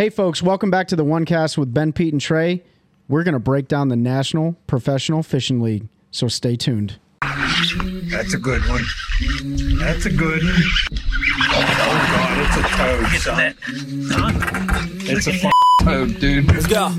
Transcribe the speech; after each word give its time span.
Hey, 0.00 0.08
folks, 0.08 0.42
welcome 0.42 0.70
back 0.70 0.88
to 0.88 0.96
the 0.96 1.04
One 1.04 1.26
Cast 1.26 1.58
with 1.58 1.74
Ben, 1.74 1.92
Pete, 1.92 2.14
and 2.14 2.22
Trey. 2.22 2.62
We're 3.06 3.22
going 3.22 3.34
to 3.34 3.38
break 3.38 3.68
down 3.68 3.88
the 3.88 3.96
National 3.96 4.54
Professional 4.66 5.22
Fishing 5.22 5.60
League, 5.60 5.88
so 6.10 6.26
stay 6.26 6.56
tuned. 6.56 6.98
That's 7.20 8.32
a 8.32 8.38
good 8.38 8.62
one. 8.66 8.82
That's 9.78 10.06
a 10.06 10.10
good 10.10 10.42
one. 10.42 10.62
Oh, 11.52 12.06
God, 12.16 12.38
it's 12.46 12.56
a 12.56 12.62
toad, 12.78 13.08
son. 13.20 13.54
It's 15.02 15.26
a 15.26 15.32
f- 15.32 15.52
toad, 15.82 16.18
dude. 16.18 16.46
Let's 16.46 16.66
go. 16.66 16.94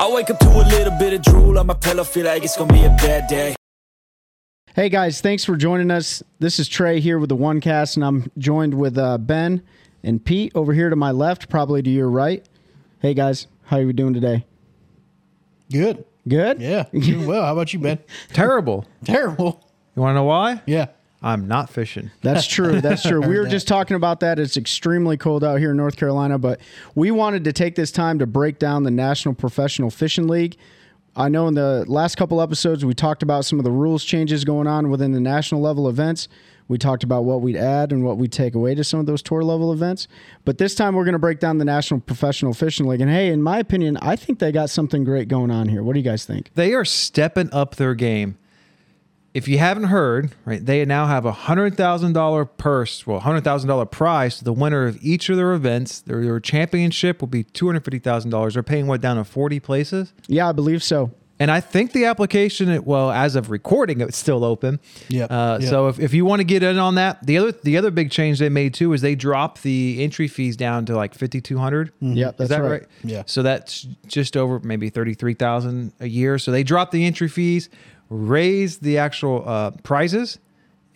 I 0.00 0.10
wake 0.14 0.30
up 0.30 0.38
to 0.38 0.48
a 0.48 0.64
little 0.66 0.98
bit 0.98 1.12
of 1.12 1.20
drool 1.20 1.58
on 1.58 1.66
my 1.66 1.74
pillow, 1.74 2.04
feel 2.04 2.24
like 2.24 2.42
it's 2.42 2.56
gonna 2.56 2.72
be 2.72 2.84
a 2.84 2.88
bad 2.88 3.28
day. 3.28 3.54
Hey, 4.74 4.88
guys, 4.88 5.20
thanks 5.20 5.44
for 5.44 5.56
joining 5.56 5.90
us. 5.90 6.22
This 6.38 6.58
is 6.58 6.68
Trey 6.68 7.00
here 7.00 7.18
with 7.18 7.28
the 7.28 7.36
One 7.36 7.60
Cast, 7.60 7.96
and 7.96 8.04
I'm 8.04 8.32
joined 8.38 8.72
with 8.72 8.96
uh, 8.96 9.18
Ben 9.18 9.62
and 10.04 10.24
Pete 10.24 10.52
over 10.54 10.72
here 10.72 10.90
to 10.90 10.96
my 10.96 11.10
left, 11.10 11.48
probably 11.48 11.82
to 11.82 11.90
your 11.90 12.08
right. 12.08 12.46
Hey, 13.00 13.14
guys, 13.14 13.46
how 13.64 13.78
are 13.78 13.86
we 13.86 13.92
doing 13.92 14.14
today? 14.14 14.44
Good. 15.72 16.04
Good? 16.28 16.60
Yeah. 16.60 16.84
Doing 16.92 17.26
well. 17.26 17.44
How 17.44 17.52
about 17.52 17.72
you, 17.72 17.78
Ben? 17.78 17.98
Terrible. 18.32 18.86
Terrible. 19.04 19.66
You 19.96 20.02
want 20.02 20.12
to 20.12 20.16
know 20.16 20.24
why? 20.24 20.62
Yeah. 20.66 20.86
I'm 21.22 21.48
not 21.48 21.70
fishing. 21.70 22.10
That's 22.20 22.46
true. 22.46 22.80
That's 22.82 23.02
true. 23.02 23.22
We 23.22 23.38
were 23.38 23.46
just 23.46 23.66
talking 23.66 23.96
about 23.96 24.20
that. 24.20 24.38
It's 24.38 24.58
extremely 24.58 25.16
cold 25.16 25.42
out 25.42 25.58
here 25.58 25.70
in 25.70 25.76
North 25.78 25.96
Carolina, 25.96 26.38
but 26.38 26.60
we 26.94 27.10
wanted 27.10 27.44
to 27.44 27.52
take 27.52 27.76
this 27.76 27.90
time 27.90 28.18
to 28.18 28.26
break 28.26 28.58
down 28.58 28.82
the 28.82 28.90
National 28.90 29.34
Professional 29.34 29.88
Fishing 29.88 30.28
League. 30.28 30.56
I 31.16 31.30
know 31.30 31.48
in 31.48 31.54
the 31.54 31.86
last 31.88 32.16
couple 32.16 32.42
episodes 32.42 32.84
we 32.84 32.92
talked 32.92 33.22
about 33.22 33.46
some 33.46 33.58
of 33.58 33.64
the 33.64 33.70
rules 33.70 34.04
changes 34.04 34.44
going 34.44 34.66
on 34.66 34.90
within 34.90 35.12
the 35.12 35.20
national 35.20 35.62
level 35.62 35.88
events. 35.88 36.28
We 36.66 36.78
talked 36.78 37.04
about 37.04 37.24
what 37.24 37.42
we'd 37.42 37.56
add 37.56 37.92
and 37.92 38.04
what 38.04 38.16
we'd 38.16 38.32
take 38.32 38.54
away 38.54 38.74
to 38.74 38.84
some 38.84 38.98
of 39.00 39.06
those 39.06 39.22
tour 39.22 39.42
level 39.42 39.72
events. 39.72 40.08
But 40.44 40.58
this 40.58 40.74
time 40.74 40.94
we're 40.94 41.04
going 41.04 41.12
to 41.12 41.18
break 41.18 41.38
down 41.38 41.58
the 41.58 41.64
National 41.64 42.00
Professional 42.00 42.54
Fishing 42.54 42.86
League. 42.86 43.02
And 43.02 43.10
hey, 43.10 43.28
in 43.28 43.42
my 43.42 43.58
opinion, 43.58 43.98
I 43.98 44.16
think 44.16 44.38
they 44.38 44.50
got 44.50 44.70
something 44.70 45.04
great 45.04 45.28
going 45.28 45.50
on 45.50 45.68
here. 45.68 45.82
What 45.82 45.92
do 45.92 46.00
you 46.00 46.04
guys 46.04 46.24
think? 46.24 46.50
They 46.54 46.72
are 46.72 46.84
stepping 46.84 47.52
up 47.52 47.76
their 47.76 47.94
game. 47.94 48.38
If 49.34 49.48
you 49.48 49.58
haven't 49.58 49.84
heard, 49.84 50.30
right, 50.44 50.64
they 50.64 50.84
now 50.84 51.06
have 51.06 51.26
a 51.26 51.32
hundred 51.32 51.76
thousand 51.76 52.12
dollar 52.12 52.44
purse, 52.44 53.04
well, 53.04 53.18
hundred 53.18 53.42
thousand 53.42 53.68
dollar 53.68 53.84
prize 53.84 54.38
to 54.38 54.44
the 54.44 54.52
winner 54.52 54.86
of 54.86 54.96
each 55.02 55.28
of 55.28 55.36
their 55.36 55.54
events. 55.54 56.00
Their, 56.00 56.24
their 56.24 56.38
championship 56.38 57.20
will 57.20 57.26
be 57.26 57.42
two 57.42 57.66
hundred 57.66 57.84
fifty 57.84 57.98
thousand 57.98 58.30
dollars. 58.30 58.54
They're 58.54 58.62
paying 58.62 58.86
what 58.86 59.00
down 59.00 59.16
to 59.16 59.24
forty 59.24 59.58
places, 59.58 60.14
Yeah, 60.28 60.48
I 60.48 60.52
believe 60.52 60.84
so. 60.84 61.10
And 61.44 61.50
I 61.50 61.60
think 61.60 61.92
the 61.92 62.06
application, 62.06 62.82
well, 62.84 63.10
as 63.10 63.36
of 63.36 63.50
recording, 63.50 64.00
it's 64.00 64.16
still 64.16 64.44
open. 64.44 64.80
Yep, 65.08 65.30
Uh, 65.30 65.58
yep. 65.60 65.68
So 65.68 65.88
if, 65.88 66.00
if 66.00 66.14
you 66.14 66.24
want 66.24 66.40
to 66.40 66.44
get 66.44 66.62
in 66.62 66.78
on 66.78 66.94
that, 66.94 67.24
the 67.26 67.36
other 67.36 67.52
the 67.52 67.76
other 67.76 67.90
big 67.90 68.10
change 68.10 68.38
they 68.38 68.48
made 68.48 68.72
too 68.72 68.92
is 68.94 69.02
they 69.02 69.14
dropped 69.14 69.62
the 69.62 70.02
entry 70.02 70.26
fees 70.26 70.56
down 70.56 70.86
to 70.86 70.96
like 70.96 71.12
fifty 71.14 71.40
two 71.42 71.58
hundred. 71.58 71.92
Yep, 72.00 72.38
that's 72.38 72.44
Is 72.44 72.48
that 72.48 72.62
right. 72.62 72.70
right? 72.70 72.86
Yeah. 73.04 73.22
So 73.26 73.42
that's 73.42 73.82
just 74.06 74.36
over 74.36 74.58
maybe 74.60 74.88
thirty 74.88 75.12
three 75.12 75.34
thousand 75.34 75.92
a 76.00 76.08
year. 76.08 76.38
So 76.38 76.50
they 76.50 76.62
dropped 76.62 76.92
the 76.92 77.04
entry 77.04 77.28
fees, 77.28 77.68
raised 78.08 78.82
the 78.82 78.98
actual 78.98 79.46
uh, 79.46 79.70
prizes, 79.82 80.38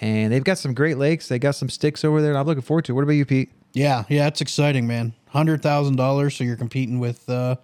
and 0.00 0.32
they've 0.32 0.44
got 0.44 0.58
some 0.58 0.72
great 0.74 0.96
lakes. 0.98 1.28
They 1.28 1.38
got 1.38 1.56
some 1.56 1.68
sticks 1.68 2.04
over 2.04 2.22
there, 2.22 2.30
and 2.30 2.38
I'm 2.38 2.46
looking 2.46 2.62
forward 2.62 2.84
to. 2.86 2.92
it. 2.92 2.94
What 2.94 3.02
about 3.04 3.12
you, 3.14 3.26
Pete? 3.26 3.50
Yeah. 3.74 4.04
Yeah. 4.08 4.26
It's 4.28 4.40
exciting, 4.40 4.86
man. 4.86 5.12
Hundred 5.28 5.62
thousand 5.62 5.96
dollars. 5.96 6.34
So 6.36 6.44
you're 6.44 6.56
competing 6.56 6.98
with 7.00 7.28
uh, 7.28 7.56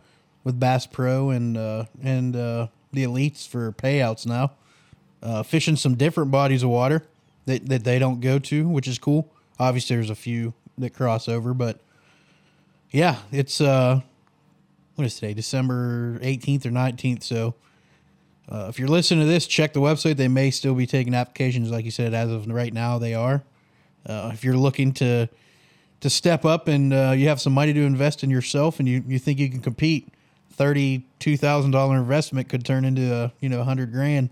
with 0.45 0.61
Bass 0.61 0.87
Pro 0.87 1.31
and 1.31 1.57
uh, 1.57 1.87
and 2.03 2.37
uh, 2.37 2.69
the 2.93 3.05
elites 3.05 3.49
for 3.49 3.73
payouts 3.73 4.27
now. 4.27 4.53
Uh, 5.23 5.43
fishing 5.43 5.75
some 5.75 5.95
different 5.95 6.31
bodies 6.31 6.63
of 6.63 6.69
water 6.69 7.03
that, 7.47 7.67
that 7.67 7.83
they 7.83 7.99
don't 7.99 8.21
go 8.21 8.39
to, 8.39 8.69
which 8.69 8.87
is 8.87 8.99
cool. 8.99 9.33
Obviously, 9.59 9.97
there's 9.97 10.11
a 10.11 10.15
few 10.15 10.53
that 10.77 10.93
cross 10.93 11.29
over, 11.29 11.55
but 11.55 11.81
yeah, 12.91 13.17
it's 13.33 13.61
uh, 13.61 14.01
what 14.97 15.05
is 15.07 15.15
today? 15.15 15.33
December 15.35 16.19
18th 16.19 16.67
or 16.67 16.71
19th. 16.71 17.23
So 17.23 17.55
uh, 18.51 18.67
if 18.69 18.79
you're 18.79 18.89
listening 18.89 19.21
to 19.21 19.27
this, 19.27 19.47
check 19.47 19.73
the 19.73 19.81
website. 19.81 20.17
They 20.17 20.29
may 20.29 20.51
still 20.51 20.75
be 20.75 20.87
taking 20.87 21.15
applications, 21.15 21.71
like 21.71 21.85
you 21.85 21.91
said, 21.91 22.15
as 22.15 22.31
of 22.31 22.47
right 22.47 22.73
now, 22.73 22.99
they 22.99 23.15
are. 23.15 23.43
Uh, 24.07 24.31
if 24.33 24.45
you're 24.45 24.57
looking 24.57 24.93
to 24.93 25.29
to 26.01 26.11
step 26.11 26.45
up 26.45 26.69
and 26.69 26.93
uh, 26.93 27.15
you 27.17 27.29
have 27.29 27.41
some 27.41 27.55
money 27.55 27.73
to 27.73 27.81
invest 27.81 28.23
in 28.23 28.29
yourself 28.29 28.79
and 28.79 28.87
you, 28.87 29.03
you 29.07 29.19
think 29.19 29.39
you 29.39 29.49
can 29.49 29.61
compete, 29.61 30.07
thirty 30.55 31.05
two 31.19 31.37
thousand 31.37 31.73
dollar 31.73 31.97
investment 31.97 32.49
could 32.49 32.65
turn 32.65 32.85
into 32.85 33.15
a 33.15 33.33
you 33.41 33.49
know 33.49 33.61
a 33.61 33.65
hundred 33.65 33.93
grand. 33.93 34.31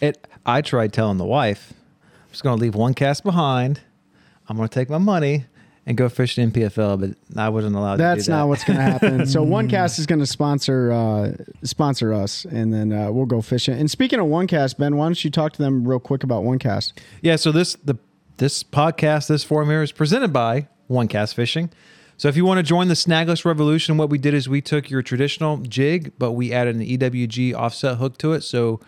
It. 0.00 0.26
I 0.46 0.62
tried 0.62 0.92
telling 0.94 1.18
the 1.18 1.26
wife, 1.26 1.74
I'm 1.74 2.30
just 2.30 2.42
going 2.42 2.56
to 2.56 2.62
leave 2.62 2.74
one 2.74 2.94
cast 2.94 3.22
behind. 3.22 3.82
I'm 4.48 4.56
going 4.56 4.68
to 4.68 4.74
take 4.74 4.88
my 4.88 4.98
money 4.98 5.44
and 5.88 5.96
go 5.96 6.08
fish 6.08 6.36
NPFL, 6.36 7.00
but 7.00 7.38
I 7.38 7.48
wasn't 7.48 7.74
allowed 7.74 7.96
to 7.96 8.02
That's 8.02 8.26
that. 8.26 8.32
not 8.32 8.48
what's 8.48 8.64
going 8.64 8.76
to 8.78 8.82
happen. 8.82 9.26
so 9.26 9.44
OneCast 9.44 9.98
is 9.98 10.06
going 10.06 10.18
to 10.18 10.26
sponsor 10.26 10.92
uh, 10.92 11.32
sponsor 11.62 12.12
us, 12.12 12.44
and 12.44 12.72
then 12.72 12.92
uh, 12.92 13.10
we'll 13.10 13.26
go 13.26 13.40
fishing. 13.40 13.78
And 13.78 13.90
speaking 13.90 14.20
of 14.20 14.26
OneCast, 14.26 14.78
Ben, 14.78 14.96
why 14.96 15.06
don't 15.06 15.24
you 15.24 15.30
talk 15.30 15.52
to 15.54 15.62
them 15.62 15.88
real 15.88 15.98
quick 15.98 16.22
about 16.24 16.44
OneCast? 16.44 16.92
Yeah, 17.22 17.36
so 17.36 17.52
this 17.52 17.74
the 17.84 17.98
this 18.36 18.62
podcast, 18.62 19.28
this 19.28 19.44
forum 19.44 19.68
here 19.68 19.82
is 19.82 19.92
presented 19.92 20.32
by 20.32 20.68
One 20.88 21.08
Cast 21.08 21.34
Fishing. 21.34 21.70
So 22.18 22.26
if 22.26 22.36
you 22.36 22.44
want 22.44 22.58
to 22.58 22.64
join 22.64 22.88
the 22.88 22.94
snagless 22.94 23.44
revolution, 23.44 23.96
what 23.96 24.10
we 24.10 24.18
did 24.18 24.34
is 24.34 24.48
we 24.48 24.60
took 24.60 24.90
your 24.90 25.02
traditional 25.02 25.58
jig, 25.58 26.12
but 26.18 26.32
we 26.32 26.52
added 26.52 26.74
an 26.74 26.82
EWG 26.82 27.54
offset 27.54 27.98
hook 27.98 28.18
to 28.18 28.32
it. 28.32 28.40
So 28.42 28.80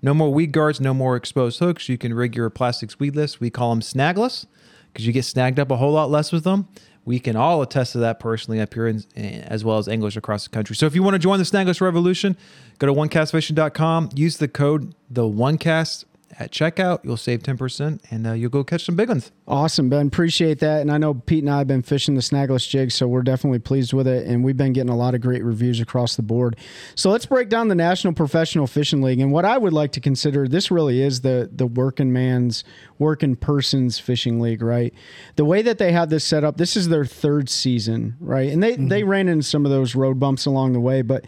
no 0.00 0.14
more 0.14 0.32
weed 0.32 0.52
guards, 0.52 0.80
no 0.80 0.94
more 0.94 1.14
exposed 1.14 1.58
hooks. 1.58 1.90
You 1.90 1.98
can 1.98 2.14
rig 2.14 2.34
your 2.34 2.48
plastics 2.48 2.98
weedless. 2.98 3.40
We 3.40 3.50
call 3.50 3.68
them 3.70 3.82
snagless 3.82 4.46
because 4.90 5.06
you 5.06 5.12
get 5.12 5.26
snagged 5.26 5.60
up 5.60 5.70
a 5.70 5.76
whole 5.76 5.92
lot 5.92 6.10
less 6.10 6.32
with 6.32 6.44
them. 6.44 6.66
We 7.04 7.20
can 7.20 7.36
all 7.36 7.60
attest 7.60 7.92
to 7.92 7.98
that 7.98 8.20
personally 8.20 8.58
up 8.58 8.72
here, 8.72 8.86
in, 8.86 9.04
as 9.16 9.66
well 9.66 9.76
as 9.76 9.86
anglers 9.86 10.16
across 10.16 10.44
the 10.44 10.50
country. 10.50 10.74
So 10.74 10.86
if 10.86 10.94
you 10.94 11.02
want 11.02 11.14
to 11.14 11.18
join 11.18 11.38
the 11.38 11.44
snagless 11.44 11.82
revolution, 11.82 12.38
go 12.78 12.86
to 12.86 12.92
onecastfishing.com. 12.94 14.10
Use 14.14 14.38
the 14.38 14.48
code 14.48 14.94
the 15.10 15.22
OneCast 15.22 16.06
at 16.38 16.52
checkout. 16.52 17.00
You'll 17.04 17.16
save 17.16 17.42
ten 17.42 17.56
percent, 17.56 18.02
and 18.10 18.26
uh, 18.26 18.32
you'll 18.32 18.50
go 18.50 18.62
catch 18.62 18.84
some 18.84 18.96
big 18.96 19.08
ones. 19.08 19.32
Awesome, 19.46 19.88
Ben. 19.88 20.06
Appreciate 20.06 20.60
that. 20.60 20.80
And 20.80 20.90
I 20.90 20.98
know 20.98 21.14
Pete 21.14 21.42
and 21.42 21.50
I 21.50 21.58
have 21.58 21.66
been 21.66 21.82
fishing 21.82 22.14
the 22.14 22.20
snagless 22.20 22.68
jig, 22.68 22.92
so 22.92 23.08
we're 23.08 23.22
definitely 23.22 23.58
pleased 23.58 23.92
with 23.92 24.06
it. 24.06 24.26
And 24.26 24.44
we've 24.44 24.56
been 24.56 24.72
getting 24.72 24.90
a 24.90 24.96
lot 24.96 25.14
of 25.14 25.20
great 25.20 25.42
reviews 25.42 25.80
across 25.80 26.16
the 26.16 26.22
board. 26.22 26.56
So 26.94 27.10
let's 27.10 27.26
break 27.26 27.48
down 27.48 27.68
the 27.68 27.74
National 27.74 28.12
Professional 28.12 28.66
Fishing 28.66 29.02
League. 29.02 29.20
And 29.20 29.32
what 29.32 29.44
I 29.44 29.58
would 29.58 29.72
like 29.72 29.92
to 29.92 30.00
consider 30.00 30.46
this 30.46 30.70
really 30.70 31.02
is 31.02 31.22
the 31.22 31.50
the 31.52 31.66
working 31.66 32.12
man's, 32.12 32.64
working 32.98 33.34
person's 33.34 33.98
fishing 33.98 34.40
league, 34.40 34.62
right? 34.62 34.94
The 35.36 35.44
way 35.44 35.62
that 35.62 35.78
they 35.78 35.92
have 35.92 36.10
this 36.10 36.24
set 36.24 36.44
up, 36.44 36.56
this 36.56 36.76
is 36.76 36.88
their 36.88 37.04
third 37.04 37.48
season, 37.48 38.16
right? 38.20 38.50
And 38.50 38.62
they 38.62 38.76
they 38.76 39.02
ran 39.02 39.28
into 39.28 39.44
some 39.44 39.64
of 39.64 39.70
those 39.70 39.94
road 39.94 40.20
bumps 40.20 40.46
along 40.46 40.72
the 40.72 40.80
way, 40.80 41.02
but 41.02 41.26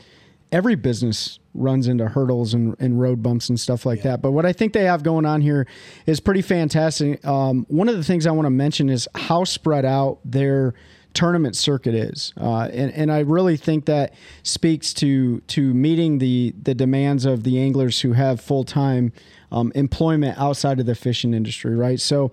every 0.53 0.75
business 0.75 1.39
runs 1.55 1.89
into 1.89 2.09
hurdles 2.09 2.55
and, 2.55 2.77
and 2.79 3.01
road 3.01 3.23
bumps 3.23 3.49
and 3.49 3.59
stuff 3.59 3.85
like 3.85 4.03
that. 4.03 4.23
But 4.23 4.33
what 4.33 4.47
I 4.47 4.53
think 4.53 4.73
they 4.73 4.85
have 4.85 5.03
going 5.03 5.27
on 5.27 5.41
here 5.41 5.67
is 6.07 6.21
pretty 6.21 6.43
fantastic. 6.43 7.25
Um, 7.27 7.67
one 7.69 7.89
of 7.89 7.97
the 7.97 8.05
things 8.05 8.27
I 8.27 8.31
want 8.31 8.47
to 8.47 8.51
mention 8.51 8.89
is 8.89 9.09
how 9.15 9.45
spread 9.45 9.85
out 9.85 10.19
their 10.25 10.75
tournament 11.13 11.57
circuit 11.57 11.95
is, 11.95 12.33
uh, 12.37 12.69
and 12.73 12.93
and 12.93 13.11
I 13.11 13.21
really 13.21 13.57
think 13.57 13.87
that 13.87 14.15
speaks 14.45 14.95
to 14.95 15.41
to 15.41 15.75
meeting 15.75 16.19
the 16.19 16.55
the 16.63 16.75
demands 16.75 17.25
of 17.25 17.43
the 17.43 17.59
anglers 17.59 18.01
who 18.01 18.13
have 18.13 18.41
full 18.41 18.65
time. 18.65 19.13
Um, 19.53 19.73
employment 19.75 20.39
outside 20.39 20.79
of 20.79 20.87
the 20.87 20.95
fishing 20.95 21.35
industry, 21.35 21.75
right? 21.75 21.99
So, 21.99 22.31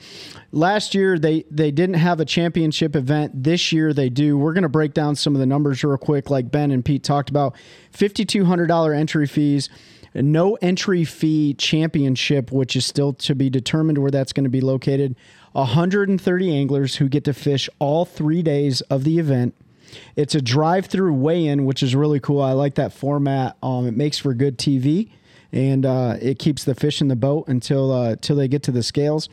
last 0.52 0.94
year 0.94 1.18
they 1.18 1.46
they 1.50 1.72
didn't 1.72 1.96
have 1.96 2.20
a 2.20 2.26
championship 2.26 2.96
event. 2.96 3.44
This 3.44 3.72
year 3.72 3.92
they 3.92 4.10
do. 4.10 4.38
We're 4.38 4.54
going 4.54 4.62
to 4.64 4.70
break 4.70 4.94
down 4.94 5.16
some 5.16 5.34
of 5.34 5.40
the 5.40 5.48
numbers 5.48 5.84
real 5.84 5.98
quick, 5.98 6.30
like 6.30 6.52
Ben 6.52 6.70
and 6.70 6.86
Pete 6.86 7.04
talked 7.04 7.30
about. 7.30 7.56
Fifty 7.92 8.24
two 8.24 8.46
hundred 8.46 8.68
dollar 8.68 8.94
entry 8.94 9.26
fees, 9.26 9.70
no 10.14 10.56
entry 10.62 11.04
fee 11.04 11.54
championship, 11.56 12.52
which 12.52 12.76
is 12.76 12.86
still 12.86 13.14
to 13.14 13.34
be 13.34 13.50
determined 13.50 13.98
where 13.98 14.12
that's 14.12 14.34
going 14.34 14.44
to 14.44 14.50
be 14.50 14.62
located. 14.62 15.16
130 15.54 16.56
anglers 16.56 16.98
who 16.98 17.10
get 17.10 17.24
to 17.24 17.34
fish 17.34 17.68
all 17.80 18.06
three 18.06 18.44
days 18.44 18.82
of 18.82 19.04
the 19.04 19.18
event. 19.18 19.56
It's 20.16 20.36
a 20.36 20.42
drive-through 20.42 21.14
weigh-in, 21.14 21.66
which 21.66 21.82
is 21.82 21.96
really 21.96 22.20
cool. 22.20 22.42
I 22.42 22.52
like 22.52 22.76
that 22.76 22.94
format. 22.94 23.58
Um, 23.64 23.88
it 23.88 23.96
makes 23.96 24.18
for 24.20 24.34
good 24.34 24.58
TV, 24.58 25.10
and 25.52 25.86
uh, 25.86 26.18
it 26.22 26.40
keeps 26.40 26.64
the 26.64 26.76
fish 26.76 27.02
in 27.02 27.08
the 27.08 27.16
boat 27.16 27.48
until 27.48 27.92
uh, 27.92 28.16
till 28.22 28.36
they 28.36 28.48
get 28.48 28.64
to 28.64 28.72
the 28.72 28.84
scales. 28.84 29.30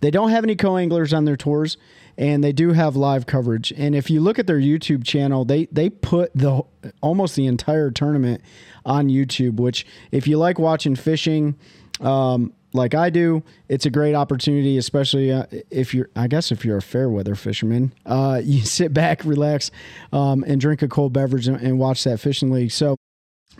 They 0.00 0.10
don't 0.10 0.30
have 0.30 0.44
any 0.44 0.56
co-anglers 0.56 1.12
on 1.12 1.24
their 1.24 1.36
tours, 1.36 1.76
and 2.18 2.44
they 2.44 2.52
do 2.52 2.72
have 2.72 2.96
live 2.96 3.26
coverage. 3.26 3.72
And 3.76 3.94
if 3.94 4.10
you 4.10 4.20
look 4.20 4.38
at 4.38 4.46
their 4.46 4.60
YouTube 4.60 5.04
channel, 5.04 5.44
they 5.44 5.66
they 5.66 5.90
put 5.90 6.34
the 6.34 6.62
almost 7.00 7.36
the 7.36 7.46
entire 7.46 7.90
tournament 7.90 8.42
on 8.84 9.08
YouTube. 9.08 9.56
Which, 9.56 9.86
if 10.12 10.26
you 10.26 10.38
like 10.38 10.58
watching 10.58 10.96
fishing, 10.96 11.56
um, 12.00 12.52
like 12.74 12.94
I 12.94 13.08
do, 13.08 13.42
it's 13.68 13.86
a 13.86 13.90
great 13.90 14.14
opportunity, 14.14 14.76
especially 14.78 15.30
uh, 15.32 15.46
if 15.70 15.94
you're, 15.94 16.10
I 16.16 16.26
guess, 16.26 16.50
if 16.50 16.64
you're 16.64 16.78
a 16.78 16.82
fair 16.82 17.08
weather 17.08 17.36
fisherman. 17.36 17.92
Uh, 18.04 18.40
you 18.44 18.62
sit 18.62 18.92
back, 18.92 19.24
relax, 19.24 19.70
um, 20.12 20.44
and 20.46 20.60
drink 20.60 20.82
a 20.82 20.88
cold 20.88 21.12
beverage 21.12 21.46
and, 21.48 21.56
and 21.56 21.78
watch 21.78 22.04
that 22.04 22.20
fishing 22.20 22.50
league. 22.50 22.72
So. 22.72 22.96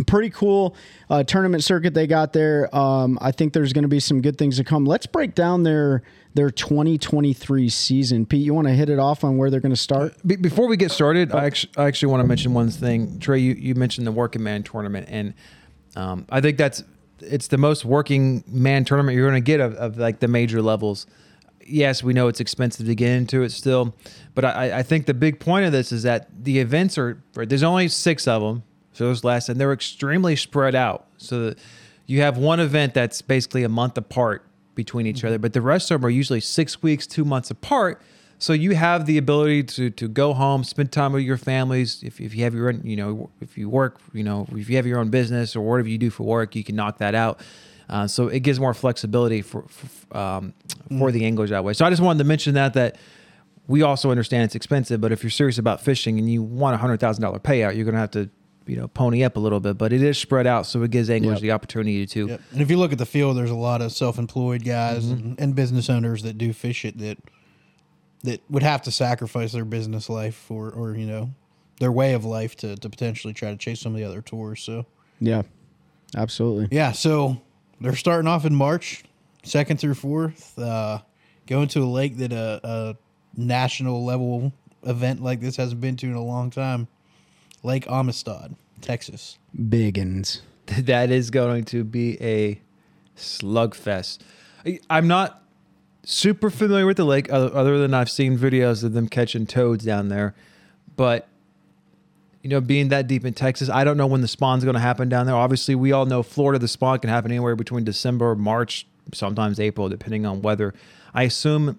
Pretty 0.07 0.31
cool 0.31 0.75
uh, 1.11 1.23
tournament 1.23 1.63
circuit 1.63 1.95
they 1.95 2.07
got 2.07 2.33
there. 2.33 2.75
Um, 2.75 3.19
I 3.21 3.31
think 3.33 3.53
there's 3.53 3.73
going 3.73 3.83
to 3.83 3.89
be 3.89 4.01
some 4.01 4.21
good 4.21 4.37
things 4.37 4.57
to 4.57 4.65
come. 4.65 4.85
Let's 4.85 5.07
break 5.07 5.35
down 5.35 5.63
their 5.63 6.03
their 6.35 6.51
2023 6.51 7.69
season. 7.69 8.27
Pete, 8.27 8.45
you 8.45 8.53
want 8.55 8.67
to 8.67 8.75
hit 8.75 8.91
it 8.91 8.99
off 8.99 9.23
on 9.23 9.37
where 9.37 9.51
they're 9.51 9.61
going 9.61 9.71
to 9.71 9.77
start? 9.77 10.15
Be- 10.27 10.37
before 10.37 10.67
we 10.67 10.77
get 10.77 10.91
started, 10.91 11.33
I 11.33 11.45
actually, 11.45 11.73
I 11.77 11.87
actually 11.87 12.11
want 12.11 12.23
to 12.23 12.27
mention 12.27 12.55
one 12.55 12.71
thing. 12.71 13.21
Trey, 13.21 13.39
you, 13.39 13.55
you 13.55 13.75
mentioned 13.77 14.07
the 14.07 14.13
working 14.13 14.43
man 14.43 14.65
tournament, 14.65 15.07
and 15.09 15.35
um, 15.97 16.27
I 16.29 16.41
think 16.41 16.59
that's 16.59 16.83
it's 17.21 17.47
the 17.47 17.59
most 17.59 17.85
working 17.85 18.43
man 18.47 18.85
tournament 18.85 19.17
you're 19.17 19.31
going 19.31 19.43
to 19.43 19.47
get 19.47 19.61
of, 19.61 19.75
of 19.75 19.97
like 19.97 20.21
the 20.21 20.29
major 20.29 20.61
levels. 20.61 21.07
Yes, 21.67 22.03
we 22.03 22.13
know 22.13 22.29
it's 22.29 22.41
expensive 22.41 22.87
to 22.87 22.95
get 22.95 23.11
into 23.11 23.43
it 23.43 23.51
still, 23.51 23.95
but 24.35 24.45
I, 24.45 24.81
I 24.81 24.83
think 24.83 25.07
the 25.07 25.15
big 25.15 25.41
point 25.41 25.65
of 25.65 25.73
this 25.73 25.93
is 25.93 26.03
that 26.03 26.45
the 26.45 26.59
events 26.59 26.99
are 26.99 27.23
there's 27.35 27.63
only 27.63 27.89
six 27.89 28.29
of 28.29 28.43
them, 28.43 28.65
so 28.95 29.05
those 29.05 29.25
last, 29.25 29.49
and 29.49 29.61
they're 29.61 29.73
extremely 29.73 30.37
spread 30.37 30.75
out. 30.75 31.07
So 31.19 31.51
that 31.51 31.59
you 32.07 32.23
have 32.23 32.39
one 32.39 32.61
event 32.61 32.95
that's 32.95 33.21
basically 33.21 33.65
a 33.65 33.69
month 33.69 33.99
apart 33.99 34.47
between 34.75 35.07
each 35.07 35.25
other, 35.25 35.39
but 35.39 35.53
the 35.53 35.61
rest 35.61 35.91
of 35.91 36.01
them 36.01 36.07
are 36.07 36.11
usually 36.11 36.41
six 36.41 36.83
weeks, 36.83 37.07
two 37.07 37.25
months 37.25 37.51
apart. 37.51 38.01
So 38.39 38.53
you 38.53 38.75
have 38.75 39.07
the 39.07 39.19
ability 39.19 39.65
to 39.65 39.91
to 39.91 40.09
go 40.09 40.33
home, 40.33 40.65
spend 40.65 40.93
time 40.93 41.13
with 41.13 41.23
your 41.23 41.37
families. 41.37 42.03
If, 42.03 42.21
if 42.21 42.35
you 42.35 42.45
have 42.45 42.55
your 42.55 42.69
own, 42.69 42.83
you 42.85 42.97
know, 42.97 43.31
if 43.41 43.59
you 43.59 43.69
work, 43.69 44.01
you 44.13 44.25
know, 44.25 44.47
if 44.53 44.69
you 44.69 44.77
have 44.77 44.87
your 44.87 44.99
own 44.99 45.11
business 45.11 45.55
or 45.55 45.63
whatever 45.63 45.89
you 45.89 45.99
do 45.99 46.11
for 46.11 46.25
work, 46.25 46.57
you 46.57 46.65
can 46.65 46.77
knock 46.77 46.99
that 46.99 47.15
out. 47.15 47.41
Uh, 47.89 48.07
so 48.07 48.29
it 48.29 48.41
gives 48.41 48.59
more 48.59 48.75
flexibility 48.75 49.43
for 49.43 49.63
for, 49.69 50.17
um, 50.17 50.55
for 50.99 51.13
the 51.13 51.25
anglers 51.25 51.51
that 51.51 51.65
way. 51.65 51.73
So 51.73 51.85
I 51.85 51.91
just 51.91 52.03
wanted 52.03 52.19
to 52.19 52.25
mention 52.25 52.55
that 52.55 52.75
that 52.75 52.97
we 53.67 53.83
also 53.83 54.11
understand 54.11 54.45
it's 54.45 54.55
expensive, 54.55 55.01
but 55.01 55.13
if 55.13 55.23
you're 55.23 55.31
serious 55.31 55.59
about 55.59 55.81
fishing 55.81 56.19
and 56.19 56.31
you 56.31 56.43
want 56.43 56.75
a 56.75 56.79
hundred 56.79 57.01
thousand 57.01 57.23
dollar 57.23 57.39
payout, 57.39 57.77
you're 57.77 57.85
going 57.85 57.95
to 57.95 58.01
have 58.01 58.11
to 58.13 58.29
you 58.67 58.77
know 58.77 58.89
pony 58.89 59.23
up 59.25 59.37
a 59.37 59.41
little 59.41 59.61
bit. 59.61 59.77
But 59.79 59.93
it 59.93 60.03
is 60.03 60.17
spread 60.19 60.47
out, 60.47 60.67
so 60.67 60.83
it 60.83 60.91
gives 60.91 61.11
anglers 61.11 61.35
Yep. 61.37 61.41
the 61.43 61.51
opportunity 61.53 62.07
to. 62.07 62.29
Yep. 62.29 62.41
And 62.53 62.61
if 62.63 62.71
you 62.71 62.77
look 62.77 62.93
at 62.93 62.99
the 62.99 63.07
field, 63.07 63.37
there's 63.37 63.51
a 63.51 63.55
lot 63.57 63.83
of 63.83 63.93
self-employed 63.93 64.65
guys 64.65 65.09
and, 65.09 65.39
and 65.41 65.55
business 65.55 65.89
owners 65.91 66.23
that 66.23 66.39
do 66.39 66.53
fish 66.53 66.85
it 66.85 66.99
that 66.99 67.19
that 68.23 68.41
would 68.49 68.63
have 68.63 68.83
to 68.83 68.91
sacrifice 68.91 69.53
their 69.53 69.65
business 69.65 70.09
life 70.09 70.51
or 70.51 70.71
or 70.71 70.97
you 70.97 71.07
know 71.07 71.31
their 71.81 71.93
way 71.93 72.15
of 72.15 72.25
life 72.25 72.57
to 72.57 72.77
to 72.77 72.89
potentially 72.89 73.35
try 73.35 73.51
to 73.51 73.57
chase 73.57 73.81
some 73.81 73.93
of 73.93 73.99
the 73.99 74.05
other 74.05 74.23
tours. 74.23 74.63
So 74.63 74.87
Yeah, 75.21 75.43
absolutely. 76.17 76.69
yeah, 76.75 76.93
so 76.93 77.41
they're 77.81 77.97
starting 77.97 78.29
off 78.29 78.45
in 78.45 78.55
March, 78.55 79.05
second 79.43 79.79
through 79.81 79.95
fourth, 79.95 80.59
uh, 80.59 81.01
going 81.47 81.69
to 81.69 81.81
a 81.81 81.85
lake 81.85 82.17
that 82.19 82.33
a, 82.33 82.61
a 82.65 82.97
national 83.37 84.05
level 84.05 84.53
event 84.85 85.23
like 85.23 85.41
this 85.41 85.57
hasn't 85.57 85.81
been 85.81 85.97
to 85.97 86.07
in 86.07 86.15
a 86.15 86.23
long 86.25 86.51
time, 86.51 86.87
Lake 87.65 87.87
Amistad, 87.89 88.55
Texas. 88.81 89.39
Biggins. 89.57 90.43
that 90.67 91.11
is 91.11 91.31
going 91.31 91.65
to 91.65 91.83
be 91.83 92.21
a 92.23 92.61
slugfest. 93.17 94.19
I- 94.65 94.81
I'm 94.89 95.09
not 95.09 95.43
super 96.05 96.51
familiar 96.51 96.87
with 96.87 96.99
the 96.99 97.05
lake, 97.05 97.33
other, 97.33 97.55
other 97.57 97.79
than 97.79 97.95
I've 97.95 98.11
seen 98.11 98.39
videos 98.39 98.85
of 98.85 98.93
them 98.93 99.09
catching 99.09 99.47
toads 99.47 99.85
down 99.85 100.09
there. 100.09 100.35
But 100.95 101.27
you 102.43 102.51
know, 102.51 102.61
being 102.61 102.89
that 102.89 103.07
deep 103.07 103.25
in 103.25 103.33
Texas, 103.33 103.71
I 103.71 103.85
don't 103.85 103.97
know 103.97 104.07
when 104.07 104.21
the 104.21 104.29
spawn's 104.29 104.65
going 104.65 104.75
to 104.75 104.81
happen 104.81 105.09
down 105.09 105.25
there. 105.25 105.35
Obviously, 105.35 105.75
we 105.75 105.93
all 105.93 106.05
know 106.05 106.23
Florida, 106.23 106.59
the 106.59 106.69
spawn 106.69 106.99
can 106.99 107.09
happen 107.09 107.31
anywhere 107.31 107.57
between 107.57 107.85
December, 107.85 108.35
March, 108.35 108.87
sometimes 109.15 109.59
April, 109.59 109.89
depending 109.89 110.27
on 110.27 110.43
weather. 110.43 110.75
I 111.15 111.23
assume 111.23 111.79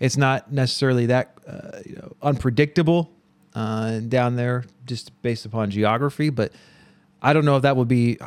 it's 0.00 0.18
not 0.18 0.52
necessarily 0.52 1.06
that 1.06 1.38
uh, 1.48 1.78
you 1.86 1.96
know, 1.96 2.14
unpredictable 2.20 3.10
uh, 3.54 4.00
down 4.00 4.36
there, 4.36 4.64
just 4.86 5.10
based 5.22 5.44
upon 5.46 5.70
geography. 5.70 6.30
But 6.30 6.52
I 7.20 7.32
don't 7.32 7.44
know 7.44 7.56
if 7.56 7.62
that 7.62 7.76
would 7.76 7.88
be 7.88 8.18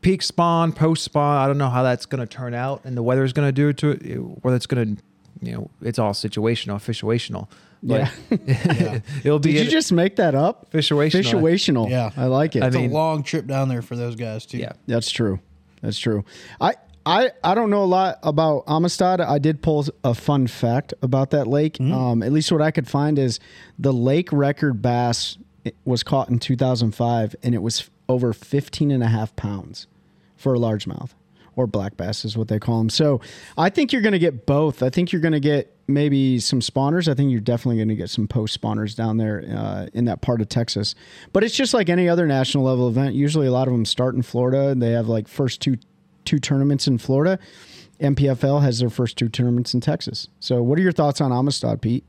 peak 0.00 0.22
spawn, 0.22 0.72
post 0.72 1.04
spawn. 1.04 1.36
I 1.36 1.46
don't 1.46 1.58
know 1.58 1.70
how 1.70 1.82
that's 1.82 2.06
going 2.06 2.20
to 2.20 2.26
turn 2.26 2.54
out, 2.54 2.82
and 2.84 2.96
the 2.96 3.02
weather 3.02 3.24
is 3.24 3.32
going 3.32 3.48
to 3.48 3.52
do 3.52 3.72
to 3.72 3.90
it. 3.90 4.16
Whether 4.42 4.56
it's 4.56 4.66
going 4.66 4.96
to, 4.96 5.02
you 5.40 5.52
know, 5.52 5.70
it's 5.80 5.98
all 5.98 6.12
situational, 6.12 6.76
situational. 6.76 7.48
But 7.84 8.12
it'll 9.24 9.40
be 9.40 9.52
Did 9.52 9.58
you 9.58 9.64
in- 9.64 9.70
just 9.70 9.92
make 9.92 10.16
that 10.16 10.34
up? 10.36 10.70
Situational. 10.72 11.24
Situational. 11.24 11.90
Yeah. 11.90 12.10
I 12.16 12.26
like 12.26 12.54
it. 12.54 12.62
I 12.62 12.68
It's 12.68 12.76
mean- 12.76 12.90
a 12.90 12.94
long 12.94 13.22
trip 13.24 13.46
down 13.46 13.68
there 13.68 13.82
for 13.82 13.96
those 13.96 14.14
guys 14.14 14.46
too. 14.46 14.58
yeah. 14.58 14.72
That's 14.86 15.10
true. 15.10 15.40
That's 15.82 15.98
true. 15.98 16.24
I 16.60 16.74
I 17.04 17.32
I 17.42 17.54
don't 17.54 17.70
know 17.70 17.82
a 17.82 17.86
lot 17.86 18.18
about 18.22 18.64
Amistad. 18.66 19.20
I 19.20 19.38
did 19.38 19.62
pull 19.62 19.84
a 20.04 20.14
fun 20.14 20.46
fact 20.46 20.94
about 21.02 21.30
that 21.30 21.46
lake. 21.46 21.80
Um, 21.92 22.22
at 22.22 22.32
least 22.32 22.52
what 22.52 22.62
I 22.62 22.70
could 22.70 22.88
find 22.88 23.18
is 23.18 23.40
the 23.78 23.92
lake 23.92 24.32
record 24.32 24.82
bass 24.82 25.38
was 25.84 26.02
caught 26.02 26.28
in 26.28 26.38
2005 26.38 27.36
and 27.42 27.54
it 27.54 27.62
was 27.62 27.88
over 28.08 28.32
15 28.32 28.90
and 28.90 29.02
a 29.02 29.08
half 29.08 29.34
pounds 29.36 29.86
for 30.36 30.54
a 30.54 30.58
largemouth 30.58 31.10
or 31.54 31.66
black 31.66 31.96
bass 31.96 32.24
is 32.24 32.36
what 32.36 32.48
they 32.48 32.58
call 32.58 32.78
them. 32.78 32.90
So 32.90 33.20
I 33.56 33.68
think 33.68 33.92
you're 33.92 34.02
going 34.02 34.12
to 34.12 34.18
get 34.18 34.46
both. 34.46 34.82
I 34.82 34.90
think 34.90 35.12
you're 35.12 35.20
going 35.20 35.32
to 35.32 35.40
get 35.40 35.74
maybe 35.86 36.38
some 36.40 36.60
spawners. 36.60 37.08
I 37.08 37.14
think 37.14 37.30
you're 37.30 37.40
definitely 37.40 37.76
going 37.76 37.88
to 37.88 37.94
get 37.94 38.10
some 38.10 38.26
post 38.26 38.58
spawners 38.58 38.96
down 38.96 39.18
there 39.18 39.44
uh, 39.54 39.86
in 39.92 40.06
that 40.06 40.22
part 40.22 40.40
of 40.40 40.48
Texas. 40.48 40.94
But 41.32 41.44
it's 41.44 41.54
just 41.54 41.74
like 41.74 41.88
any 41.88 42.08
other 42.08 42.26
national 42.26 42.64
level 42.64 42.88
event. 42.88 43.14
Usually 43.14 43.46
a 43.46 43.52
lot 43.52 43.68
of 43.68 43.72
them 43.72 43.84
start 43.84 44.14
in 44.14 44.22
Florida 44.22 44.68
and 44.68 44.82
they 44.82 44.92
have 44.92 45.08
like 45.08 45.28
first 45.28 45.60
two 45.60 45.76
two 46.32 46.38
tournaments 46.38 46.86
in 46.86 46.96
Florida. 46.96 47.38
NPFL 48.00 48.62
has 48.62 48.78
their 48.78 48.88
first 48.88 49.18
two 49.18 49.28
tournaments 49.28 49.74
in 49.74 49.82
Texas. 49.82 50.28
So 50.40 50.62
what 50.62 50.78
are 50.78 50.82
your 50.82 50.92
thoughts 50.92 51.20
on 51.20 51.30
Amistad, 51.30 51.82
Pete? 51.82 52.04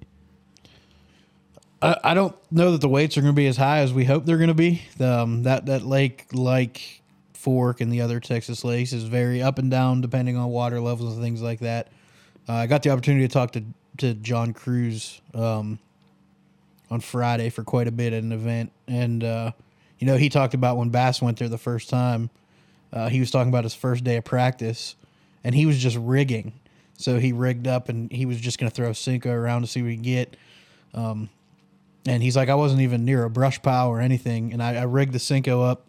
I, 1.81 1.97
I 2.05 2.13
don't 2.13 2.33
know 2.49 2.71
that 2.71 2.79
the 2.79 2.87
weights 2.87 3.17
are 3.17 3.21
going 3.21 3.33
to 3.33 3.35
be 3.35 3.47
as 3.47 3.57
high 3.57 3.79
as 3.79 3.91
we 3.91 4.05
hope 4.05 4.25
they're 4.25 4.37
going 4.37 4.47
to 4.47 4.53
be. 4.53 4.81
Um, 5.01 5.43
that 5.43 5.65
that 5.65 5.83
lake 5.83 6.27
like 6.31 7.01
Fork 7.33 7.81
and 7.81 7.91
the 7.91 7.99
other 7.99 8.21
Texas 8.21 8.63
lakes 8.63 8.93
is 8.93 9.03
very 9.03 9.41
up 9.41 9.59
and 9.59 9.69
down 9.69 9.99
depending 9.99 10.37
on 10.37 10.47
water 10.47 10.79
levels 10.79 11.15
and 11.15 11.21
things 11.21 11.41
like 11.41 11.59
that. 11.59 11.89
Uh, 12.47 12.53
I 12.53 12.67
got 12.67 12.83
the 12.83 12.91
opportunity 12.91 13.27
to 13.27 13.33
talk 13.33 13.51
to 13.51 13.63
to 13.97 14.13
John 14.13 14.53
Crews 14.53 15.19
um, 15.33 15.79
on 16.89 17.01
Friday 17.01 17.49
for 17.49 17.65
quite 17.65 17.89
a 17.89 17.91
bit 17.91 18.13
at 18.13 18.23
an 18.23 18.31
event, 18.31 18.71
and 18.87 19.21
uh, 19.21 19.51
you 19.99 20.07
know 20.07 20.15
he 20.15 20.29
talked 20.29 20.53
about 20.53 20.77
when 20.77 20.91
Bass 20.91 21.21
went 21.21 21.39
there 21.39 21.49
the 21.49 21.57
first 21.57 21.89
time. 21.89 22.29
Uh, 22.94 23.10
he 23.10 23.19
was 23.19 23.31
talking 23.31 23.50
about 23.50 23.66
his 23.66 23.74
first 23.74 24.04
day 24.06 24.16
of 24.18 24.24
practice, 24.24 24.95
and 25.44 25.54
he 25.54 25.66
was 25.66 25.78
just 25.80 25.98
rigging. 25.98 26.54
So 26.95 27.19
he 27.19 27.34
rigged 27.34 27.68
up, 27.68 27.90
and 27.90 28.10
he 28.12 28.25
was 28.25 28.40
just 28.40 28.60
going 28.60 28.69
to 28.69 28.75
throw 28.75 28.92
Senko 28.92 29.34
around 29.34 29.62
to 29.62 29.68
see 29.68 29.81
what 29.81 29.90
he 29.90 29.98
could 29.98 30.06
get. 30.06 30.38
And 32.06 32.22
he's 32.22 32.36
like, 32.36 32.50
I 32.50 32.56
wasn't 32.56 32.81
even 32.81 33.06
near 33.06 33.24
a 33.24 33.30
brush 33.30 33.62
pile 33.62 33.88
or 33.88 34.01
anything. 34.01 34.51
And 34.51 34.62
I, 34.62 34.75
I 34.75 34.84
rigged 34.84 35.13
the 35.13 35.19
Senko 35.19 35.66
up 35.66 35.86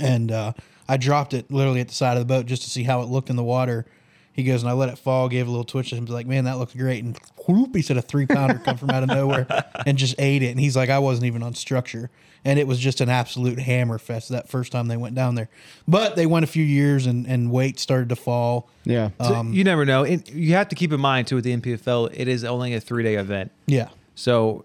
and 0.00 0.30
uh, 0.30 0.52
I 0.88 0.96
dropped 0.98 1.34
it 1.34 1.50
literally 1.50 1.80
at 1.80 1.88
the 1.88 1.94
side 1.94 2.16
of 2.16 2.20
the 2.20 2.32
boat 2.32 2.46
just 2.46 2.62
to 2.62 2.70
see 2.70 2.84
how 2.84 3.02
it 3.02 3.08
looked 3.08 3.28
in 3.28 3.36
the 3.36 3.44
water. 3.44 3.86
He 4.32 4.44
goes, 4.44 4.62
and 4.62 4.70
I 4.70 4.74
let 4.74 4.88
it 4.88 4.98
fall, 4.98 5.28
gave 5.28 5.48
a 5.48 5.50
little 5.50 5.64
twitch, 5.64 5.92
and 5.92 6.00
was 6.02 6.10
like, 6.10 6.26
man, 6.26 6.44
that 6.44 6.58
looks 6.58 6.74
great. 6.74 7.02
And 7.02 7.18
whoop, 7.48 7.74
he 7.74 7.82
said 7.82 7.96
a 7.96 8.02
three 8.02 8.26
pounder 8.26 8.58
come 8.58 8.76
from 8.76 8.90
out 8.90 9.02
of 9.02 9.08
nowhere 9.08 9.46
and 9.86 9.96
just 9.98 10.14
ate 10.18 10.42
it. 10.42 10.50
And 10.50 10.60
he's 10.60 10.76
like, 10.76 10.90
I 10.90 10.98
wasn't 10.98 11.26
even 11.26 11.42
on 11.42 11.54
structure. 11.54 12.10
And 12.44 12.58
it 12.58 12.66
was 12.66 12.78
just 12.78 13.00
an 13.00 13.08
absolute 13.08 13.58
hammer 13.58 13.98
fest 13.98 14.28
that 14.28 14.48
first 14.48 14.70
time 14.70 14.86
they 14.86 14.96
went 14.96 15.14
down 15.14 15.34
there. 15.34 15.48
But 15.88 16.14
they 16.14 16.26
went 16.26 16.44
a 16.44 16.46
few 16.46 16.64
years 16.64 17.06
and, 17.06 17.26
and 17.26 17.50
weight 17.50 17.80
started 17.80 18.08
to 18.10 18.16
fall. 18.16 18.68
Yeah. 18.84 19.10
So 19.20 19.42
you 19.42 19.64
never 19.64 19.84
know. 19.84 20.04
And 20.04 20.28
you 20.28 20.54
have 20.54 20.68
to 20.68 20.76
keep 20.76 20.92
in 20.92 21.00
mind 21.00 21.26
too 21.26 21.36
with 21.36 21.44
the 21.44 21.56
NPFL, 21.56 22.10
it 22.14 22.28
is 22.28 22.44
only 22.44 22.74
a 22.74 22.80
three 22.80 23.02
day 23.02 23.16
event. 23.16 23.50
Yeah. 23.66 23.88
So 24.14 24.64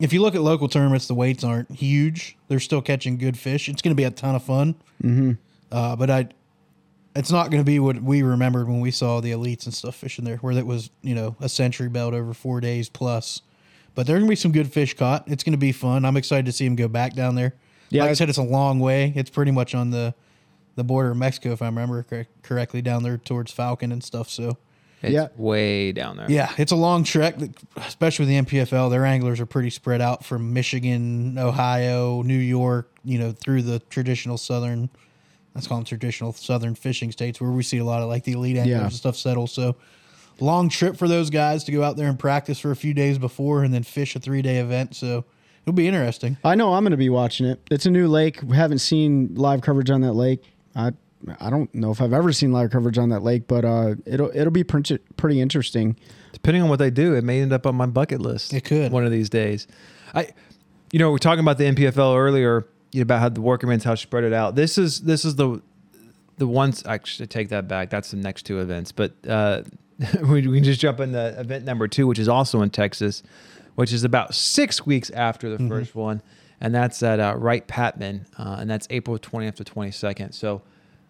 if 0.00 0.12
you 0.12 0.22
look 0.22 0.34
at 0.34 0.40
local 0.40 0.68
tournaments, 0.68 1.06
the 1.06 1.14
weights 1.14 1.44
aren't 1.44 1.70
huge. 1.70 2.36
They're 2.48 2.58
still 2.58 2.82
catching 2.82 3.18
good 3.18 3.38
fish. 3.38 3.68
It's 3.68 3.82
going 3.82 3.94
to 3.94 4.00
be 4.00 4.04
a 4.04 4.10
ton 4.10 4.34
of 4.34 4.42
fun. 4.42 4.74
Mm-hmm. 5.02 5.32
Uh, 5.70 5.94
but 5.96 6.10
I, 6.10 6.28
it's 7.16 7.30
not 7.30 7.50
going 7.50 7.60
to 7.60 7.64
be 7.66 7.78
what 7.80 8.00
we 8.02 8.22
remembered 8.22 8.68
when 8.68 8.80
we 8.80 8.90
saw 8.90 9.20
the 9.20 9.32
elites 9.32 9.64
and 9.64 9.74
stuff 9.74 9.96
fishing 9.96 10.24
there, 10.24 10.36
where 10.38 10.52
it 10.56 10.66
was 10.66 10.90
you 11.02 11.14
know 11.14 11.36
a 11.40 11.48
century 11.48 11.88
belt 11.88 12.14
over 12.14 12.32
four 12.34 12.60
days 12.60 12.88
plus. 12.88 13.42
But 13.94 14.06
there 14.06 14.16
are 14.16 14.18
going 14.20 14.28
to 14.28 14.32
be 14.32 14.36
some 14.36 14.52
good 14.52 14.72
fish 14.72 14.94
caught. 14.96 15.24
It's 15.26 15.42
going 15.42 15.52
to 15.52 15.58
be 15.58 15.72
fun. 15.72 16.04
I'm 16.04 16.16
excited 16.16 16.46
to 16.46 16.52
see 16.52 16.64
him 16.64 16.76
go 16.76 16.86
back 16.88 17.14
down 17.14 17.34
there. 17.34 17.54
Yeah, 17.88 18.02
like 18.02 18.08
I 18.08 18.10
I- 18.12 18.14
said, 18.14 18.28
it's 18.28 18.38
a 18.38 18.42
long 18.42 18.78
way. 18.78 19.12
It's 19.16 19.30
pretty 19.30 19.50
much 19.50 19.74
on 19.74 19.90
the 19.90 20.14
the 20.76 20.84
border 20.84 21.10
of 21.10 21.16
Mexico, 21.16 21.50
if 21.52 21.60
I 21.62 21.66
remember 21.66 22.02
cor- 22.04 22.26
correctly, 22.42 22.80
down 22.80 23.02
there 23.02 23.18
towards 23.18 23.50
Falcon 23.52 23.90
and 23.90 24.02
stuff. 24.02 24.30
So 24.30 24.56
it's 25.02 25.12
Yeah. 25.12 25.26
way 25.36 25.90
down 25.90 26.16
there. 26.16 26.30
yeah, 26.30 26.52
it's 26.56 26.70
a 26.72 26.76
long 26.76 27.02
trek, 27.02 27.34
especially 27.76 28.26
with 28.26 28.28
the 28.28 28.36
NPFL. 28.58 28.88
Their 28.88 29.04
anglers 29.04 29.40
are 29.40 29.46
pretty 29.46 29.70
spread 29.70 30.00
out 30.00 30.24
from 30.24 30.52
Michigan, 30.52 31.36
Ohio, 31.38 32.22
New 32.22 32.38
York, 32.38 32.88
you 33.04 33.18
know, 33.18 33.32
through 33.32 33.62
the 33.62 33.80
traditional 33.90 34.38
southern, 34.38 34.88
let's 35.54 35.66
call 35.66 35.78
them 35.78 35.84
traditional 35.84 36.32
southern 36.32 36.74
fishing 36.74 37.10
states 37.12 37.40
where 37.40 37.50
we 37.50 37.62
see 37.62 37.78
a 37.78 37.84
lot 37.84 38.02
of 38.02 38.08
like 38.08 38.24
the 38.24 38.32
elite 38.32 38.56
anglers 38.56 38.68
Yeah. 38.76 38.82
and 38.84 38.92
stuff 38.92 39.16
settle. 39.16 39.46
So, 39.46 39.76
long 40.40 40.68
trip 40.68 40.96
for 40.96 41.06
those 41.08 41.28
guys 41.30 41.64
to 41.64 41.72
go 41.72 41.82
out 41.82 41.96
there 41.96 42.08
and 42.08 42.18
practice 42.18 42.58
for 42.58 42.70
a 42.70 42.76
few 42.76 42.94
days 42.94 43.18
before 43.18 43.62
and 43.64 43.72
then 43.74 43.82
fish 43.82 44.16
a 44.16 44.20
three 44.20 44.42
day 44.42 44.58
event. 44.58 44.94
So, 44.96 45.24
it'll 45.64 45.74
be 45.74 45.86
interesting. 45.88 46.36
I 46.44 46.54
know 46.54 46.74
I'm 46.74 46.82
going 46.84 46.92
to 46.92 46.96
be 46.96 47.10
watching 47.10 47.46
it. 47.46 47.60
It's 47.70 47.86
a 47.86 47.90
new 47.90 48.08
lake. 48.08 48.40
We 48.44 48.56
haven't 48.56 48.78
seen 48.78 49.34
live 49.34 49.60
coverage 49.60 49.90
on 49.90 50.00
that 50.02 50.12
lake. 50.14 50.44
I 50.74 50.92
I 51.38 51.50
don't 51.50 51.72
know 51.74 51.90
if 51.90 52.00
I've 52.00 52.14
ever 52.14 52.32
seen 52.32 52.50
live 52.50 52.70
coverage 52.70 52.96
on 52.96 53.10
that 53.10 53.20
lake, 53.22 53.46
but 53.46 53.62
uh, 53.64 53.94
it'll 54.06 54.30
it'll 54.34 54.50
be 54.52 54.64
pretty 54.64 54.96
pretty 55.18 55.40
interesting. 55.40 55.96
Depending 56.32 56.62
on 56.62 56.70
what 56.70 56.78
they 56.78 56.90
do, 56.90 57.14
it 57.14 57.24
may 57.24 57.42
end 57.42 57.52
up 57.52 57.66
on 57.66 57.74
my 57.74 57.84
bucket 57.86 58.22
list. 58.22 58.54
It 58.54 58.64
could. 58.64 58.90
one 58.90 59.04
of 59.04 59.10
these 59.10 59.28
days. 59.28 59.66
I, 60.14 60.28
you 60.92 60.98
know, 60.98 61.10
we're 61.10 61.18
talking 61.18 61.40
about 61.40 61.58
the 61.58 61.64
NPFL 61.64 62.16
earlier. 62.16 62.66
About 62.96 63.20
how 63.20 63.28
the 63.28 63.40
workman's 63.40 63.84
how 63.84 63.94
spread 63.94 64.24
it 64.24 64.32
out. 64.32 64.54
This 64.54 64.78
is 64.78 65.00
this 65.02 65.24
is 65.24 65.36
the 65.36 65.60
the 66.38 66.46
ones 66.46 66.84
actually 66.86 67.26
take 67.26 67.50
that 67.50 67.68
back. 67.68 67.90
That's 67.90 68.10
the 68.10 68.16
next 68.16 68.44
two 68.44 68.60
events, 68.60 68.92
but 68.92 69.12
uh, 69.28 69.62
we, 70.22 70.46
we 70.46 70.56
can 70.56 70.64
just 70.64 70.80
jump 70.80 71.00
in 71.00 71.12
the 71.12 71.38
event 71.38 71.64
number 71.64 71.86
two, 71.86 72.06
which 72.06 72.18
is 72.18 72.28
also 72.28 72.62
in 72.62 72.70
Texas, 72.70 73.22
which 73.74 73.92
is 73.92 74.04
about 74.04 74.34
six 74.34 74.86
weeks 74.86 75.10
after 75.10 75.54
the 75.54 75.68
first 75.68 75.94
one, 75.94 76.22
and 76.60 76.74
that's 76.74 77.02
at 77.02 77.20
uh, 77.20 77.34
Wright 77.36 77.66
Patman, 77.66 78.26
uh, 78.38 78.56
and 78.58 78.70
that's 78.70 78.86
April 78.90 79.18
twentieth 79.18 79.56
to 79.56 79.64
twenty 79.64 79.90
second. 79.90 80.32
So 80.32 80.62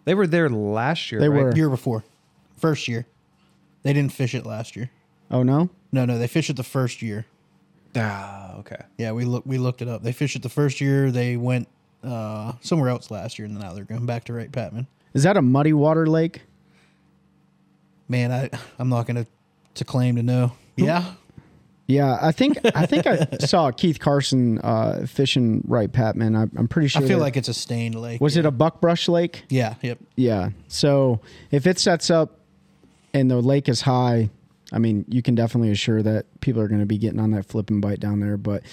they 0.05 0.13
were 0.13 0.27
there 0.27 0.49
last 0.49 1.11
year. 1.11 1.21
They 1.21 1.29
right? 1.29 1.43
were. 1.43 1.55
Year 1.55 1.69
before, 1.69 2.03
first 2.57 2.87
year, 2.87 3.07
they 3.83 3.93
didn't 3.93 4.13
fish 4.13 4.35
it 4.35 4.45
last 4.45 4.75
year. 4.75 4.91
Oh 5.29 5.43
no. 5.43 5.69
No, 5.91 6.05
no, 6.05 6.17
they 6.17 6.27
fished 6.27 6.49
it 6.49 6.55
the 6.55 6.63
first 6.63 7.01
year. 7.01 7.25
Ah, 7.95 8.40
okay. 8.59 8.81
Yeah, 8.97 9.11
we 9.13 9.25
look 9.25 9.43
we 9.45 9.57
looked 9.57 9.81
it 9.81 9.87
up. 9.87 10.03
They 10.03 10.11
fished 10.11 10.35
it 10.35 10.41
the 10.43 10.49
first 10.49 10.79
year. 10.81 11.11
They 11.11 11.37
went 11.37 11.67
uh, 12.03 12.53
somewhere 12.61 12.89
else 12.89 13.11
last 13.11 13.37
year, 13.39 13.47
and 13.47 13.59
now 13.59 13.73
they're 13.73 13.83
going 13.83 14.05
back 14.05 14.23
to 14.25 14.33
Wright 14.33 14.51
Patman. 14.51 14.87
Is 15.13 15.23
that 15.23 15.37
a 15.37 15.41
muddy 15.41 15.73
water 15.73 16.07
lake? 16.07 16.41
Man, 18.07 18.31
I 18.31 18.49
I'm 18.79 18.89
not 18.89 19.05
gonna 19.07 19.25
to 19.75 19.85
claim 19.85 20.15
to 20.17 20.23
know. 20.23 20.53
Yeah, 20.75 21.13
Yeah, 21.87 22.17
I 22.21 22.31
think 22.31 22.57
I 22.75 22.85
think 22.85 23.05
I 23.07 23.27
saw 23.39 23.71
Keith 23.71 23.99
Carson 23.99 24.59
uh, 24.59 25.05
fishing 25.07 25.63
Wright 25.67 25.91
Patman. 25.91 26.35
I, 26.35 26.43
I'm 26.57 26.67
pretty 26.67 26.87
sure. 26.87 27.01
I 27.03 27.07
feel 27.07 27.17
that- 27.19 27.23
like 27.23 27.37
it's 27.37 27.47
a 27.49 27.53
stained 27.53 27.95
lake. 27.95 28.19
was 28.19 28.35
it 28.37 28.45
a 28.45 28.51
buckbrush 28.51 29.07
lake? 29.07 29.43
Yeah. 29.49 29.75
Yep. 29.81 29.99
Yeah. 30.15 30.49
So 30.67 31.21
if 31.51 31.67
it 31.67 31.77
sets 31.79 32.09
up 32.09 32.39
and 33.13 33.29
the 33.29 33.41
lake 33.41 33.69
is 33.69 33.81
high, 33.81 34.29
I 34.71 34.79
mean, 34.79 35.05
you 35.09 35.21
can 35.21 35.35
definitely 35.35 35.71
assure 35.71 36.01
that 36.01 36.39
people 36.41 36.61
are 36.61 36.67
going 36.67 36.79
to 36.79 36.85
be 36.85 36.97
getting 36.97 37.19
on 37.19 37.31
that 37.31 37.45
flip 37.45 37.69
and 37.69 37.81
bite 37.81 37.99
down 37.99 38.19
there. 38.19 38.37
But 38.37 38.63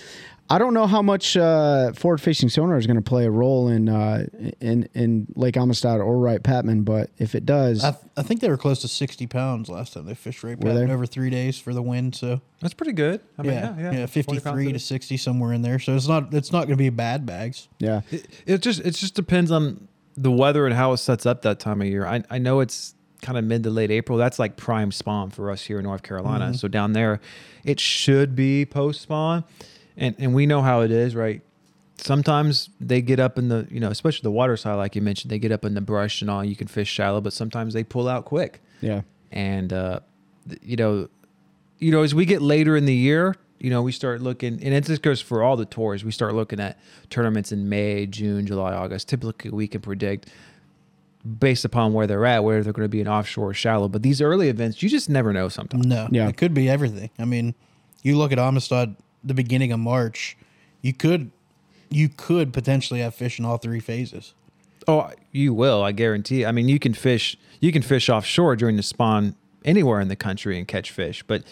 I 0.50 0.58
don't 0.58 0.72
know 0.72 0.86
how 0.86 1.02
much 1.02 1.36
uh, 1.36 1.92
forward 1.92 2.20
facing 2.20 2.48
sonar 2.48 2.78
is 2.78 2.86
going 2.86 2.96
to 2.96 3.02
play 3.02 3.26
a 3.26 3.30
role 3.30 3.68
in 3.68 3.88
uh, 3.88 4.26
in 4.60 4.88
in 4.94 5.26
Lake 5.34 5.56
Amistad 5.56 6.00
or 6.00 6.18
Wright 6.18 6.42
Patman. 6.42 6.84
But 6.84 7.10
if 7.18 7.34
it 7.34 7.44
does, 7.44 7.84
I, 7.84 7.94
I 8.16 8.22
think 8.22 8.40
they 8.40 8.48
were 8.48 8.56
close 8.56 8.80
to 8.80 8.88
60 8.88 9.26
pounds 9.26 9.68
last 9.68 9.92
time 9.92 10.06
they 10.06 10.14
fished 10.14 10.42
Wright 10.42 10.58
Patman 10.58 10.86
they? 10.86 10.92
over 10.92 11.04
three 11.04 11.28
days 11.28 11.58
for 11.58 11.74
the 11.74 11.82
wind. 11.82 12.14
So 12.14 12.40
That's 12.60 12.74
pretty 12.74 12.92
good. 12.92 13.20
I 13.36 13.42
mean, 13.42 13.52
yeah, 13.52 13.74
yeah, 13.76 13.92
yeah, 13.92 14.06
20 14.06 14.06
53 14.06 14.72
to 14.72 14.78
60 14.78 15.16
somewhere 15.18 15.52
in 15.52 15.60
there. 15.60 15.78
So 15.78 15.94
it's 15.94 16.08
not 16.08 16.32
it's 16.32 16.50
not 16.50 16.60
going 16.60 16.76
to 16.78 16.82
be 16.82 16.88
bad 16.88 17.26
bags. 17.26 17.68
yeah, 17.78 18.00
It, 18.10 18.26
it 18.46 18.62
just 18.62 18.80
it 18.80 18.94
just 18.94 19.14
depends 19.14 19.50
on 19.50 19.88
the 20.16 20.32
weather 20.32 20.66
and 20.66 20.74
how 20.74 20.92
it 20.92 20.98
sets 20.98 21.26
up 21.26 21.42
that 21.42 21.60
time 21.60 21.82
of 21.82 21.88
year. 21.88 22.06
I 22.06 22.22
I 22.30 22.38
know 22.38 22.60
it's 22.60 22.94
kind 23.22 23.38
of 23.38 23.44
mid 23.44 23.62
to 23.64 23.70
late 23.70 23.90
April. 23.90 24.18
That's 24.18 24.38
like 24.38 24.56
prime 24.56 24.92
spawn 24.92 25.30
for 25.30 25.50
us 25.50 25.64
here 25.64 25.78
in 25.78 25.84
North 25.84 26.02
Carolina. 26.02 26.54
So 26.54 26.68
down 26.68 26.92
there, 26.92 27.20
it 27.64 27.80
should 27.80 28.34
be 28.34 28.64
post 28.64 29.00
spawn, 29.02 29.44
and 29.96 30.14
and 30.18 30.34
we 30.34 30.46
know 30.46 30.62
how 30.62 30.80
it 30.82 30.90
is, 30.90 31.14
right? 31.14 31.42
Sometimes 31.96 32.70
they 32.80 33.02
get 33.02 33.18
up 33.18 33.38
in 33.38 33.48
the 33.48 33.66
you 33.70 33.80
know, 33.80 33.90
especially 33.90 34.22
the 34.22 34.30
water 34.30 34.56
side, 34.56 34.75
like 34.75 34.94
you 34.94 35.02
mentioned, 35.02 35.30
they 35.30 35.38
get 35.38 35.50
up 35.52 35.64
in 35.64 35.75
the 35.75 35.80
brush 35.80 36.22
and 36.22 36.30
all. 36.30 36.44
You 36.44 36.56
can 36.56 36.68
fish 36.68 36.88
shallow, 36.88 37.20
but 37.20 37.32
sometimes 37.32 37.75
they 37.75 37.82
pull 37.84 38.08
out 38.08 38.25
quick 38.25 38.60
yeah, 38.80 39.02
and 39.32 39.72
uh, 39.72 40.00
you 40.62 40.76
know, 40.76 41.08
you 41.78 41.90
know, 41.90 42.02
as 42.02 42.14
we 42.14 42.25
get 42.25 42.42
later 42.42 42.76
in 42.76 42.84
the 42.84 42.94
year, 42.94 43.34
you 43.58 43.70
know, 43.70 43.82
we 43.82 43.92
start 43.92 44.20
looking, 44.20 44.62
and 44.62 44.75
it 44.75 44.84
just 44.84 45.02
goes 45.02 45.20
for 45.20 45.42
all 45.42 45.56
the 45.56 45.64
tours. 45.64 46.04
We 46.04 46.12
start 46.12 46.34
looking 46.34 46.60
at 46.60 46.78
tournaments 47.10 47.52
in 47.52 47.68
May, 47.68 48.06
June, 48.06 48.46
July, 48.46 48.75
August. 48.75 49.08
Typically, 49.08 49.50
we 49.50 49.66
can 49.66 49.80
predict 49.80 50.28
based 51.40 51.64
upon 51.64 51.92
where 51.92 52.06
they're 52.06 52.25
at, 52.26 52.44
whether 52.44 52.62
they're 52.62 52.73
going 52.73 52.85
to 52.85 52.88
be 52.88 53.00
an 53.00 53.08
offshore 53.08 53.50
or 53.50 53.54
shallow. 53.54 53.88
But 53.88 54.02
these 54.02 54.20
early 54.20 54.49
events, 54.49 54.82
you 54.82 54.88
just 54.88 55.08
never 55.11 55.32
know. 55.32 55.49
Sometimes. 55.49 55.87
No, 55.87 56.08
Yeah. 56.11 56.28
it 56.28 56.37
could 56.37 56.54
be 56.54 56.68
everything. 56.68 57.11
I 57.18 57.25
mean, 57.25 57.54
you 58.02 58.16
look 58.16 58.32
at 58.32 58.38
Amistad 58.38 58.97
the 59.25 59.35
beginning 59.35 59.73
of 59.73 59.80
March, 59.80 60.37
you 60.82 60.92
could 60.92 61.30
you 61.90 62.08
could 62.08 62.52
potentially 62.52 63.00
have 63.00 63.14
fish 63.14 63.38
in 63.38 63.44
all 63.44 63.56
three 63.56 63.80
phases. 63.80 64.35
Oh, 64.87 65.11
you 65.32 65.52
will. 65.54 65.82
I 65.82 65.92
guarantee. 65.92 66.44
I 66.47 66.52
mean, 66.52 66.68
you 66.68 66.78
can 66.78 66.94
fish. 66.94 67.37
You 67.61 67.73
can 67.73 67.82
fish 67.82 68.08
offshore 68.08 68.56
during 68.56 68.76
the 68.76 68.82
spawn 68.82 69.35
anywhere 69.64 70.00
in 70.00 70.08
the 70.08 70.16
country 70.16 70.58
and 70.58 70.68
catch 70.68 70.90
fish. 70.90 71.23
But 71.26 71.44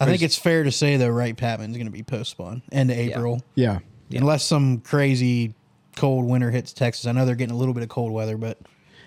I 0.00 0.04
think 0.06 0.22
it's 0.22 0.36
fair 0.36 0.62
to 0.64 0.70
say 0.70 0.96
though, 0.96 1.08
Wright 1.08 1.36
Patman's 1.36 1.76
going 1.76 1.86
to 1.86 1.92
be 1.92 2.02
post 2.02 2.32
spawn 2.32 2.62
end 2.70 2.90
of 2.90 2.96
April, 2.98 3.42
yeah. 3.54 3.78
unless 4.12 4.44
some 4.44 4.78
crazy 4.80 5.54
cold 5.96 6.24
winter 6.26 6.50
hits 6.52 6.72
Texas. 6.72 7.06
I 7.06 7.12
know 7.12 7.24
they're 7.26 7.34
getting 7.34 7.54
a 7.54 7.58
little 7.58 7.74
bit 7.74 7.82
of 7.82 7.88
cold 7.88 8.12
weather, 8.12 8.36
but 8.36 8.58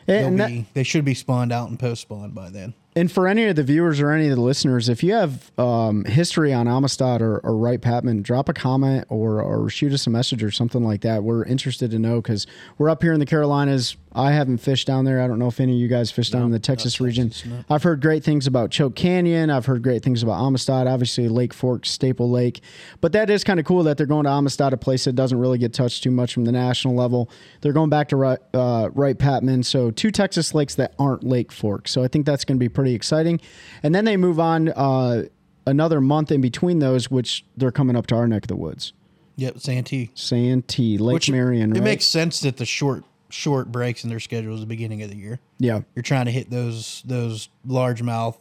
Eh, 0.07 0.29
that- 0.29 0.47
be, 0.49 0.65
they 0.73 0.83
should 0.83 1.05
be 1.05 1.13
spawned 1.13 1.51
out 1.51 1.69
and 1.69 1.79
post 1.79 2.01
spawn 2.01 2.31
by 2.31 2.49
then. 2.49 2.73
And 2.93 3.09
for 3.09 3.25
any 3.25 3.45
of 3.45 3.55
the 3.55 3.63
viewers 3.63 4.01
or 4.01 4.11
any 4.11 4.27
of 4.27 4.35
the 4.35 4.41
listeners, 4.41 4.89
if 4.89 5.01
you 5.01 5.13
have 5.13 5.49
um, 5.57 6.03
history 6.03 6.51
on 6.51 6.67
Amistad 6.67 7.21
or, 7.21 7.37
or 7.37 7.55
Wright 7.55 7.81
Patman, 7.81 8.21
drop 8.21 8.49
a 8.49 8.53
comment 8.53 9.05
or, 9.07 9.41
or 9.41 9.69
shoot 9.69 9.93
us 9.93 10.07
a 10.07 10.09
message 10.09 10.43
or 10.43 10.51
something 10.51 10.83
like 10.83 11.01
that. 11.01 11.23
We're 11.23 11.45
interested 11.45 11.91
to 11.91 11.99
know 11.99 12.21
because 12.21 12.47
we're 12.77 12.89
up 12.89 13.01
here 13.01 13.13
in 13.13 13.21
the 13.21 13.25
Carolinas. 13.25 13.95
I 14.13 14.33
haven't 14.33 14.57
fished 14.57 14.87
down 14.87 15.05
there. 15.05 15.21
I 15.21 15.27
don't 15.27 15.39
know 15.39 15.47
if 15.47 15.61
any 15.61 15.71
of 15.71 15.79
you 15.79 15.87
guys 15.87 16.11
fished 16.11 16.33
down 16.33 16.43
in 16.43 16.51
the 16.51 16.59
Texas 16.59 16.99
region. 16.99 17.31
I've 17.69 17.83
heard 17.83 18.01
great 18.01 18.25
things 18.25 18.45
about 18.45 18.69
Choke 18.69 18.93
Canyon. 18.93 19.49
I've 19.49 19.65
heard 19.65 19.83
great 19.83 20.03
things 20.03 20.21
about 20.21 20.45
Amistad. 20.45 20.85
Obviously, 20.85 21.29
Lake 21.29 21.53
Fork, 21.53 21.85
Staple 21.85 22.29
Lake. 22.29 22.59
But 22.99 23.13
that 23.13 23.29
is 23.29 23.45
kind 23.45 23.57
of 23.57 23.65
cool 23.65 23.83
that 23.83 23.95
they're 23.95 24.05
going 24.05 24.25
to 24.25 24.29
Amistad, 24.29 24.73
a 24.73 24.77
place 24.77 25.05
that 25.05 25.13
doesn't 25.13 25.37
really 25.37 25.57
get 25.57 25.73
touched 25.73 26.03
too 26.03 26.11
much 26.11 26.33
from 26.33 26.43
the 26.43 26.51
national 26.51 26.93
level. 26.93 27.29
They're 27.61 27.71
going 27.71 27.89
back 27.89 28.09
to 28.09 28.17
Wright, 28.17 28.39
uh, 28.53 28.89
Wright 28.93 29.17
Patman. 29.17 29.63
So 29.63 29.91
two 29.91 30.11
Texas 30.11 30.53
lakes 30.53 30.75
that 30.75 30.93
aren't 30.99 31.23
Lake 31.23 31.53
Fork. 31.53 31.87
So 31.87 32.03
I 32.03 32.09
think 32.09 32.25
that's 32.25 32.43
going 32.43 32.57
to 32.57 32.59
be 32.59 32.67
pretty 32.67 32.80
exciting. 32.89 33.39
And 33.83 33.93
then 33.93 34.05
they 34.05 34.17
move 34.17 34.39
on 34.39 34.69
uh, 34.69 35.23
another 35.67 36.01
month 36.01 36.31
in 36.31 36.41
between 36.41 36.79
those, 36.79 37.11
which 37.11 37.45
they're 37.55 37.71
coming 37.71 37.95
up 37.95 38.07
to 38.07 38.15
our 38.15 38.27
neck 38.27 38.45
of 38.45 38.47
the 38.47 38.55
woods. 38.55 38.93
Yep, 39.37 39.59
Santee. 39.59 40.11
Santee, 40.15 40.97
Lake 40.97 41.13
Which 41.13 41.29
Marion. 41.31 41.71
It 41.71 41.75
right? 41.75 41.83
makes 41.83 42.05
sense 42.05 42.39
that 42.41 42.57
the 42.57 42.65
short 42.65 43.03
short 43.29 43.71
breaks 43.71 44.03
in 44.03 44.09
their 44.09 44.19
schedule 44.19 44.53
is 44.53 44.59
the 44.59 44.65
beginning 44.65 45.01
of 45.03 45.09
the 45.09 45.15
year. 45.15 45.39
yeah. 45.57 45.81
You're 45.95 46.03
trying 46.03 46.25
to 46.25 46.31
hit 46.31 46.49
those 46.49 47.01
those 47.05 47.47
largemouth 47.65 48.37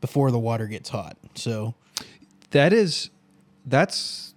before 0.00 0.30
the 0.30 0.38
water 0.38 0.66
gets 0.68 0.90
hot. 0.90 1.16
So 1.34 1.74
that 2.50 2.72
is 2.72 3.10
that's 3.66 4.34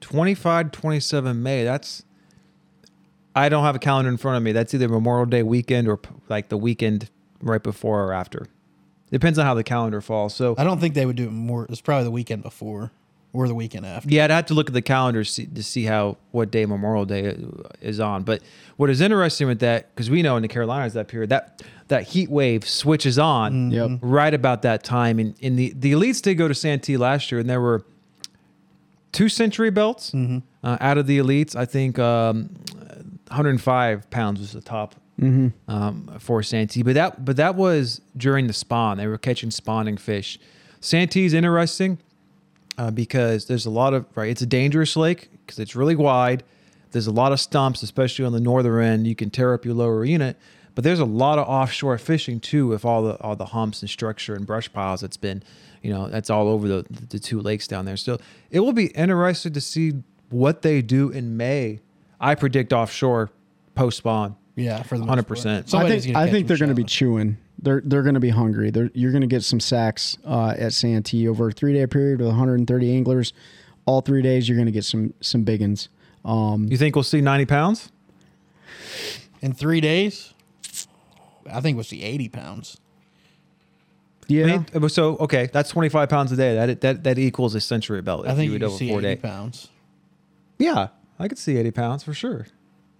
25 0.00 0.70
27 0.70 1.42
may 1.42 1.64
that's 1.64 2.04
i 3.34 3.48
don't 3.48 3.64
have 3.64 3.76
a 3.76 3.78
calendar 3.78 4.08
in 4.08 4.16
front 4.16 4.36
of 4.36 4.42
me 4.42 4.52
that's 4.52 4.72
either 4.72 4.88
memorial 4.88 5.26
day 5.26 5.42
weekend 5.42 5.88
or 5.88 5.98
like 6.28 6.48
the 6.48 6.56
weekend 6.56 7.10
right 7.44 7.62
before 7.62 8.02
or 8.04 8.12
after 8.12 8.46
depends 9.10 9.38
on 9.38 9.44
how 9.46 9.54
the 9.54 9.62
calendar 9.64 10.00
falls 10.00 10.34
so 10.34 10.54
I 10.58 10.64
don't 10.64 10.80
think 10.80 10.94
they 10.94 11.06
would 11.06 11.16
do 11.16 11.26
it 11.26 11.30
more. 11.32 11.66
It's 11.68 11.80
probably 11.80 12.04
the 12.04 12.10
weekend 12.10 12.42
before 12.42 12.90
or 13.32 13.46
the 13.48 13.54
weekend 13.54 13.84
after. 13.84 14.08
yeah 14.10 14.24
i'd 14.24 14.30
have 14.30 14.46
to 14.46 14.54
look 14.54 14.68
at 14.68 14.74
the 14.74 14.82
calendar 14.82 15.24
to 15.24 15.28
see, 15.30 15.46
to 15.46 15.62
see 15.62 15.84
how 15.84 16.16
what 16.30 16.50
day 16.52 16.64
memorial 16.66 17.04
day 17.04 17.36
is 17.80 17.98
on 17.98 18.22
but 18.22 18.40
what 18.76 18.88
is 18.90 19.00
interesting 19.00 19.46
with 19.48 19.58
that 19.58 19.92
because 19.94 20.08
we 20.08 20.22
know 20.22 20.36
in 20.36 20.42
the 20.42 20.48
carolinas 20.48 20.92
that 20.94 21.08
period 21.08 21.30
that 21.30 21.60
that 21.88 22.04
heat 22.04 22.30
wave 22.30 22.66
switches 22.66 23.18
on 23.18 23.70
Yep. 23.72 23.98
right 24.02 24.32
about 24.32 24.62
that 24.62 24.84
time 24.84 25.18
and 25.18 25.34
in 25.40 25.56
the 25.56 25.72
the 25.76 25.90
elites 25.92 26.22
did 26.22 26.36
go 26.36 26.46
to 26.48 26.54
santee 26.54 26.96
last 26.96 27.32
year 27.32 27.40
and 27.40 27.50
there 27.50 27.60
were 27.60 27.84
two 29.10 29.28
century 29.28 29.70
belts 29.70 30.12
uh, 30.14 30.76
out 30.80 30.96
of 30.98 31.06
the 31.06 31.18
elites. 31.18 31.54
I 31.54 31.64
think 31.66 31.98
um, 32.00 32.50
105 33.28 34.10
pounds 34.10 34.40
was 34.40 34.52
the 34.52 34.60
top 34.60 34.94
um, 35.22 36.16
for 36.18 36.42
Santee, 36.42 36.82
but 36.82 36.94
that 36.94 37.24
but 37.24 37.36
that 37.36 37.54
was 37.54 38.00
during 38.16 38.46
the 38.46 38.52
spawn. 38.52 38.98
They 38.98 39.06
were 39.06 39.18
catching 39.18 39.50
spawning 39.50 39.96
fish. 39.96 40.38
Santee's 40.80 41.32
interesting 41.32 41.98
uh, 42.78 42.90
because 42.90 43.46
there's 43.46 43.66
a 43.66 43.70
lot 43.70 43.94
of 43.94 44.06
right. 44.14 44.28
It's 44.28 44.42
a 44.42 44.46
dangerous 44.46 44.96
lake 44.96 45.30
because 45.40 45.58
it's 45.58 45.76
really 45.76 45.96
wide. 45.96 46.42
There's 46.90 47.06
a 47.06 47.12
lot 47.12 47.32
of 47.32 47.40
stumps, 47.40 47.82
especially 47.82 48.24
on 48.24 48.32
the 48.32 48.40
northern 48.40 48.84
end. 48.84 49.06
You 49.06 49.14
can 49.14 49.30
tear 49.30 49.54
up 49.54 49.64
your 49.64 49.74
lower 49.74 50.04
unit, 50.04 50.36
but 50.74 50.84
there's 50.84 51.00
a 51.00 51.04
lot 51.04 51.38
of 51.38 51.48
offshore 51.48 51.98
fishing 51.98 52.40
too, 52.40 52.66
with 52.66 52.84
all 52.84 53.02
the 53.02 53.14
all 53.20 53.36
the 53.36 53.46
humps 53.46 53.82
and 53.82 53.90
structure 53.90 54.34
and 54.34 54.46
brush 54.46 54.72
piles 54.72 55.00
that's 55.00 55.16
been, 55.16 55.42
you 55.82 55.92
know, 55.92 56.08
that's 56.08 56.30
all 56.30 56.48
over 56.48 56.68
the 56.68 56.86
the 56.90 57.18
two 57.18 57.40
lakes 57.40 57.66
down 57.68 57.84
there. 57.84 57.96
So 57.96 58.18
it 58.50 58.60
will 58.60 58.72
be 58.72 58.86
interesting 58.88 59.52
to 59.52 59.60
see 59.60 60.02
what 60.30 60.62
they 60.62 60.82
do 60.82 61.10
in 61.10 61.36
May. 61.36 61.80
I 62.20 62.34
predict 62.34 62.72
offshore 62.72 63.30
post 63.74 63.98
spawn. 63.98 64.36
Yeah, 64.56 64.82
for 64.82 64.98
the 64.98 65.04
100%. 65.04 65.70
part. 65.70 65.74
I 65.84 65.98
think 65.98 66.16
I 66.16 66.30
think 66.30 66.46
they're 66.46 66.56
going 66.56 66.68
to 66.68 66.74
be 66.74 66.84
chewing. 66.84 67.38
They're 67.60 67.82
they're 67.84 68.02
going 68.02 68.14
to 68.14 68.20
be 68.20 68.30
hungry. 68.30 68.70
They're, 68.70 68.90
you're 68.94 69.10
going 69.12 69.22
to 69.22 69.26
get 69.26 69.42
some 69.42 69.58
sacks 69.60 70.16
uh, 70.24 70.54
at 70.56 70.72
Santee 70.72 71.26
over 71.28 71.48
a 71.48 71.52
three 71.52 71.72
day 71.72 71.86
period 71.86 72.18
with 72.20 72.28
130 72.28 72.94
anglers. 72.94 73.32
All 73.86 74.00
three 74.00 74.22
days, 74.22 74.48
you're 74.48 74.56
going 74.56 74.66
to 74.66 74.72
get 74.72 74.84
some 74.84 75.12
some 75.20 75.42
big 75.44 75.60
uns. 75.62 75.88
Um, 76.24 76.68
You 76.70 76.76
think 76.76 76.94
we'll 76.96 77.02
see 77.02 77.20
90 77.20 77.46
pounds? 77.46 77.90
in 79.42 79.52
three 79.52 79.80
days. 79.80 80.32
I 81.52 81.60
think 81.60 81.76
we'll 81.76 81.84
see 81.84 82.02
eighty 82.02 82.28
pounds. 82.30 82.78
yeah, 84.28 84.44
I 84.44 84.46
mean, 84.46 84.66
uh, 84.84 84.88
so 84.88 85.16
okay, 85.18 85.50
that's 85.52 85.68
25 85.70 86.08
pounds 86.08 86.32
a 86.32 86.36
day. 86.36 86.54
That 86.54 86.80
that 86.80 87.04
that 87.04 87.18
equals 87.18 87.54
a 87.54 87.60
century 87.60 88.00
belt. 88.00 88.26
I 88.26 88.30
if 88.30 88.36
think 88.36 88.50
you 88.50 88.58
you 88.58 88.66
would 88.66 88.78
see 88.78 88.88
four 88.88 89.00
eighty 89.00 89.14
days. 89.16 89.22
pounds. 89.22 89.68
Yeah, 90.58 90.88
I 91.18 91.28
could 91.28 91.36
see 91.38 91.56
80 91.56 91.70
pounds 91.72 92.04
for 92.04 92.14
sure. 92.14 92.46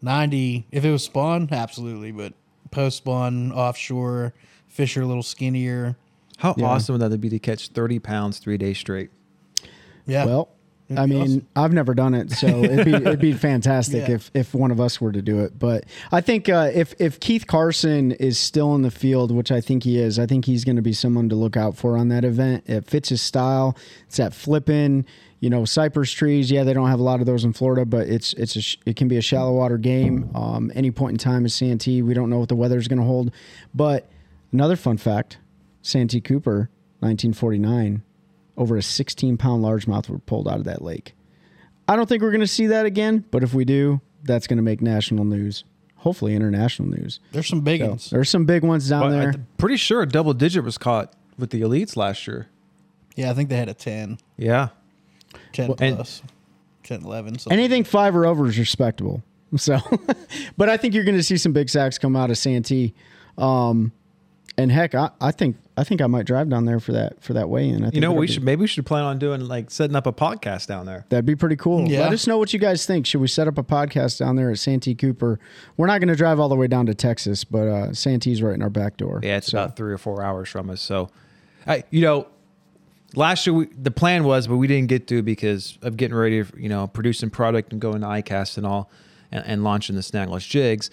Ninety 0.03 0.67
if 0.71 0.85
it 0.85 0.91
was 0.91 1.05
spawn, 1.05 1.49
absolutely, 1.51 2.13
but 2.13 2.35
post 2.71 2.99
spawn 2.99 3.53
offshore, 3.53 4.35
fish 4.69 4.97
are 4.97 5.03
a 5.03 5.07
little 5.07 5.23
skinnier. 5.23 5.97
How 6.39 6.55
Yeah. 6.59 6.67
awesome 6.67 6.99
would 6.99 7.11
that 7.11 7.17
be 7.19 7.29
to 7.31 7.39
catch 7.39 7.69
30 7.69 8.01
pounds 8.01 8.39
three 8.39 8.59
days 8.59 8.77
straight? 8.79 9.11
Yeah. 10.07 10.27
Well, 10.27 10.49
It'd 10.91 10.99
I 10.99 11.07
mean, 11.07 11.23
awesome. 11.23 11.47
I've 11.57 11.73
never 11.73 11.95
done 11.95 12.13
it, 12.13 12.31
so 12.33 12.47
it'd 12.47 12.85
be 12.85 12.93
it'd 12.93 13.19
be 13.21 13.33
fantastic 13.51 14.07
Yeah. 14.09 14.17
if 14.17 14.31
if 14.35 14.53
one 14.53 14.71
of 14.71 14.79
us 14.81 15.01
were 15.01 15.13
to 15.13 15.23
do 15.23 15.41
it. 15.41 15.59
But 15.59 15.85
I 16.13 16.21
think 16.21 16.51
uh, 16.51 16.71
if 16.75 16.93
if 16.99 17.19
Keith 17.21 17.47
Carson 17.47 18.13
is 18.13 18.39
still 18.39 18.75
in 18.75 18.83
the 18.83 18.91
field, 18.91 19.31
which 19.31 19.51
I 19.51 19.63
think 19.63 19.85
he 19.85 19.99
is, 19.99 20.19
I 20.19 20.27
think 20.27 20.45
he's 20.45 20.63
going 20.65 20.77
to 20.77 20.83
be 20.83 20.93
someone 20.93 21.31
to 21.31 21.37
look 21.37 21.57
out 21.57 21.75
for 21.79 21.97
on 21.97 22.09
that 22.09 22.23
event. 22.25 22.65
It 22.67 22.85
fits 22.87 23.09
his 23.09 23.23
style. 23.23 23.75
It's 24.09 24.19
that 24.19 24.35
flipping, 24.35 25.07
you 25.45 25.51
know, 25.51 25.65
cypress 25.67 26.11
trees. 26.11 26.51
Yeah, 26.51 26.65
they 26.65 26.73
don't 26.73 26.89
have 26.89 27.01
a 27.01 27.03
lot 27.03 27.21
of 27.21 27.27
those 27.27 27.45
in 27.45 27.53
Florida, 27.53 27.85
but 27.85 28.09
it's 28.09 28.33
it's 28.33 28.57
a 28.57 28.63
sh- 28.63 28.79
it 28.87 28.97
can 28.97 29.09
be 29.09 29.19
a 29.19 29.21
shallow 29.21 29.53
water 29.53 29.77
game. 29.77 30.31
Um, 30.35 30.73
any 30.75 30.91
point 30.91 31.13
in 31.13 31.19
time 31.19 31.45
is 31.45 31.55
Santee. 31.55 32.01
We 32.03 32.15
don't 32.15 32.31
know 32.31 32.39
what 32.39 32.49
the 32.49 32.57
weather 32.57 32.79
is 32.79 32.89
going 32.89 32.99
to 32.99 33.05
hold. 33.05 33.31
But 33.75 34.09
another 34.53 34.75
fun 34.77 34.97
fact: 34.97 35.37
Santee 35.83 36.21
Cooper, 36.23 36.71
1949 37.01 38.03
over 38.57 38.77
a 38.77 38.83
16 38.83 39.37
pound 39.37 39.63
largemouth 39.65 40.09
were 40.09 40.19
pulled 40.19 40.49
out 40.49 40.59
of 40.59 40.65
that 40.65 40.81
lake. 40.83 41.15
I 41.89 41.97
don't 41.97 42.09
think 42.09 42.23
we're 42.23 42.31
going 42.31 42.41
to 42.41 42.47
see 42.47 42.69
that 42.69 42.87
again, 42.87 43.25
but 43.31 43.43
if 43.43 43.53
we 43.53 43.65
do, 43.67 44.01
that's 44.23 44.47
going 44.47 44.57
to 44.57 44.63
make 44.63 44.81
national 44.81 45.25
news, 45.27 45.65
hopefully 45.97 46.35
international 46.35 46.89
news. 46.89 47.21
There's 47.33 47.49
some 47.49 47.61
big 47.61 47.81
So, 47.83 47.89
ones. 47.89 48.11
there's 48.11 48.31
some 48.31 48.47
big 48.47 48.63
ones 48.63 48.89
down 48.89 49.03
But 49.03 49.11
there. 49.11 49.29
I'm 49.33 49.47
pretty 49.59 49.77
sure 49.77 50.01
a 50.01 50.07
double 50.09 50.33
digit 50.33 50.65
was 50.65 50.79
caught 50.79 51.13
with 51.37 51.51
the 51.51 51.61
elites 51.61 51.97
last 51.97 52.27
year. 52.27 52.49
Yeah, 53.17 53.31
I 53.31 53.35
think 53.35 53.51
they 53.51 53.57
had 53.57 53.69
a 53.69 53.75
10, 53.75 54.19
Yeah. 54.39 54.69
10 55.55 55.75
and- 55.81 55.97
plus, 55.97 56.23
10, 56.83 57.03
11. 57.05 57.39
something. 57.39 57.59
Anything 57.59 57.83
five 57.85 58.15
or 58.15 58.27
over 58.27 58.47
is 58.47 58.59
respectable. 58.59 59.23
So, 59.57 59.79
but 60.57 60.69
I 60.69 60.77
think 60.77 60.95
you're 60.95 61.05
going 61.05 61.17
to 61.17 61.23
see 61.23 61.37
some 61.37 61.53
big 61.53 61.69
sacks 61.69 61.97
come 61.97 62.17
out 62.17 62.29
of 62.29 62.37
Santee. 62.37 62.93
Um, 63.39 63.93
and 64.59 64.71
heck, 64.73 64.95
I, 64.97 65.11
I 65.21 65.31
think 65.31 65.57
I 65.77 65.85
think 65.85 66.01
I 66.03 66.09
might 66.09 66.27
drive 66.27 66.49
down 66.49 66.65
there 66.65 66.81
for 66.81 66.91
that 66.93 67.23
for 67.23 67.35
that 67.35 67.49
weigh 67.49 67.69
in. 67.69 67.77
I 67.83 67.87
think 67.87 67.95
You 67.95 68.01
know, 68.01 68.13
we 68.13 68.27
be- 68.27 68.33
should 68.33 68.43
maybe 68.43 68.63
we 68.63 68.67
should 68.67 68.85
plan 68.87 69.05
on 69.05 69.19
doing 69.21 69.41
like 69.47 69.71
setting 69.71 69.95
up 69.95 70.07
a 70.09 70.13
podcast 70.13 70.67
down 70.67 70.87
there. 70.87 71.07
That'd 71.09 71.25
be 71.25 71.37
pretty 71.37 71.55
cool. 71.55 71.89
Yeah. 71.89 72.01
Let 72.01 72.13
us 72.13 72.27
know 72.27 72.37
what 72.39 72.53
you 72.53 72.59
guys 72.59 72.85
think. 72.85 73.07
Should 73.07 73.21
we 73.21 73.29
set 73.29 73.47
up 73.47 73.59
a 73.59 73.63
podcast 73.63 74.19
down 74.19 74.35
there 74.35 74.51
at 74.51 74.59
Santee 74.59 74.95
Cooper? 74.97 75.39
We're 75.77 75.87
not 75.87 75.99
going 76.01 76.09
to 76.09 76.17
drive 76.17 76.41
all 76.41 76.49
the 76.49 76.57
way 76.57 76.67
down 76.67 76.87
to 76.87 76.95
Texas, 76.95 77.45
but 77.45 77.69
uh, 77.69 77.93
Santee's 77.93 78.43
right 78.43 78.55
in 78.55 78.63
our 78.63 78.71
back 78.71 78.97
door. 78.97 79.21
Yeah, 79.23 79.37
it's 79.37 79.49
So- 79.53 79.59
about 79.59 79.77
three 79.77 79.93
or 79.93 79.99
four 79.99 80.21
hours 80.23 80.49
from 80.49 80.69
us. 80.71 80.81
So, 80.81 81.11
I, 81.67 81.85
you 81.91 82.01
know, 82.03 82.27
last 83.17 83.47
year 83.47 83.55
we, 83.55 83.67
the 83.67 83.91
plan 83.91 84.25
was, 84.25 84.47
but 84.47 84.57
we 84.57 84.67
didn't 84.67 84.89
get 84.89 85.07
to 85.09 85.23
because 85.23 85.79
of 85.83 85.97
getting 85.97 86.17
ready, 86.17 86.43
to, 86.45 86.61
you 86.61 86.69
know, 86.69 86.87
producing 86.87 87.31
product 87.31 87.73
and 87.73 87.81
going 87.81 88.01
to 88.01 88.07
ICAST 88.07 88.57
and 88.59 88.67
all, 88.67 88.91
and, 89.33 89.45
and 89.47 89.65
launching 89.65 89.97
the 89.97 90.03
Snagless 90.03 90.49
jigs. 90.49 90.91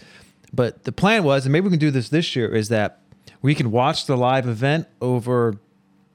But 0.54 0.84
the 0.84 0.92
plan 0.92 1.24
was, 1.24 1.46
and 1.46 1.54
maybe 1.54 1.66
we 1.66 1.70
can 1.72 1.80
do 1.80 1.92
this 1.92 2.10
this 2.10 2.36
year, 2.36 2.54
is 2.54 2.70
that 2.70 3.00
we 3.42 3.56
can 3.56 3.72
watch 3.72 4.06
the 4.06 4.18
live 4.18 4.48
event 4.48 4.88
over 5.02 5.56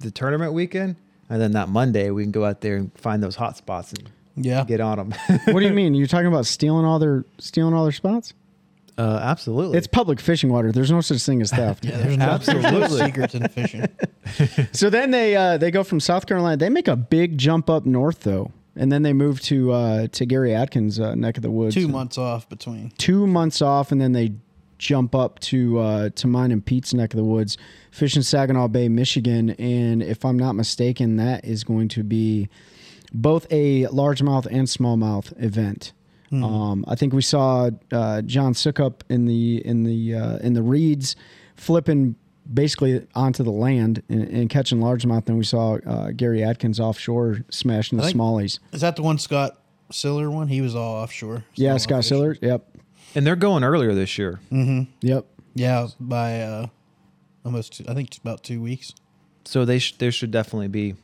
the 0.01 0.11
tournament 0.11 0.53
weekend, 0.53 0.97
and 1.31 1.41
then 1.41 1.53
that 1.53 1.69
Monday 1.69 2.11
we 2.11 2.23
can 2.23 2.33
go 2.33 2.45
out 2.45 2.61
there 2.61 2.77
and 2.77 2.93
find 2.99 3.23
those 3.23 3.37
hot 3.37 3.57
spots 3.57 3.93
and 3.93 4.11
Yeah. 4.37 4.65
get 4.65 4.81
on 4.81 4.99
them. 4.99 5.15
what 5.47 5.61
do 5.61 5.67
you 5.67 5.73
mean? 5.83 5.95
You're 5.95 6.07
talking 6.07 6.27
about 6.27 6.47
stealing 6.47 6.85
all 6.85 6.99
their 6.99 7.25
stealing 7.39 7.73
all 7.75 7.83
their 7.85 7.93
spots? 7.93 8.35
Uh, 8.99 9.21
absolutely. 9.23 9.77
It's 9.79 9.87
public 9.87 10.21
fishing 10.21 10.51
water. 10.51 10.73
There's 10.73 10.91
no 10.91 11.01
such 11.01 11.23
thing 11.23 11.43
as 11.43 11.51
theft. 11.59 11.85
Yeah, 11.85 11.99
there's 11.99 12.17
no, 12.17 12.27
no 12.27 12.33
Absolutely. 12.33 12.99
secrets 12.99 13.35
in 13.35 13.49
fishing. 13.49 13.87
So 14.73 14.91
then 14.91 15.13
they 15.13 15.37
uh, 15.37 15.57
they 15.57 15.71
go 15.71 15.85
from 15.85 16.01
South 16.01 16.27
Carolina. 16.27 16.57
They 16.57 16.69
make 16.69 16.89
a 16.89 16.97
big 16.97 17.39
jump 17.39 17.71
up 17.71 17.87
north 17.87 18.21
though, 18.25 18.51
and 18.75 18.91
then 18.91 19.03
they 19.03 19.13
move 19.13 19.41
to 19.43 19.71
uh, 19.73 20.07
to 20.09 20.27
Gary 20.27 20.53
Atkins' 20.55 20.99
uh, 20.99 21.15
neck 21.15 21.37
of 21.37 21.43
the 21.43 21.51
woods. 21.51 21.75
Two 21.77 21.87
months 21.89 22.19
off 22.19 22.49
between. 22.49 22.91
two 22.99 23.27
months 23.27 23.63
off, 23.63 23.93
and 23.93 24.01
then 24.01 24.13
they 24.13 24.33
jump 24.79 25.15
up 25.15 25.39
to 25.41 25.79
uh, 25.79 26.09
to 26.17 26.27
mine 26.27 26.51
and 26.51 26.67
Pete's 26.67 26.93
neck 26.93 27.15
of 27.15 27.19
the 27.19 27.25
woods, 27.25 27.57
fishing 27.93 28.23
Saginaw 28.23 28.67
Bay, 28.69 28.89
Michigan. 28.89 29.51
And 29.51 30.03
if 30.03 30.25
I'm 30.25 30.37
not 30.39 30.53
mistaken, 30.55 31.17
that 31.17 31.45
is 31.45 31.63
going 31.65 31.89
to 31.91 32.03
be 32.03 32.49
both 33.13 33.47
a 33.51 33.85
largemouth 33.85 34.47
and 34.47 34.67
smallmouth 34.67 35.33
event. 35.43 35.93
Um, 36.33 36.85
I 36.89 36.95
think 36.97 37.13
we 37.13 37.23
saw 37.23 37.71
uh, 37.93 38.23
John 38.23 38.53
Sukup 38.53 39.03
in 39.09 39.27
the 39.27 39.65
in 39.67 39.85
the 39.85 40.15
uh, 40.15 40.37
in 40.39 40.55
the 40.55 40.63
reeds 40.63 41.15
flipping 41.57 42.17
basically 42.53 43.07
onto 43.15 43.43
the 43.43 43.51
land 43.51 44.03
and, 44.09 44.23
and 44.29 44.51
catching 44.51 44.79
largemouth. 44.81 45.25
Then 45.27 45.37
we 45.37 45.45
saw 45.45 45.79
uh, 45.87 46.11
Gary 46.11 46.43
Atkins 46.43 46.79
offshore 46.81 47.45
smashing 47.51 47.99
the 47.99 48.05
think- 48.05 48.17
smallies. 48.17 48.59
Is 48.73 48.81
that 48.83 48.97
the 48.97 49.03
one 49.03 49.19
Scott 49.19 49.61
Siller 49.91 50.31
one? 50.31 50.49
He 50.49 50.61
was 50.61 50.75
all 50.75 50.95
offshore. 50.97 51.45
Yeah, 51.55 51.77
Still 51.77 51.79
Scott 51.79 51.99
offshore. 51.99 52.35
Siller. 52.35 52.51
Yep, 52.53 52.77
and 53.15 53.27
they're 53.27 53.37
going 53.37 53.65
earlier 53.65 53.95
this 53.95 54.19
year. 54.19 54.41
yep. 54.51 55.27
Yeah, 55.55 55.87
by 55.99 56.43
uh, 56.43 56.67
almost, 57.45 57.73
two, 57.79 57.85
I 57.89 57.95
think 57.95 58.09
it's 58.09 58.19
about 58.19 58.43
two 58.43 58.61
weeks. 58.61 58.93
So 59.47 59.65
they 59.65 59.79
sh- 59.79 59.97
there 59.97 60.13
should 60.13 60.31
definitely 60.33 60.69
be 60.69 60.97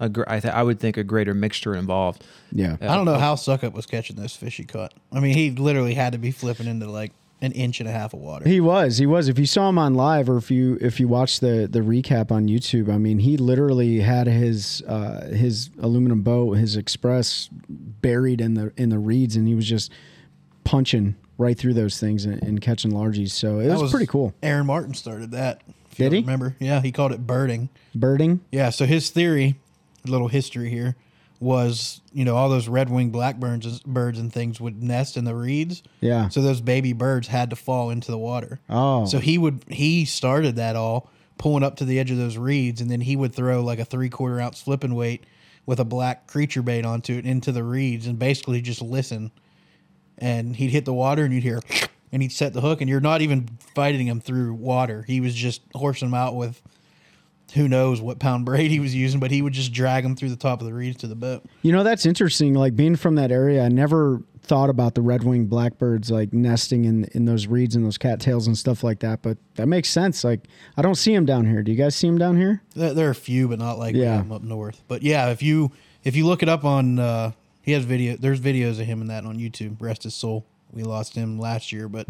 a 0.00 0.08
gr- 0.08 0.24
I, 0.26 0.40
th- 0.40 0.52
I 0.54 0.62
would 0.62 0.78
think 0.80 0.96
a 0.96 1.04
greater 1.04 1.34
mixture 1.34 1.74
involved. 1.74 2.24
Yeah. 2.52 2.76
I 2.80 2.94
don't 2.94 3.04
know 3.04 3.18
how 3.18 3.34
Sukup 3.34 3.72
was 3.72 3.86
catching 3.86 4.16
those 4.16 4.34
fish 4.34 4.56
he 4.56 4.64
caught. 4.64 4.94
I 5.12 5.20
mean, 5.20 5.34
he 5.34 5.50
literally 5.50 5.94
had 5.94 6.12
to 6.12 6.18
be 6.18 6.30
flipping 6.30 6.66
into 6.66 6.90
like 6.90 7.12
an 7.40 7.52
inch 7.52 7.78
and 7.80 7.88
a 7.88 7.92
half 7.92 8.14
of 8.14 8.20
water. 8.20 8.48
He 8.48 8.60
was. 8.60 8.98
He 8.98 9.06
was. 9.06 9.28
If 9.28 9.38
you 9.38 9.46
saw 9.46 9.68
him 9.68 9.78
on 9.78 9.94
live, 9.94 10.28
or 10.28 10.36
if 10.36 10.50
you 10.50 10.76
if 10.80 10.98
you 10.98 11.06
watched 11.08 11.40
the 11.40 11.68
the 11.70 11.80
recap 11.80 12.32
on 12.32 12.48
YouTube, 12.48 12.92
I 12.92 12.98
mean, 12.98 13.20
he 13.20 13.36
literally 13.36 14.00
had 14.00 14.26
his 14.26 14.82
uh, 14.82 15.28
his 15.32 15.70
aluminum 15.80 16.22
boat, 16.22 16.56
his 16.58 16.76
Express, 16.76 17.48
buried 17.68 18.40
in 18.40 18.54
the 18.54 18.72
in 18.76 18.88
the 18.88 18.98
reeds, 18.98 19.36
and 19.36 19.46
he 19.46 19.54
was 19.54 19.68
just 19.68 19.92
punching 20.64 21.14
right 21.38 21.56
through 21.56 21.74
those 21.74 22.00
things 22.00 22.24
and, 22.24 22.42
and 22.42 22.60
catching 22.60 22.90
largies. 22.90 23.32
So 23.32 23.60
it 23.60 23.68
That 23.68 23.78
was, 23.78 23.92
pretty 23.92 24.06
cool. 24.06 24.34
Aaron 24.42 24.66
Martens 24.66 24.98
started 24.98 25.30
that. 25.30 25.62
If 25.92 25.96
Did 25.98 26.12
you 26.12 26.18
he? 26.18 26.22
Remember? 26.22 26.56
Yeah, 26.58 26.80
he 26.82 26.90
called 26.90 27.12
it 27.12 27.26
birding. 27.26 27.68
Birding. 27.94 28.40
Yeah, 28.50 28.70
so 28.70 28.84
his 28.84 29.10
theory, 29.10 29.44
a 29.46 29.67
little 30.08 30.28
history 30.28 30.70
here, 30.70 30.96
was 31.40 32.00
you 32.12 32.24
know 32.24 32.36
all 32.36 32.48
those 32.48 32.68
red 32.68 32.90
winged 32.90 33.12
blackbirds 33.12 33.80
birds 33.80 34.18
and 34.18 34.32
things 34.32 34.60
would 34.60 34.82
nest 34.82 35.16
in 35.16 35.24
the 35.24 35.34
reeds. 35.34 35.82
Yeah. 36.00 36.28
So 36.28 36.42
those 36.42 36.60
baby 36.60 36.92
birds 36.92 37.28
had 37.28 37.50
to 37.50 37.56
fall 37.56 37.90
into 37.90 38.10
the 38.10 38.18
water. 38.18 38.60
Oh. 38.68 39.06
So 39.06 39.18
he 39.18 39.38
would 39.38 39.64
he 39.68 40.04
started 40.04 40.56
that 40.56 40.76
all 40.76 41.10
pulling 41.38 41.62
up 41.62 41.76
to 41.76 41.84
the 41.84 41.98
edge 41.98 42.10
of 42.10 42.18
those 42.18 42.36
reeds, 42.36 42.80
and 42.80 42.90
then 42.90 43.00
he 43.00 43.16
would 43.16 43.34
throw 43.34 43.62
like 43.62 43.78
a 43.78 43.84
three 43.84 44.10
quarter 44.10 44.40
ounce 44.40 44.60
flipping 44.60 44.94
weight 44.94 45.24
with 45.64 45.80
a 45.80 45.84
black 45.84 46.26
creature 46.26 46.62
bait 46.62 46.84
onto 46.84 47.14
it 47.14 47.24
into 47.24 47.52
the 47.52 47.62
reeds, 47.62 48.06
and 48.06 48.18
basically 48.18 48.60
just 48.60 48.82
listen. 48.82 49.30
And 50.20 50.56
he'd 50.56 50.70
hit 50.70 50.84
the 50.84 50.92
water, 50.92 51.24
and 51.24 51.32
you'd 51.32 51.44
hear, 51.44 51.60
and 52.10 52.22
he'd 52.22 52.32
set 52.32 52.52
the 52.52 52.60
hook, 52.60 52.80
and 52.80 52.90
you're 52.90 53.00
not 53.00 53.22
even 53.22 53.48
fighting 53.74 54.08
him 54.08 54.20
through 54.20 54.54
water. 54.54 55.04
He 55.06 55.20
was 55.20 55.32
just 55.32 55.62
horsing 55.74 56.08
him 56.08 56.14
out 56.14 56.34
with 56.34 56.60
who 57.54 57.66
knows 57.68 58.00
what 58.00 58.18
pound 58.18 58.44
braid 58.44 58.70
he 58.70 58.80
was 58.80 58.94
using, 58.94 59.20
but 59.20 59.30
he 59.30 59.40
would 59.42 59.52
just 59.54 59.72
drag 59.72 60.02
them 60.04 60.14
through 60.16 60.30
the 60.30 60.36
top 60.36 60.60
of 60.60 60.66
the 60.66 60.74
reeds 60.74 60.98
to 60.98 61.06
the 61.06 61.14
boat. 61.16 61.44
You 61.62 61.72
know, 61.72 61.82
that's 61.82 62.04
interesting. 62.06 62.54
Like 62.54 62.76
being 62.76 62.96
from 62.96 63.14
that 63.16 63.30
area, 63.32 63.64
I 63.64 63.68
never 63.68 64.22
thought 64.42 64.70
about 64.70 64.94
the 64.94 65.02
red 65.02 65.24
winged 65.24 65.50
blackbirds 65.50 66.10
like 66.10 66.32
nesting 66.32 66.84
in 66.86 67.04
in 67.12 67.26
those 67.26 67.46
reeds 67.46 67.76
and 67.76 67.84
those 67.84 67.98
cattails 67.98 68.46
and 68.46 68.56
stuff 68.56 68.82
like 68.82 69.00
that. 69.00 69.20
But 69.22 69.36
that 69.56 69.66
makes 69.66 69.88
sense. 69.90 70.24
Like 70.24 70.40
I 70.76 70.82
don't 70.82 70.94
see 70.94 71.14
them 71.14 71.26
down 71.26 71.46
here. 71.46 71.62
Do 71.62 71.70
you 71.70 71.76
guys 71.76 71.94
see 71.96 72.06
them 72.06 72.16
down 72.18 72.36
here? 72.36 72.62
There, 72.74 72.94
there 72.94 73.08
are 73.08 73.10
a 73.10 73.14
few, 73.14 73.48
but 73.48 73.58
not 73.58 73.78
like 73.78 73.94
Yeah. 73.94 74.22
up 74.30 74.42
north. 74.42 74.82
But 74.88 75.02
yeah, 75.02 75.30
if 75.30 75.42
you 75.42 75.72
if 76.04 76.16
you 76.16 76.26
look 76.26 76.42
it 76.42 76.48
up 76.48 76.64
on, 76.64 76.98
uh, 76.98 77.32
he 77.62 77.72
has 77.72 77.84
video. 77.84 78.16
There's 78.16 78.40
videos 78.40 78.80
of 78.80 78.86
him 78.86 79.00
and 79.02 79.10
that 79.10 79.24
on 79.26 79.36
YouTube. 79.38 79.76
Rest 79.82 80.04
his 80.04 80.14
soul. 80.14 80.46
We 80.72 80.82
lost 80.82 81.14
him 81.14 81.38
last 81.38 81.72
year, 81.72 81.88
but 81.88 82.06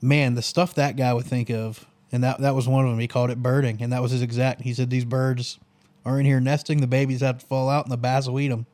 man, 0.00 0.34
the 0.34 0.42
stuff 0.42 0.74
that 0.74 0.96
guy 0.96 1.12
would 1.12 1.26
think 1.26 1.50
of, 1.50 1.86
and 2.14 2.22
that 2.22 2.40
that 2.42 2.54
was 2.54 2.68
one 2.68 2.84
of 2.84 2.90
them. 2.92 3.00
He 3.00 3.08
called 3.08 3.30
it 3.30 3.42
birding, 3.42 3.82
and 3.82 3.92
that 3.92 4.00
was 4.00 4.12
his 4.12 4.22
exact. 4.22 4.60
He 4.60 4.72
said 4.72 4.88
these 4.88 5.04
birds 5.04 5.58
are 6.04 6.20
in 6.20 6.24
here 6.24 6.38
nesting. 6.38 6.80
The 6.80 6.86
babies 6.86 7.22
have 7.22 7.38
to 7.38 7.46
fall 7.46 7.68
out, 7.68 7.86
and 7.86 7.92
the 7.92 7.96
bass 7.96 8.28
will 8.28 8.38
eat 8.38 8.48
them. 8.48 8.66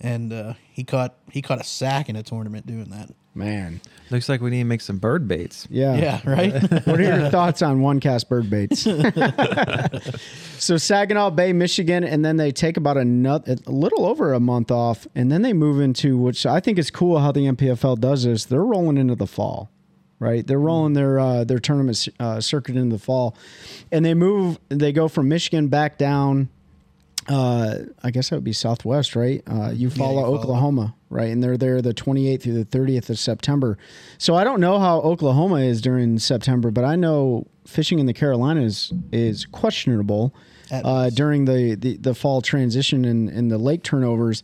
And 0.00 0.32
uh, 0.32 0.54
he 0.72 0.82
caught 0.82 1.14
he 1.30 1.42
caught 1.42 1.60
a 1.60 1.64
sack 1.64 2.08
in 2.08 2.16
a 2.16 2.22
tournament 2.22 2.66
doing 2.66 2.86
that. 2.86 3.10
Man. 3.34 3.82
Looks 4.10 4.30
like 4.30 4.40
we 4.40 4.48
need 4.48 4.58
to 4.58 4.64
make 4.64 4.80
some 4.80 4.96
bird 4.98 5.28
baits. 5.28 5.66
Yeah. 5.68 5.96
Yeah, 5.96 6.20
right. 6.24 6.52
What 6.86 7.00
are 7.00 7.02
your 7.02 7.28
thoughts 7.30 7.60
on 7.60 7.80
one 7.80 8.00
cast 8.00 8.28
bird 8.30 8.48
baits? 8.48 8.80
so 10.58 10.76
Saginaw 10.76 11.30
Bay, 11.30 11.52
Michigan, 11.52 12.04
and 12.04 12.24
then 12.24 12.36
they 12.36 12.50
take 12.52 12.76
about 12.76 12.96
another, 12.96 13.56
a 13.66 13.70
little 13.72 14.06
over 14.06 14.32
a 14.32 14.40
month 14.40 14.70
off, 14.70 15.06
and 15.14 15.30
then 15.32 15.42
they 15.42 15.52
move 15.52 15.80
into 15.80 16.16
which 16.16 16.46
I 16.46 16.60
think 16.60 16.78
is 16.78 16.90
cool 16.90 17.18
how 17.18 17.32
the 17.32 17.40
NPFL 17.40 17.98
does 17.98 18.24
this. 18.24 18.44
They're 18.44 18.64
rolling 18.64 18.96
into 18.96 19.16
the 19.16 19.26
fall, 19.26 19.70
right? 20.18 20.46
They're 20.46 20.58
rolling 20.58 20.94
their 20.94 21.18
uh, 21.18 21.44
their 21.44 21.58
tournament 21.58 22.08
uh, 22.18 22.40
circuit 22.40 22.76
into 22.76 22.96
the 22.96 23.02
fall, 23.02 23.36
and 23.92 24.04
they 24.04 24.14
move. 24.14 24.58
They 24.68 24.92
go 24.92 25.08
from 25.08 25.28
Michigan 25.28 25.68
back 25.68 25.98
down. 25.98 26.48
Uh, 27.26 27.78
I 28.02 28.10
guess 28.10 28.28
that 28.28 28.36
would 28.36 28.44
be 28.44 28.52
Southwest, 28.52 29.16
right? 29.16 29.42
Uh, 29.46 29.70
Eufaula 29.70 29.96
follow. 29.96 30.34
Oklahoma, 30.34 30.94
right? 31.08 31.30
And 31.30 31.42
they're 31.42 31.56
there 31.56 31.80
the 31.80 31.94
28th 31.94 32.42
through 32.42 32.62
the 32.62 32.66
30th 32.66 33.08
of 33.08 33.18
September. 33.18 33.78
So 34.18 34.34
I 34.34 34.44
don't 34.44 34.60
know 34.60 34.78
how 34.78 34.98
Oklahoma 35.00 35.60
is 35.60 35.80
during 35.80 36.18
September, 36.18 36.70
but 36.70 36.84
I 36.84 36.96
know 36.96 37.46
fishing 37.66 37.98
in 37.98 38.04
the 38.04 38.12
Carolinas 38.12 38.92
is 39.10 39.46
questionable 39.46 40.34
uh, 40.70 41.08
during 41.10 41.46
the, 41.46 41.74
the, 41.76 41.96
the 41.96 42.14
fall 42.14 42.42
transition 42.42 43.06
and, 43.06 43.30
and 43.30 43.50
the 43.50 43.58
lake 43.58 43.82
turnovers. 43.82 44.42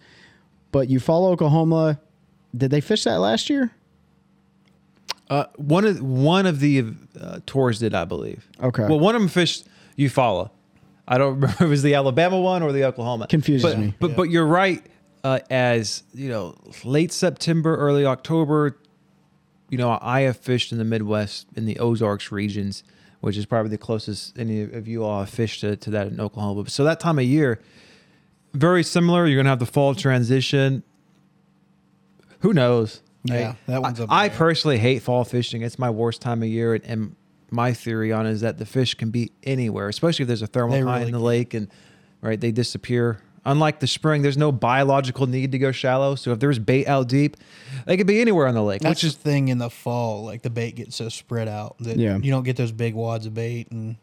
But 0.73 0.89
Eufaula 0.89 1.33
Oklahoma. 1.33 2.01
Did 2.57 2.71
they 2.71 2.81
fish 2.81 3.05
that 3.05 3.19
last 3.19 3.49
year? 3.49 3.71
Uh, 5.31 5.45
one 5.57 5.85
of 5.85 6.03
one 6.03 6.45
of 6.45 6.59
the 6.59 6.85
uh, 7.19 7.39
tours 7.47 7.79
did, 7.79 7.95
I 7.95 8.05
believe. 8.05 8.49
Okay. 8.61 8.83
Well, 8.83 8.99
one 8.99 9.15
of 9.15 9.23
them 9.23 9.29
fished 9.29 9.65
Eufaula. 9.97 10.51
I 11.07 11.19
don't 11.19 11.35
remember 11.41 11.55
if 11.55 11.61
it 11.61 11.67
was 11.69 11.83
the 11.83 11.95
Alabama 11.95 12.41
one 12.41 12.65
or 12.65 12.73
the 12.73 12.85
Oklahoma. 12.85 13.29
Confuses 13.29 13.71
but, 13.71 13.79
me. 13.79 13.95
But 14.01 14.17
but 14.17 14.25
you're 14.25 14.47
right. 14.47 14.85
uh, 15.23 15.39
as 15.49 16.03
you 16.15 16.29
know, 16.29 16.57
late 16.85 17.13
September, 17.13 17.77
early 17.77 18.05
October. 18.05 18.77
You 19.69 19.79
know, 19.79 20.01
I 20.03 20.23
have 20.23 20.37
fished 20.37 20.73
in 20.73 20.79
the 20.79 20.85
Midwest 20.85 21.47
in 21.55 21.65
the 21.65 21.79
Ozarks 21.79 22.33
regions, 22.33 22.83
which 23.21 23.37
is 23.37 23.47
probably 23.47 23.71
the 23.71 23.79
closest 23.79 24.37
any 24.37 24.63
of 24.63 24.89
you 24.89 25.05
all 25.05 25.21
have 25.21 25.31
fished 25.31 25.61
to, 25.61 25.77
to 25.77 25.91
that 25.91 26.09
in 26.09 26.21
Oklahoma. 26.21 26.69
So 26.69 26.83
that 26.83 26.99
time 26.99 27.21
of 27.21 27.25
year, 27.25 27.61
very 28.53 28.83
similar. 28.83 29.29
You're 29.29 29.39
gonna 29.39 29.51
have 29.51 29.61
the 29.61 29.67
fall 29.67 29.95
transition. 29.95 30.83
Who 32.41 32.53
knows? 32.53 33.01
Yeah, 33.25 33.55
that 33.67 33.83
one's 33.83 34.01
I, 34.01 34.05
up 34.05 34.11
I 34.11 34.29
personally 34.31 34.79
hate 34.79 35.03
fall 35.03 35.25
fishing. 35.25 35.63
It's 35.63 35.79
my 35.79 35.91
worst 35.91 36.21
time 36.23 36.43
of 36.43 36.49
year, 36.49 36.75
and, 36.75 36.85
and 36.85 37.17
my 37.51 37.73
theory 37.73 38.13
on 38.13 38.27
it 38.27 38.31
is 38.31 38.41
that 38.41 38.59
the 38.59 38.65
fish 38.67 38.95
can 38.95 39.11
be 39.11 39.33
anywhere, 39.43 39.89
especially 39.89 40.23
if 40.25 40.29
there's 40.29 40.43
a 40.43 40.47
thermal 40.47 40.73
They 40.77 40.81
high 40.83 40.99
really 40.99 41.07
in 41.09 41.13
the 41.13 41.19
can. 41.19 41.25
lake, 41.25 41.55
and 41.55 41.69
right 42.23 42.41
they 42.41 42.53
disappear. 42.53 43.21
Unlike 43.45 43.81
the 43.81 43.87
spring, 43.87 44.21
there's 44.21 44.37
no 44.37 44.53
biological 44.53 45.27
need 45.27 45.53
to 45.53 45.59
go 45.59 45.73
shallow. 45.73 46.15
So 46.15 46.33
if 46.33 46.41
there's 46.41 46.59
bait 46.59 46.87
out 46.87 47.09
deep, 47.09 47.39
they 47.87 47.97
could 47.97 48.07
be 48.07 48.21
anywhere 48.21 48.47
on 48.47 48.55
the 48.55 48.63
lake, 48.63 48.83
That's 48.83 49.03
which 49.03 49.05
is 49.05 49.17
the 49.17 49.23
thing 49.23 49.49
in 49.49 49.57
the 49.57 49.71
fall. 49.71 50.25
Like 50.25 50.43
the 50.43 50.51
bait 50.51 50.77
gets 50.77 50.97
so 50.97 51.09
spread 51.09 51.49
out 51.49 51.77
that 51.81 51.97
Yeah. 51.97 52.19
you 52.19 52.31
don't 52.31 52.43
get 52.43 52.57
those 52.57 52.71
big 52.71 52.95
wads 52.95 53.25
of 53.25 53.33
bait. 53.33 53.71
And 53.71 53.97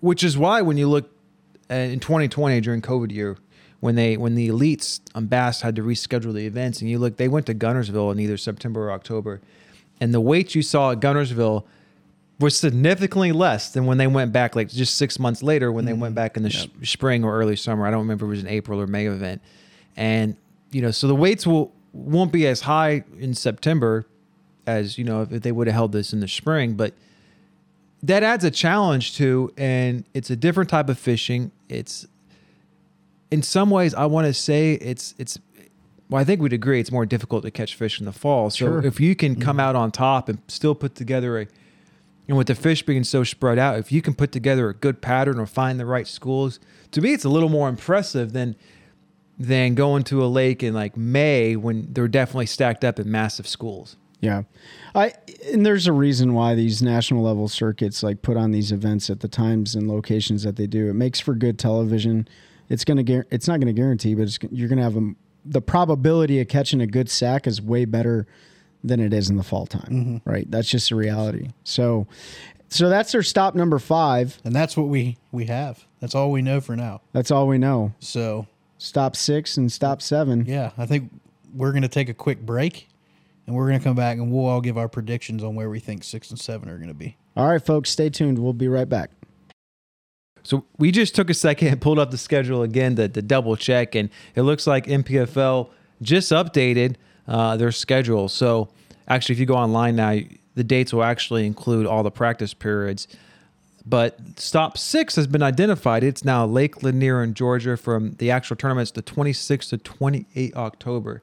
which 0.00 0.22
is 0.22 0.36
why 0.36 0.60
when 0.60 0.76
you 0.76 0.86
look 0.86 1.10
uh, 1.70 1.74
in 1.74 1.98
2020 1.98 2.60
during 2.60 2.82
COVID 2.82 3.10
year, 3.10 3.38
when 3.84 3.96
they 3.96 4.16
when 4.16 4.34
the 4.34 4.48
elites 4.48 5.00
um, 5.14 5.24
on 5.24 5.26
Bass 5.26 5.60
had 5.60 5.76
to 5.76 5.82
reschedule 5.82 6.32
the 6.32 6.46
events, 6.46 6.80
and 6.80 6.88
you 6.88 6.98
look, 6.98 7.18
they 7.18 7.28
went 7.28 7.44
to 7.44 7.54
Guntersville 7.54 8.10
in 8.12 8.18
either 8.18 8.38
September 8.38 8.88
or 8.88 8.92
October, 8.92 9.42
and 10.00 10.14
the 10.14 10.22
weights 10.22 10.54
you 10.54 10.62
saw 10.62 10.92
at 10.92 11.00
Guntersville 11.00 11.64
was 12.40 12.56
significantly 12.56 13.30
less 13.30 13.74
than 13.74 13.84
when 13.84 13.98
they 13.98 14.06
went 14.06 14.32
back, 14.32 14.56
like 14.56 14.70
just 14.70 14.96
six 14.96 15.18
months 15.18 15.42
later 15.42 15.70
when 15.70 15.84
they 15.84 15.92
went 15.92 16.12
mm-hmm. 16.12 16.14
back 16.14 16.38
in 16.38 16.42
the 16.42 16.48
sh- 16.48 16.68
spring 16.82 17.24
or 17.24 17.38
early 17.38 17.56
summer. 17.56 17.86
I 17.86 17.90
don't 17.90 18.00
remember 18.00 18.24
if 18.24 18.28
it 18.28 18.30
was 18.30 18.40
an 18.40 18.48
April 18.48 18.80
or 18.80 18.86
May 18.86 19.04
event, 19.04 19.42
and 19.98 20.34
you 20.70 20.80
know, 20.80 20.90
so 20.90 21.06
the 21.06 21.14
weights 21.14 21.46
will 21.46 21.70
won't 21.92 22.32
be 22.32 22.46
as 22.46 22.62
high 22.62 23.04
in 23.18 23.34
September 23.34 24.06
as 24.66 24.96
you 24.96 25.04
know 25.04 25.26
if 25.30 25.42
they 25.42 25.52
would 25.52 25.66
have 25.66 25.74
held 25.74 25.92
this 25.92 26.14
in 26.14 26.20
the 26.20 26.28
spring, 26.28 26.72
but 26.72 26.94
that 28.02 28.22
adds 28.22 28.44
a 28.44 28.50
challenge 28.50 29.14
to 29.16 29.52
and 29.58 30.06
it's 30.14 30.30
a 30.30 30.36
different 30.36 30.70
type 30.70 30.88
of 30.88 30.98
fishing. 30.98 31.52
It's 31.68 32.06
in 33.30 33.42
some 33.42 33.70
ways 33.70 33.94
i 33.94 34.06
want 34.06 34.26
to 34.26 34.34
say 34.34 34.74
it's 34.74 35.14
it's 35.18 35.38
well 36.08 36.20
i 36.20 36.24
think 36.24 36.40
we'd 36.40 36.52
agree 36.52 36.80
it's 36.80 36.92
more 36.92 37.06
difficult 37.06 37.42
to 37.44 37.50
catch 37.50 37.74
fish 37.74 37.98
in 37.98 38.06
the 38.06 38.12
fall 38.12 38.50
so 38.50 38.56
Sure. 38.66 38.84
if 38.86 39.00
you 39.00 39.14
can 39.14 39.32
mm-hmm. 39.32 39.42
come 39.42 39.58
out 39.60 39.76
on 39.76 39.90
top 39.90 40.28
and 40.28 40.38
still 40.48 40.74
put 40.74 40.94
together 40.94 41.38
a 41.40 41.46
and 42.26 42.38
with 42.38 42.46
the 42.46 42.54
fish 42.54 42.82
being 42.82 43.04
so 43.04 43.22
spread 43.24 43.58
out 43.58 43.78
if 43.78 43.92
you 43.92 44.00
can 44.00 44.14
put 44.14 44.32
together 44.32 44.68
a 44.68 44.74
good 44.74 45.00
pattern 45.02 45.38
or 45.38 45.46
find 45.46 45.78
the 45.78 45.86
right 45.86 46.06
schools 46.06 46.58
to 46.90 47.00
me 47.00 47.12
it's 47.12 47.24
a 47.24 47.28
little 47.28 47.48
more 47.50 47.68
impressive 47.68 48.32
than 48.32 48.56
than 49.38 49.74
going 49.74 50.04
to 50.04 50.24
a 50.24 50.26
lake 50.26 50.62
in 50.62 50.72
like 50.72 50.96
may 50.96 51.56
when 51.56 51.88
they're 51.92 52.06
definitely 52.08 52.46
stacked 52.46 52.84
up 52.84 52.98
in 53.00 53.10
massive 53.10 53.48
schools 53.48 53.96
Yeah. 54.20 54.42
I 54.94 55.12
and 55.52 55.66
there's 55.66 55.86
a 55.88 55.92
reason 55.92 56.32
why 56.34 56.54
these 56.54 56.80
national 56.80 57.22
level 57.24 57.48
circuits 57.48 58.02
like 58.02 58.22
put 58.22 58.36
on 58.36 58.52
these 58.52 58.70
events 58.72 59.10
at 59.10 59.20
the 59.20 59.28
times 59.28 59.74
and 59.74 59.88
locations 59.88 60.44
that 60.44 60.54
they 60.56 60.66
do. 60.68 60.88
It 60.88 60.94
makes 60.94 61.20
for 61.20 61.34
good 61.34 61.58
television. 61.58 62.26
It's 62.68 62.84
going 62.84 63.04
to 63.04 63.24
it's 63.30 63.48
not 63.48 63.60
going 63.60 63.74
to 63.74 63.78
guarantee, 63.78 64.14
but 64.14 64.22
it's, 64.22 64.38
you're 64.50 64.68
going 64.68 64.78
to 64.78 64.84
have 64.84 64.96
a, 64.96 65.12
the 65.44 65.60
probability 65.60 66.40
of 66.40 66.48
catching 66.48 66.80
a 66.80 66.86
good 66.86 67.10
sack 67.10 67.46
is 67.46 67.60
way 67.60 67.84
better 67.84 68.26
than 68.82 69.00
it 69.00 69.12
is 69.12 69.30
in 69.30 69.36
the 69.36 69.42
fall 69.42 69.66
time, 69.66 69.90
mm-hmm. 69.90 70.30
right? 70.30 70.50
That's 70.50 70.68
just 70.68 70.90
a 70.90 70.96
reality. 70.96 71.48
So 71.64 72.06
so 72.68 72.88
that's 72.88 73.12
their 73.12 73.22
stop 73.22 73.54
number 73.54 73.78
5. 73.78 74.40
and 74.44 74.54
that's 74.54 74.76
what 74.76 74.88
we 74.88 75.16
we 75.32 75.46
have. 75.46 75.84
That's 76.00 76.14
all 76.14 76.30
we 76.30 76.42
know 76.42 76.60
for 76.60 76.76
now. 76.76 77.00
That's 77.12 77.30
all 77.30 77.46
we 77.46 77.58
know. 77.58 77.94
So 78.00 78.46
Stop 78.78 79.16
6 79.16 79.56
and 79.56 79.72
stop 79.72 80.02
7. 80.02 80.44
yeah, 80.46 80.72
I 80.76 80.84
think 80.84 81.10
we're 81.54 81.72
gonna 81.72 81.88
take 81.88 82.08
a 82.08 82.14
quick 82.14 82.44
break, 82.44 82.88
and 83.46 83.54
we're 83.54 83.66
gonna 83.66 83.80
come 83.80 83.94
back 83.94 84.18
and 84.18 84.30
we'll 84.30 84.46
all 84.46 84.60
give 84.60 84.76
our 84.76 84.88
predictions 84.88 85.42
on 85.42 85.54
where 85.54 85.70
we 85.70 85.78
think 85.78 86.04
six 86.04 86.30
and 86.30 86.38
seven 86.38 86.68
are 86.68 86.78
gonna 86.78 86.92
be. 86.92 87.16
All 87.36 87.48
right, 87.48 87.64
folks, 87.64 87.90
stay 87.90 88.10
tuned. 88.10 88.38
We'll 88.38 88.52
be 88.52 88.68
right 88.68 88.88
back. 88.88 89.10
So 90.44 90.64
we 90.78 90.92
just 90.92 91.14
took 91.14 91.30
a 91.30 91.34
second 91.34 91.68
and 91.68 91.80
pulled 91.80 91.98
up 91.98 92.10
the 92.10 92.18
schedule 92.18 92.62
again 92.62 92.96
to, 92.96 93.08
to 93.08 93.22
double 93.22 93.56
check, 93.56 93.94
and 93.94 94.10
it 94.34 94.42
looks 94.42 94.66
like 94.66 94.86
NPFL 94.86 95.70
just 96.02 96.30
updated 96.30 96.96
uh, 97.26 97.56
their 97.56 97.72
schedule. 97.72 98.28
So 98.28 98.68
actually, 99.08 99.34
if 99.34 99.38
you 99.40 99.46
go 99.46 99.54
online 99.56 99.96
now, 99.96 100.18
the 100.54 100.64
dates 100.64 100.92
will 100.92 101.02
actually 101.02 101.46
include 101.46 101.86
all 101.86 102.02
the 102.02 102.10
practice 102.10 102.54
periods. 102.54 103.08
But 103.86 104.18
stop 104.36 104.78
six 104.78 105.16
has 105.16 105.26
been 105.26 105.42
identified. 105.42 106.04
It's 106.04 106.24
now 106.24 106.46
Lake 106.46 106.82
Lanier 106.82 107.22
in 107.22 107.34
Georgia 107.34 107.76
from 107.76 108.12
the 108.12 108.30
actual 108.30 108.56
tournaments 108.56 108.90
the 108.90 109.02
26th 109.02 109.70
to 109.70 109.78
28 109.78 110.54
October. 110.56 111.20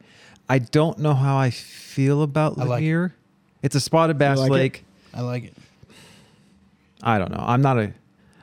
I 0.47 0.59
don't 0.59 0.99
know 0.99 1.13
how 1.13 1.37
I 1.37 1.49
feel 1.49 2.21
about 2.21 2.59
I 2.59 2.63
like 2.63 2.81
it. 2.81 2.85
Lanier. 2.85 3.15
it's 3.63 3.75
a 3.75 3.79
spotted 3.79 4.17
bass 4.17 4.37
I 4.37 4.41
like 4.41 4.49
it? 4.49 4.53
lake. 4.53 4.85
I 5.13 5.21
like 5.21 5.43
it. 5.45 5.57
I 7.01 7.17
don't 7.17 7.31
know. 7.31 7.43
I'm 7.45 7.61
not 7.61 7.79
a. 7.79 7.93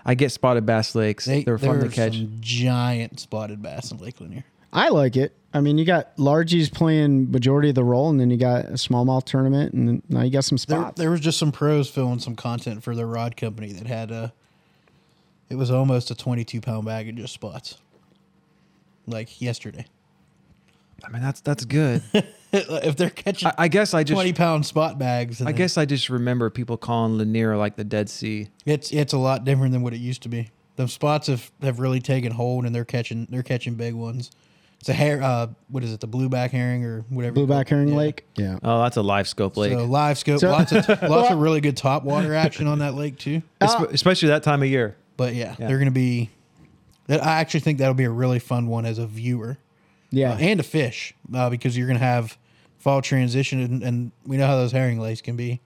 I 0.08 0.14
get 0.14 0.32
spotted 0.32 0.64
bass 0.64 0.94
lakes. 0.94 1.26
They, 1.26 1.44
They're 1.44 1.58
fun 1.58 1.80
to 1.80 1.88
catch. 1.90 2.14
Some 2.16 2.38
giant 2.40 3.20
spotted 3.20 3.60
bass 3.60 3.92
in 3.92 3.98
Lake 3.98 4.18
Lanier. 4.22 4.42
I 4.72 4.88
like 4.88 5.16
it. 5.16 5.34
I 5.52 5.60
mean, 5.60 5.76
you 5.76 5.84
got 5.84 6.16
largies 6.16 6.70
playing 6.72 7.30
majority 7.30 7.68
of 7.68 7.74
the 7.74 7.84
role, 7.84 8.08
and 8.08 8.18
then 8.18 8.30
you 8.30 8.38
got 8.38 8.64
a 8.64 8.72
smallmouth 8.72 9.24
tournament, 9.24 9.74
and 9.74 10.02
now 10.08 10.22
you 10.22 10.30
got 10.30 10.44
some 10.44 10.56
There, 10.56 10.78
spots. 10.78 10.98
there 10.98 11.10
was 11.10 11.20
just 11.20 11.38
some 11.38 11.52
pros 11.52 11.90
filming 11.90 12.20
some 12.20 12.36
content 12.36 12.82
for 12.82 12.94
their 12.96 13.06
rod 13.06 13.36
company 13.36 13.72
that 13.74 13.86
had 13.86 14.10
a. 14.10 14.32
It 15.50 15.56
was 15.56 15.70
almost 15.70 16.10
a 16.10 16.14
22 16.14 16.62
pound 16.62 16.86
bag 16.86 17.08
of 17.10 17.16
just 17.16 17.34
spots. 17.34 17.76
Like 19.06 19.42
yesterday. 19.42 19.84
I 21.04 21.10
mean, 21.10 21.20
that's 21.22 21.42
that's 21.42 21.66
good. 21.66 22.02
if 22.52 22.96
they're 22.96 23.10
catching 23.10 23.48
I, 23.48 23.54
I 23.58 23.68
guess 23.68 23.94
I 23.94 24.02
just 24.04 24.14
20 24.16 24.32
pound 24.32 24.64
spot 24.66 24.98
bags, 24.98 25.42
I 25.42 25.52
guess 25.52 25.76
I 25.76 25.84
just 25.84 26.08
remember 26.08 26.48
people 26.50 26.76
calling 26.76 27.18
Lanier 27.18 27.56
like 27.56 27.76
the 27.76 27.84
Dead 27.84 28.08
Sea. 28.08 28.48
it's 28.64 28.90
it's 28.92 29.12
a 29.12 29.18
lot 29.18 29.44
different 29.44 29.72
than 29.72 29.82
what 29.82 29.92
it 29.94 29.98
used 29.98 30.22
to 30.22 30.28
be. 30.28 30.50
The 30.76 30.86
spots 30.88 31.26
have, 31.26 31.50
have 31.62 31.80
really 31.80 32.00
taken 32.00 32.32
hold 32.32 32.64
and 32.64 32.74
they're 32.74 32.84
catching 32.84 33.26
they're 33.30 33.42
catching 33.42 33.74
big 33.74 33.94
ones. 33.94 34.30
It's 34.80 34.88
a 34.88 34.92
hair 34.92 35.20
uh 35.22 35.48
what 35.68 35.82
is 35.82 35.92
it, 35.92 36.00
the 36.00 36.08
blueback 36.08 36.50
herring 36.50 36.84
or 36.84 37.00
whatever. 37.08 37.36
Blueback 37.36 37.68
herring 37.68 37.88
Yeah. 37.88 37.96
lake. 37.96 38.24
Yeah. 38.36 38.58
Oh, 38.62 38.80
that's 38.82 38.96
a 38.96 39.02
live 39.02 39.26
scope 39.28 39.56
lake, 39.56 39.72
So 39.72 39.84
live 39.84 40.18
scope, 40.18 40.40
So- 40.40 40.50
lots 40.50 40.72
of 40.72 40.88
lots 41.02 41.30
of 41.30 41.38
really 41.38 41.60
good 41.60 41.76
top 41.76 42.04
water 42.04 42.32
action 42.34 42.66
on 42.66 42.78
that 42.78 42.94
lake 42.94 43.18
too. 43.18 43.42
Espe- 43.60 43.92
especially 43.92 44.28
that 44.28 44.42
time 44.44 44.62
of 44.62 44.68
year. 44.68 44.96
But 45.16 45.34
yeah, 45.34 45.56
Yeah. 45.58 45.66
they're 45.66 45.78
gonna 45.78 45.90
be. 45.90 46.30
I 47.10 47.40
actually 47.40 47.60
think 47.60 47.78
that'll 47.78 47.94
be 47.94 48.04
a 48.04 48.10
really 48.10 48.38
fun 48.38 48.68
one 48.68 48.84
as 48.84 48.98
a 48.98 49.06
viewer, 49.06 49.56
Yeah. 50.10 50.32
uh, 50.32 50.36
and 50.38 50.60
a 50.60 50.62
fish 50.62 51.14
uh, 51.34 51.50
because 51.50 51.76
you're 51.76 51.86
gonna 51.86 51.98
have 51.98 52.36
fall 52.78 53.02
transition 53.02 53.60
and, 53.60 53.82
and 53.82 54.12
we 54.26 54.36
know 54.36 54.46
how 54.46 54.56
those 54.56 54.72
herring 54.72 54.98
lakes 55.00 55.20
can 55.20 55.36
be. 55.36 55.60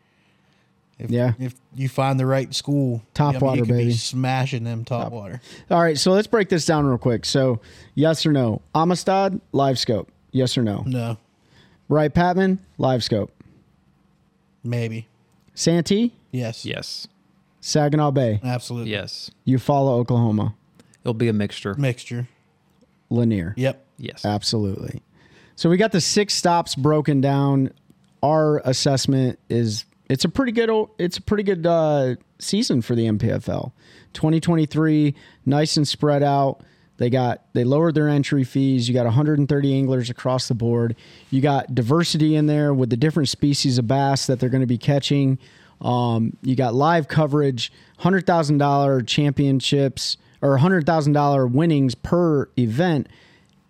If, 0.99 1.11
Yeah. 1.11 1.33
if 1.39 1.55
you 1.75 1.89
find 1.89 2.19
the 2.21 2.27
right 2.27 2.55
school, 2.55 3.03
Top 3.15 3.31
I 3.31 3.33
mean, 3.33 3.41
water, 3.41 3.57
you 3.59 3.63
could 3.65 3.73
baby. 3.73 3.85
be 3.87 3.93
smashing 3.93 4.63
them 4.65 4.85
top, 4.85 5.11
water. 5.13 5.41
All 5.71 5.81
right. 5.83 5.99
So 5.99 6.13
let's 6.13 6.27
break 6.29 6.49
this 6.49 6.65
down 6.65 6.87
real 6.87 6.99
quick. 6.99 7.25
So, 7.25 7.61
yes 7.95 8.25
or 8.25 8.33
no? 8.33 8.61
Amistad, 8.75 9.41
live 9.53 9.79
scope. 9.79 10.11
Yes 10.33 10.57
or 10.57 10.63
no? 10.63 10.83
No, 10.87 11.17
Wright, 11.89 12.13
Patman, 12.13 12.59
live 12.79 13.03
scope. 13.05 13.31
maybe 14.65 15.09
Santee, 15.55 16.13
yes, 16.31 16.65
Yes, 16.65 17.07
Saginaw 17.61 18.11
Bay, 18.13 18.41
absolutely, 18.43 18.91
yes, 18.93 19.31
Eufaula 19.47 19.91
Oklahoma, 19.91 20.55
it'll 21.03 21.13
be 21.15 21.29
a 21.29 21.33
mixture. 21.33 21.75
mixture. 21.75 22.29
Lanier. 23.11 23.53
Yep, 23.59 23.85
Yes, 24.03 24.25
Absolutely. 24.25 25.01
So 25.55 25.71
we 25.71 25.77
got 25.77 25.93
the 25.93 26.01
six 26.01 26.35
stops 26.35 26.75
broken 26.75 27.21
down. 27.21 27.73
Our 28.23 28.59
assessment 28.65 29.39
is 29.49 29.85
it's 30.09 30.25
a 30.25 30.29
pretty 30.29 30.53
good 30.53 30.71
it's 30.99 31.19
a 31.19 31.23
pretty 31.23 31.45
good 31.45 31.67
uh, 31.67 32.17
season 32.39 32.83
for 32.83 32.95
the 32.95 33.07
NPFL. 33.07 33.73
2023, 34.13 35.15
nice 35.47 35.77
and 35.77 35.87
spread 35.87 36.23
out. 36.23 36.63
They 36.97 37.11
got 37.11 37.45
they 37.53 37.65
lowered 37.65 37.95
their 37.95 38.09
entry 38.09 38.45
fees. 38.45 38.89
You 38.89 38.95
got 38.95 39.05
130 39.05 39.75
anglers 39.75 40.11
across 40.11 40.49
the 40.49 40.55
board. 40.55 40.97
You 41.31 41.41
got 41.41 41.75
diversity 41.75 42.35
in 42.35 42.47
there 42.47 42.75
with 42.75 42.91
the 42.91 42.97
different 42.97 43.29
species 43.29 43.79
of 43.79 43.87
bass 43.87 44.27
that 44.27 44.41
they're 44.41 44.51
going 44.51 44.63
to 44.63 44.67
be 44.67 44.79
catching. 44.79 45.39
Um, 45.81 46.37
you 46.43 46.55
got 46.55 46.75
live 46.75 47.09
coverage, 47.09 47.73
hundred 47.99 48.27
thousand 48.27 48.59
dollar 48.59 49.01
championships 49.03 50.17
or 50.41 50.57
hundred 50.59 50.87
thousand 50.87 51.13
dollar 51.13 51.47
winnings 51.47 51.95
per 51.95 52.49
event, 52.59 53.09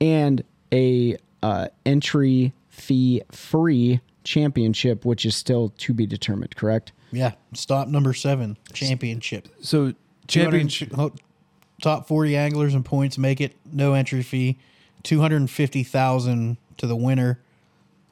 and 0.03 0.43
a 0.73 1.17
uh, 1.43 1.69
entry 1.87 2.53
fee 2.69 3.23
free 3.31 4.01
championship, 4.25 5.05
which 5.05 5.25
is 5.25 5.37
still 5.37 5.73
to 5.79 5.95
be 5.95 6.07
determined. 6.07 6.57
Correct? 6.57 6.93
yeah. 7.13 7.33
Stop 7.55 7.89
number 7.89 8.13
seven, 8.13 8.57
championship. 8.73 9.49
so 9.61 9.95
championship. 10.27 10.93
top 11.83 12.09
40 12.09 12.37
anglers 12.37 12.75
and 12.75 12.85
points 12.85 13.19
make 13.19 13.41
it 13.41 13.57
no 13.71 13.93
entry 13.95 14.23
fee 14.23 14.59
250000 15.03 16.57
to 16.77 16.87
the 16.87 16.95
winner 16.95 17.41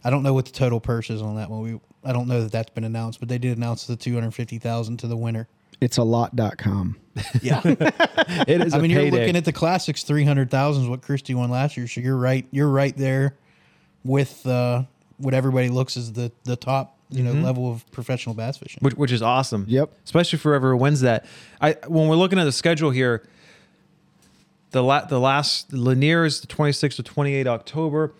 i 0.02 0.10
don't 0.10 0.24
know 0.24 0.34
what 0.34 0.44
the 0.44 0.50
total 0.50 0.80
purse 0.80 1.08
is 1.08 1.22
on 1.22 1.36
that 1.36 1.48
one 1.48 1.60
we 1.60 1.80
i 2.04 2.12
don't 2.12 2.26
know 2.26 2.42
that 2.42 2.50
that's 2.50 2.70
been 2.70 2.82
announced 2.82 3.20
but 3.20 3.28
they 3.28 3.38
did 3.38 3.56
announce 3.56 3.86
the 3.86 3.94
250000 3.94 4.96
to 4.98 5.06
the 5.06 5.16
winner 5.16 5.46
It's 5.80 5.96
a 5.96 6.02
lot.com. 6.02 6.96
Yeah. 7.42 7.60
It 8.46 8.60
is. 8.62 8.72
I 8.72 8.78
a 8.78 8.80
mean, 8.80 8.92
you're 8.92 9.10
looking 9.10 9.36
at 9.36 9.44
the 9.44 9.52
classics. 9.52 10.04
Three 10.04 10.24
hundred 10.24 10.50
thousand 10.50 10.84
is 10.84 10.88
what 10.88 11.02
Christie 11.02 11.34
won 11.34 11.50
last 11.50 11.76
year. 11.76 11.88
So 11.88 12.00
you're 12.00 12.16
right. 12.16 12.46
You're 12.52 12.68
right 12.68 12.96
there 12.96 13.34
with 14.04 14.46
uh, 14.46 14.84
what 15.18 15.34
everybody 15.34 15.68
looks 15.68 15.96
as 15.96 16.12
the 16.12 16.30
the 16.44 16.56
top 16.56 16.96
you 17.10 17.24
know 17.24 17.32
level 17.32 17.70
of 17.70 17.90
professional 17.90 18.34
bass 18.34 18.56
fishing. 18.58 18.78
which, 18.80 18.94
which 18.94 19.12
is 19.12 19.20
awesome. 19.20 19.64
Yep. 19.68 19.92
Especially 20.04 20.38
for 20.38 20.50
whoever 20.50 20.76
wins 20.76 21.00
that. 21.00 21.26
I 21.60 21.76
when 21.88 22.08
we're 22.08 22.16
looking 22.16 22.38
at 22.38 22.44
the 22.44 22.52
schedule 22.52 22.90
here, 22.90 23.26
the 24.70 24.82
la- 24.82 25.04
the 25.04 25.18
last 25.18 25.72
Lanier 25.72 26.24
is 26.24 26.40
the 26.40 26.46
26th 26.46 26.96
to 26.96 27.02
28 27.02 27.46
October. 27.48 28.12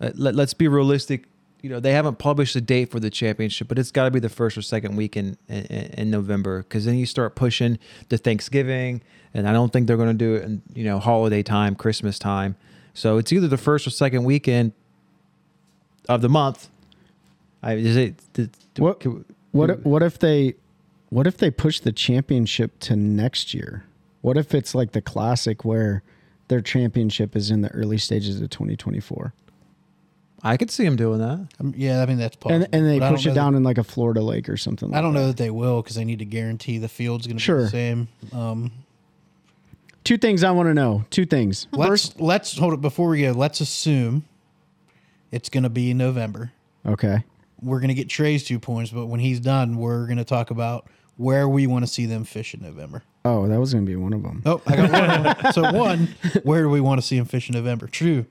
Uh, 0.00 0.10
let, 0.14 0.34
let's 0.34 0.54
be 0.54 0.66
realistic. 0.66 1.24
You 1.62 1.68
know 1.70 1.80
they 1.80 1.92
haven't 1.92 2.18
published 2.18 2.56
a 2.56 2.60
date 2.60 2.90
for 2.90 3.00
the 3.00 3.10
championship, 3.10 3.68
but 3.68 3.78
it's 3.78 3.90
got 3.90 4.04
to 4.04 4.10
be 4.10 4.18
the 4.20 4.28
first 4.30 4.56
or 4.56 4.62
second 4.62 4.96
week 4.96 5.16
in 5.16 5.36
in, 5.48 5.64
in 5.66 6.10
November 6.10 6.62
because 6.62 6.84
then 6.86 6.96
you 6.96 7.06
start 7.06 7.34
pushing 7.34 7.78
to 8.08 8.16
Thanksgiving, 8.16 9.02
and 9.34 9.46
I 9.48 9.52
don't 9.52 9.72
think 9.72 9.86
they're 9.86 9.96
going 9.98 10.08
to 10.08 10.14
do 10.14 10.34
it 10.36 10.44
in 10.44 10.62
you 10.74 10.84
know 10.84 10.98
holiday 10.98 11.42
time, 11.42 11.74
Christmas 11.74 12.18
time. 12.18 12.56
So 12.94 13.18
it's 13.18 13.32
either 13.32 13.46
the 13.48 13.58
first 13.58 13.86
or 13.86 13.90
second 13.90 14.24
weekend 14.24 14.72
of 16.08 16.22
the 16.22 16.28
month. 16.28 16.68
I 17.62 17.74
is 17.74 17.96
it? 17.96 18.14
did- 18.32 18.50
What- 18.78 19.00
can 19.00 19.24
What 19.52 19.70
if- 19.70 19.84
what 19.84 20.02
if 20.02 20.18
they 20.18 20.54
what 21.10 21.26
if 21.26 21.36
they 21.36 21.50
push 21.50 21.80
the 21.80 21.92
championship 21.92 22.78
to 22.80 22.96
next 22.96 23.52
year? 23.52 23.84
What 24.22 24.36
if 24.38 24.54
it's 24.54 24.74
like 24.74 24.92
the 24.92 25.02
classic 25.02 25.64
where 25.64 26.02
their 26.48 26.60
championship 26.60 27.36
is 27.36 27.50
in 27.50 27.60
the 27.62 27.70
early 27.72 27.98
stages 27.98 28.40
of 28.40 28.48
2024 28.50 29.32
I 30.42 30.56
could 30.56 30.70
see 30.70 30.84
him 30.84 30.96
doing 30.96 31.18
that. 31.18 31.46
Um, 31.60 31.74
yeah, 31.76 32.02
I 32.02 32.06
mean 32.06 32.18
that's 32.18 32.36
possible. 32.36 32.64
and 32.64 32.74
and 32.74 32.86
they 32.88 32.98
But 32.98 33.10
push 33.12 33.26
it 33.26 33.30
know 33.30 33.34
down 33.34 33.54
in 33.54 33.62
like 33.62 33.78
a 33.78 33.84
Florida 33.84 34.20
lake 34.22 34.48
or 34.48 34.56
something 34.56 34.90
like 34.90 34.98
I 34.98 35.02
don't 35.02 35.12
that. 35.14 35.20
know 35.20 35.26
that 35.28 35.36
they 35.36 35.50
will 35.50 35.82
because 35.82 35.96
they 35.96 36.04
need 36.04 36.18
to 36.20 36.24
guarantee 36.24 36.78
the 36.78 36.88
field's 36.88 37.26
going 37.26 37.36
to 37.36 37.42
Sure. 37.42 37.58
be 37.58 37.64
the 37.64 37.70
same. 37.70 38.08
Um, 38.32 38.72
Two 40.02 40.16
things 40.16 40.42
I 40.42 40.50
want 40.50 40.68
to 40.68 40.74
know. 40.74 41.04
Two 41.10 41.26
things. 41.26 41.66
let's 41.72 41.88
First, 41.88 42.20
let's 42.20 42.56
hold 42.58 42.72
it 42.72 42.80
before 42.80 43.08
we 43.10 43.20
go. 43.20 43.32
Let's 43.32 43.60
assume 43.60 44.24
it's 45.30 45.48
going 45.50 45.62
to 45.64 45.68
be 45.70 45.92
November. 45.94 46.52
okay. 46.86 47.24
We're 47.62 47.80
going 47.80 47.88
to 47.88 47.94
get 47.94 48.08
Trey's 48.08 48.42
two 48.44 48.58
points, 48.58 48.90
but 48.90 49.04
when 49.06 49.20
he's 49.20 49.38
done, 49.38 49.76
we're 49.76 50.06
going 50.06 50.16
to 50.16 50.24
talk 50.24 50.50
about 50.50 50.86
where 51.18 51.46
we 51.46 51.66
want 51.66 51.84
to 51.84 51.86
see 51.92 52.06
them 52.06 52.24
fish 52.24 52.54
in 52.54 52.62
November. 52.62 53.02
Oh, 53.22 53.46
that 53.48 53.60
was 53.60 53.74
going 53.74 53.84
to 53.84 53.90
be 53.90 53.96
one 53.96 54.14
of 54.14 54.22
them. 54.22 54.42
Oh, 54.46 54.62
I 54.66 54.76
got 54.76 55.44
one. 55.44 55.52
so 55.52 55.70
one, 55.70 56.08
where 56.42 56.62
do 56.62 56.70
we 56.70 56.80
want 56.80 57.02
to 57.02 57.06
see 57.06 57.18
them 57.18 57.26
fish 57.26 57.50
in 57.50 57.54
November? 57.54 57.86
True. 57.86 58.24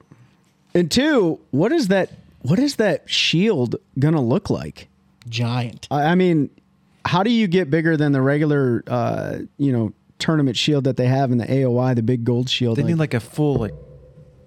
And 0.74 0.90
two, 0.92 1.40
what 1.52 1.72
is 1.72 1.88
that 1.88 2.12
what 2.42 2.60
is 2.60 2.78
that 2.78 3.10
shield 3.10 3.76
going 3.98 4.14
to 4.14 4.22
look 4.22 4.50
like? 4.50 4.88
Giant. 5.28 5.88
I 5.92 6.12
I 6.12 6.16
mean, 6.16 6.50
how 7.06 7.24
do 7.24 7.32
you 7.32 7.48
get 7.48 7.70
bigger 7.70 7.98
than 7.98 8.12
the 8.12 8.22
regular, 8.22 8.84
uh, 8.88 9.40
you 9.58 9.72
know, 9.72 9.94
tournament 10.20 10.58
shield 10.58 10.84
that 10.84 10.98
they 10.98 11.08
have 11.08 11.32
in 11.32 11.38
the 11.38 11.46
AOI, 11.46 11.96
the 11.96 12.04
big 12.04 12.24
gold 12.24 12.50
shield? 12.50 12.78
They 12.78 12.84
like- 12.84 12.90
need 12.90 13.00
like 13.00 13.14
a 13.14 13.20
full 13.20 13.56
like 13.56 13.74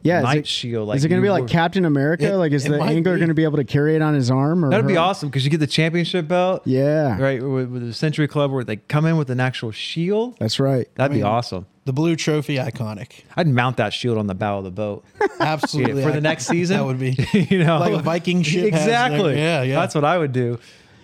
yeah, 0.02 0.18
is 0.18 0.24
night 0.24 0.38
it, 0.38 0.46
shield. 0.46 0.88
Like 0.88 0.96
is 0.96 1.04
it 1.04 1.08
going 1.08 1.20
to 1.20 1.22
be 1.22 1.26
you 1.28 1.32
like 1.32 1.42
were- 1.42 1.48
Captain 1.48 1.84
America? 1.84 2.32
It- 2.32 2.36
like, 2.36 2.52
is 2.52 2.64
the 2.64 2.80
angler 2.80 3.16
going 3.16 3.28
to 3.28 3.34
be 3.34 3.44
able 3.44 3.56
to 3.58 3.64
carry 3.64 3.94
it 3.96 4.02
on 4.02 4.14
his 4.14 4.30
arm? 4.30 4.64
Or 4.64 4.70
That'd 4.70 4.86
be 4.86 4.96
awesome 4.96 5.28
because 5.28 5.44
you 5.44 5.50
get 5.50 5.58
the 5.60 5.66
championship 5.66 6.28
belt. 6.28 6.62
Yeah, 6.66 7.18
Right 7.18 7.42
with, 7.42 7.70
with 7.70 7.86
the 7.86 7.92
Century 7.94 8.28
Club 8.28 8.50
where 8.52 8.64
they 8.64 8.76
come 8.76 9.06
in 9.06 9.16
with 9.16 9.30
an 9.30 9.40
actual 9.40 9.70
shield. 9.70 10.36
that's 10.38 10.58
right. 10.60 10.88
That'd 10.96 11.12
be 11.12 11.18
mean- 11.18 11.26
awesome. 11.26 11.66
The 11.84 11.92
blue 11.92 12.14
trophy, 12.14 12.58
iconic. 12.58 13.24
I'd 13.36 13.48
mount 13.48 13.76
that 13.78 13.92
shield 13.92 14.16
on 14.16 14.28
the 14.28 14.36
bow 14.36 14.58
of 14.58 14.64
the 14.64 14.70
boat 14.70 15.04
Absolutely. 15.40 16.04
for 16.04 16.12
the 16.12 16.20
next 16.20 16.46
season. 16.46 16.76
That 16.76 16.84
would 16.84 17.00
be. 17.00 17.16
you 17.50 17.64
know, 17.64 17.78
Like 17.80 17.92
a 17.94 17.98
Viking 17.98 18.42
ship 18.44 18.66
Exactly. 18.66 19.36
yeah, 19.36 19.62
yeah. 19.62 19.80
That's 19.80 19.94
what 19.96 20.04
I 20.04 20.16
would 20.16 20.30
do. 20.32 20.60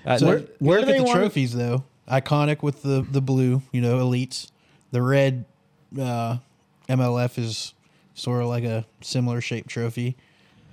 Uh, 0.06 0.18
So 0.18 0.24
there- 0.26 0.34
where, 0.36 0.46
where 0.60 0.78
look 0.78 0.86
do 0.86 0.92
at 0.92 0.92
they 0.92 0.98
the 0.98 1.04
wanna- 1.04 1.20
trophies 1.20 1.52
though. 1.54 1.82
Iconic 2.08 2.62
with 2.62 2.82
the 2.82 3.04
the 3.10 3.20
blue, 3.20 3.60
you 3.72 3.80
know, 3.80 3.98
elites. 3.98 4.50
The 4.92 5.02
red 5.02 5.44
uh, 6.00 6.38
MLF 6.88 7.38
is 7.38 7.74
sort 8.18 8.42
of 8.42 8.48
like 8.48 8.64
a 8.64 8.86
similar 9.00 9.40
shaped 9.40 9.68
trophy. 9.68 10.16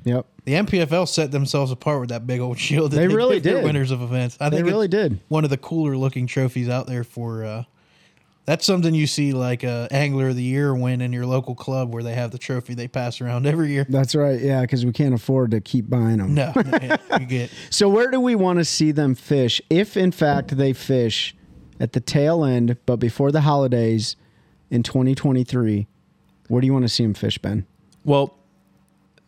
Yep. 0.03 0.25
The 0.45 0.53
NPFL 0.53 1.07
set 1.07 1.31
themselves 1.31 1.71
apart 1.71 1.99
with 1.99 2.09
that 2.09 2.27
big 2.27 2.39
old 2.39 2.59
shield. 2.59 2.91
That 2.91 2.97
They 2.97 3.07
they, 3.07 3.15
really 3.15 3.39
did. 3.39 3.63
Winners 3.63 3.91
of 3.91 4.01
events. 4.01 4.37
I 4.39 4.49
They 4.49 4.57
think 4.57 4.67
really 4.67 4.87
did. 4.87 5.19
One 5.27 5.43
of 5.43 5.49
the 5.49 5.57
cooler 5.57 5.97
looking 5.97 6.27
trophies 6.27 6.69
out 6.69 6.87
there 6.87 7.03
for. 7.03 7.43
Uh, 7.43 7.63
that's 8.45 8.63
something 8.63 8.93
you 8.93 9.07
see 9.07 9.33
like 9.33 9.63
a 9.63 9.87
angler 9.89 10.29
of 10.29 10.35
the 10.35 10.43
year 10.43 10.75
win 10.75 11.01
in 11.01 11.11
your 11.11 11.25
local 11.25 11.55
club 11.55 11.91
where 11.91 12.03
they 12.03 12.13
have 12.13 12.29
the 12.29 12.37
trophy 12.37 12.75
they 12.75 12.87
pass 12.87 13.19
around 13.19 13.47
every 13.47 13.71
year. 13.71 13.87
That's 13.89 14.13
right. 14.13 14.39
Yeah, 14.39 14.61
because 14.61 14.85
we 14.85 14.91
can't 14.91 15.15
afford 15.15 15.51
to 15.51 15.61
keep 15.61 15.89
buying 15.89 16.17
them. 16.17 16.35
No, 16.35 16.53
no, 16.55 16.97
you 17.19 17.25
get 17.25 17.49
So 17.71 17.89
where 17.89 18.11
do 18.11 18.19
we 18.19 18.35
want 18.35 18.59
to 18.59 18.65
see 18.65 18.91
them 18.91 19.15
fish? 19.15 19.61
If 19.69 19.97
in 19.97 20.11
fact 20.11 20.55
they 20.55 20.73
fish 20.73 21.35
at 21.79 21.93
the 21.93 21.99
tail 21.99 22.45
end, 22.45 22.77
but 22.85 22.97
before 22.97 23.31
the 23.31 23.41
holidays 23.41 24.15
in 24.69 24.83
2023, 24.83 25.87
where 26.47 26.61
do 26.61 26.67
you 26.67 26.73
want 26.73 26.83
to 26.83 26.89
see 26.89 27.03
them 27.03 27.13
fish, 27.13 27.37
Ben? 27.37 27.65
well, 28.03 28.35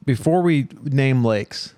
before 0.06 0.42
we 0.42 0.68
name 0.84 1.24
lakes, 1.26 1.74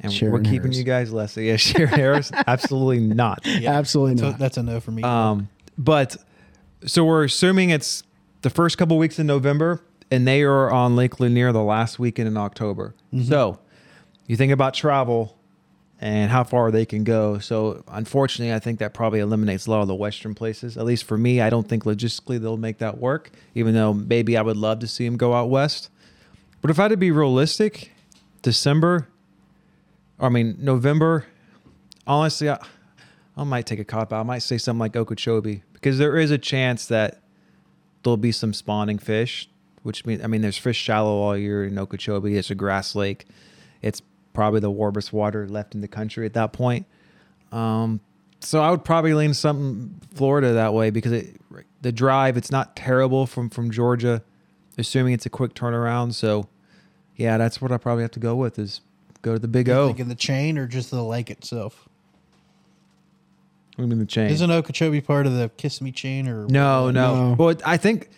and 0.00 0.12
we're 0.22 0.40
keeping 0.40 0.60
Harris. 0.62 0.78
you 0.78 0.84
guys 0.84 1.12
less. 1.12 1.36
Yeah, 1.36 1.54
Shearon 1.56 1.88
Harris, 1.88 2.30
absolutely 2.46 3.00
not. 3.00 3.44
Absolutely 3.46 4.18
so 4.18 4.30
not. 4.30 4.38
that's 4.38 4.56
a 4.56 4.62
no 4.62 4.78
for 4.78 4.90
me. 4.92 5.02
Um, 5.02 5.48
but 5.76 6.16
so 6.84 7.04
we're 7.04 7.24
assuming 7.24 7.70
it's 7.70 8.02
the 8.42 8.50
first 8.50 8.78
couple 8.78 8.96
weeks 8.98 9.18
in 9.18 9.26
November, 9.26 9.80
and 10.10 10.26
they 10.28 10.42
are 10.42 10.70
on 10.70 10.94
Lake 10.96 11.18
Lanier 11.18 11.50
the 11.52 11.62
last 11.62 11.98
weekend 11.98 12.28
in 12.28 12.36
October. 12.36 12.94
So 13.24 13.58
you 14.26 14.36
think 14.36 14.52
about 14.52 14.74
travel 14.74 15.35
and 16.00 16.30
how 16.30 16.44
far 16.44 16.70
they 16.70 16.84
can 16.84 17.04
go. 17.04 17.38
So 17.38 17.82
unfortunately, 17.88 18.54
I 18.54 18.58
think 18.58 18.78
that 18.80 18.92
probably 18.92 19.20
eliminates 19.20 19.66
a 19.66 19.70
lot 19.70 19.80
of 19.80 19.88
the 19.88 19.94
western 19.94 20.34
places. 20.34 20.76
At 20.76 20.84
least 20.84 21.04
for 21.04 21.16
me, 21.16 21.40
I 21.40 21.48
don't 21.48 21.66
think 21.66 21.84
logistically 21.84 22.38
they'll 22.38 22.58
make 22.58 22.78
that 22.78 22.98
work. 22.98 23.30
Even 23.54 23.74
though 23.74 23.94
maybe 23.94 24.36
I 24.36 24.42
would 24.42 24.56
love 24.56 24.80
to 24.80 24.86
see 24.86 25.04
them 25.04 25.16
go 25.16 25.32
out 25.32 25.48
west. 25.48 25.88
But 26.60 26.70
if 26.70 26.78
I 26.78 26.82
had 26.82 26.88
to 26.88 26.96
be 26.96 27.10
realistic, 27.10 27.92
December, 28.42 29.08
I 30.20 30.28
mean 30.28 30.56
November, 30.58 31.26
honestly, 32.06 32.50
I, 32.50 32.58
I 33.36 33.44
might 33.44 33.66
take 33.66 33.78
a 33.78 33.84
cop 33.84 34.12
out. 34.12 34.20
I 34.20 34.22
might 34.22 34.40
say 34.40 34.58
something 34.58 34.80
like 34.80 34.96
Okeechobee 34.96 35.62
because 35.72 35.98
there 35.98 36.16
is 36.18 36.30
a 36.30 36.38
chance 36.38 36.86
that 36.86 37.22
there'll 38.02 38.16
be 38.16 38.32
some 38.32 38.52
spawning 38.52 38.98
fish, 38.98 39.48
which 39.82 40.04
means 40.04 40.22
I 40.22 40.26
mean 40.26 40.42
there's 40.42 40.58
fish 40.58 40.76
shallow 40.76 41.16
all 41.16 41.36
year 41.36 41.64
in 41.64 41.78
Okeechobee. 41.78 42.36
It's 42.36 42.50
a 42.50 42.54
grass 42.54 42.94
lake. 42.94 43.26
It's 43.82 44.02
probably 44.36 44.60
the 44.60 44.70
warmest 44.70 45.14
water 45.14 45.48
left 45.48 45.74
in 45.74 45.80
the 45.80 45.88
country 45.88 46.26
at 46.26 46.34
that 46.34 46.52
point. 46.52 46.84
Um, 47.52 48.00
so 48.40 48.60
I 48.60 48.70
would 48.70 48.84
probably 48.84 49.14
lean 49.14 49.32
something 49.32 49.98
Florida 50.14 50.52
that 50.52 50.74
way 50.74 50.90
because 50.90 51.12
it, 51.12 51.40
the 51.80 51.90
drive 51.90 52.36
it's 52.36 52.50
not 52.50 52.76
terrible 52.76 53.26
from 53.26 53.48
from 53.48 53.70
Georgia, 53.70 54.22
assuming 54.76 55.14
it's 55.14 55.24
a 55.24 55.30
quick 55.30 55.54
turnaround. 55.54 56.12
So 56.12 56.48
yeah, 57.16 57.38
that's 57.38 57.62
what 57.62 57.72
I 57.72 57.78
probably 57.78 58.02
have 58.02 58.10
to 58.12 58.20
go 58.20 58.36
with 58.36 58.58
is 58.58 58.82
go 59.22 59.32
to 59.32 59.38
the 59.38 59.48
Big 59.48 59.70
O. 59.70 59.86
Thinking 59.86 60.08
the 60.08 60.14
chain 60.14 60.58
or 60.58 60.66
just 60.66 60.90
the 60.90 61.02
lake 61.02 61.30
itself? 61.30 61.88
I 63.78 63.82
mean 63.82 63.98
the 63.98 64.04
chain. 64.04 64.30
Isn't 64.30 64.50
Okeechobee 64.50 65.00
part 65.00 65.26
of 65.26 65.32
the 65.32 65.50
Kissimmee 65.56 65.92
chain 65.92 66.28
or 66.28 66.46
No, 66.46 66.90
no. 66.90 67.30
No. 67.30 67.36
Well, 67.38 67.56
I 67.64 67.78
think 67.78 68.10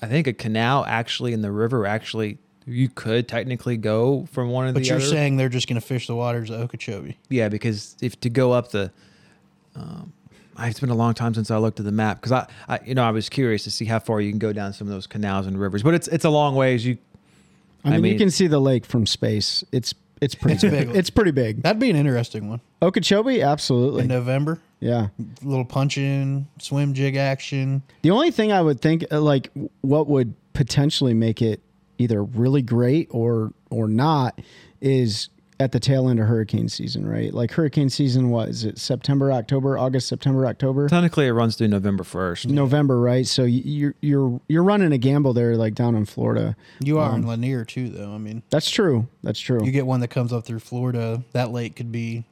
I 0.00 0.06
think 0.06 0.26
a 0.26 0.32
canal 0.32 0.86
actually 0.88 1.34
in 1.34 1.42
the 1.42 1.52
river 1.52 1.86
actually 1.86 2.38
you 2.66 2.88
could 2.88 3.28
technically 3.28 3.76
go 3.76 4.26
from 4.32 4.50
one 4.50 4.68
of 4.68 4.74
the. 4.74 4.80
But 4.80 4.86
you're 4.88 4.96
other. 4.98 5.06
saying 5.06 5.36
they're 5.36 5.48
just 5.48 5.68
going 5.68 5.80
to 5.80 5.86
fish 5.86 6.06
the 6.06 6.14
waters 6.14 6.50
of 6.50 6.60
Okeechobee. 6.60 7.16
yeah, 7.28 7.48
because 7.48 7.96
if 8.00 8.18
to 8.20 8.30
go 8.30 8.52
up 8.52 8.70
the 8.70 8.90
um, 9.74 10.12
it's 10.58 10.80
been 10.80 10.90
a 10.90 10.94
long 10.94 11.14
time 11.14 11.34
since 11.34 11.50
I 11.50 11.56
looked 11.56 11.78
at 11.80 11.86
the 11.86 11.92
map 11.92 12.20
because 12.20 12.32
I, 12.32 12.46
I 12.68 12.80
you 12.84 12.94
know 12.94 13.04
I 13.04 13.10
was 13.10 13.28
curious 13.28 13.64
to 13.64 13.70
see 13.70 13.84
how 13.86 13.98
far 13.98 14.20
you 14.20 14.30
can 14.30 14.38
go 14.38 14.52
down 14.52 14.72
some 14.72 14.86
of 14.86 14.92
those 14.92 15.06
canals 15.06 15.46
and 15.46 15.58
rivers, 15.58 15.82
but 15.82 15.94
it's 15.94 16.08
it's 16.08 16.24
a 16.24 16.30
long 16.30 16.54
ways. 16.54 16.84
You 16.86 16.98
I 17.84 17.88
mean, 17.88 17.94
I 17.96 18.00
mean- 18.00 18.12
you 18.12 18.18
can 18.18 18.30
see 18.30 18.46
the 18.46 18.60
lake 18.60 18.84
from 18.86 19.06
space. 19.06 19.64
It's 19.72 19.94
it's 20.20 20.36
pretty 20.36 20.54
It's 20.54 20.62
big. 20.62 20.86
big. 20.88 20.96
It's 20.96 21.10
pretty 21.10 21.32
big. 21.32 21.62
That'd 21.62 21.80
be 21.80 21.90
an 21.90 21.96
interesting 21.96 22.48
one. 22.48 22.60
Okeechobee, 22.80 23.42
absolutely. 23.42 24.02
In 24.02 24.08
November, 24.08 24.60
Yeah. 24.78 25.08
little 25.42 25.64
punch 25.64 25.98
in, 25.98 26.46
swim 26.60 26.94
jig 26.94 27.16
action. 27.16 27.82
The 28.02 28.12
only 28.12 28.30
thing 28.30 28.52
I 28.52 28.62
would 28.62 28.80
think, 28.80 29.04
uh, 29.10 29.20
like, 29.20 29.50
what 29.80 30.06
would 30.06 30.34
potentially 30.52 31.12
make 31.12 31.42
it 31.42 31.60
either 32.02 32.22
really 32.22 32.62
great 32.62 33.08
or 33.10 33.52
or 33.70 33.88
not, 33.88 34.40
is 34.80 35.28
at 35.60 35.70
the 35.70 35.78
tail 35.78 36.08
end 36.08 36.18
of 36.18 36.26
hurricane 36.26 36.68
season, 36.68 37.06
right? 37.06 37.32
Like 37.32 37.52
hurricane 37.52 37.88
season, 37.88 38.30
what 38.30 38.48
is 38.48 38.64
it? 38.64 38.78
September, 38.78 39.32
October, 39.32 39.78
August, 39.78 40.08
September, 40.08 40.46
October, 40.46 40.88
technically 40.88 41.26
it 41.26 41.32
runs 41.32 41.56
through 41.56 41.68
November 41.68 42.04
first. 42.04 42.48
November, 42.48 43.00
right? 43.00 43.26
So 43.26 43.44
you're 43.44 43.94
you're 44.00 44.40
you're 44.48 44.64
running 44.64 44.92
a 44.92 44.98
gamble 44.98 45.32
there, 45.32 45.56
like 45.56 45.74
down 45.74 45.94
in 45.94 46.04
Florida. 46.04 46.56
You 46.80 46.98
are 46.98 47.10
um, 47.10 47.22
in 47.22 47.26
Lanier 47.26 47.64
too, 47.64 47.88
though. 47.88 48.12
I 48.12 48.18
mean, 48.18 48.42
That's 48.50 48.70
true. 48.70 49.08
That's 49.22 49.40
true. 49.40 49.64
you 49.64 49.70
get 49.70 49.86
one 49.86 50.00
that 50.00 50.08
comes 50.08 50.32
up 50.32 50.44
through 50.44 50.60
Florida. 50.60 51.22
That 51.32 51.50
lake 51.50 51.76
could 51.76 51.92
be 51.92 52.24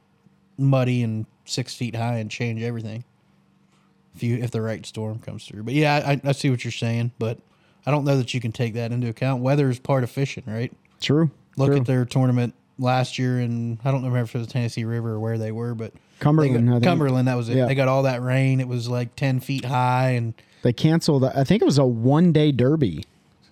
muddy 0.57 1.01
and 1.01 1.25
six 1.45 1.73
feet 1.75 1.95
high 1.95 2.17
and 2.17 2.29
change 2.29 2.61
everything 2.61 3.03
if 4.15 4.23
you 4.23 4.37
if 4.37 4.51
the 4.51 4.61
right 4.61 4.85
storm 4.85 5.19
comes 5.19 5.45
through. 5.45 5.63
But 5.63 5.73
yeah, 5.73 6.01
I, 6.05 6.21
I 6.23 6.31
see 6.33 6.49
what 6.49 6.63
you're 6.63 6.71
saying, 6.71 7.11
but 7.17 7.39
I 7.85 7.91
don't 7.91 8.05
know 8.05 8.17
that 8.17 8.33
you 8.33 8.39
can 8.41 8.51
take 8.51 8.73
that 8.75 8.91
into 8.91 9.07
account. 9.09 9.41
Weather 9.41 9.69
is 9.69 9.79
part 9.79 10.03
of 10.03 10.11
fishing, 10.11 10.43
right? 10.47 10.71
true. 10.99 11.31
Look 11.57 11.69
true. 11.69 11.77
at 11.77 11.85
their 11.85 12.05
tournament 12.05 12.53
last 12.79 13.19
year, 13.19 13.39
and 13.39 13.77
I 13.83 13.91
don't 13.91 14.03
remember 14.03 14.19
if 14.21 14.33
it 14.35 14.37
was 14.37 14.47
Tennessee 14.47 14.85
River 14.85 15.13
or 15.13 15.19
where 15.19 15.37
they 15.37 15.51
were, 15.51 15.75
but 15.75 15.93
Cumberland, 16.19 16.67
got-. 16.69 16.83
Cumberland, 16.83 17.27
that 17.27 17.35
was 17.35 17.49
it. 17.49 17.57
Yeah. 17.57 17.65
They 17.65 17.75
got 17.75 17.87
all 17.87 18.03
that 18.03 18.21
rain. 18.21 18.59
It 18.61 18.67
was 18.67 18.87
like 18.87 19.15
ten 19.15 19.39
feet 19.39 19.65
high, 19.65 20.11
and 20.11 20.33
They 20.61 20.71
canceled. 20.73 21.25
I 21.25 21.43
think 21.43 21.61
it 21.61 21.65
was 21.65 21.77
a 21.77 21.85
one 21.85 22.31
day 22.31 22.51
derby. 22.51 23.03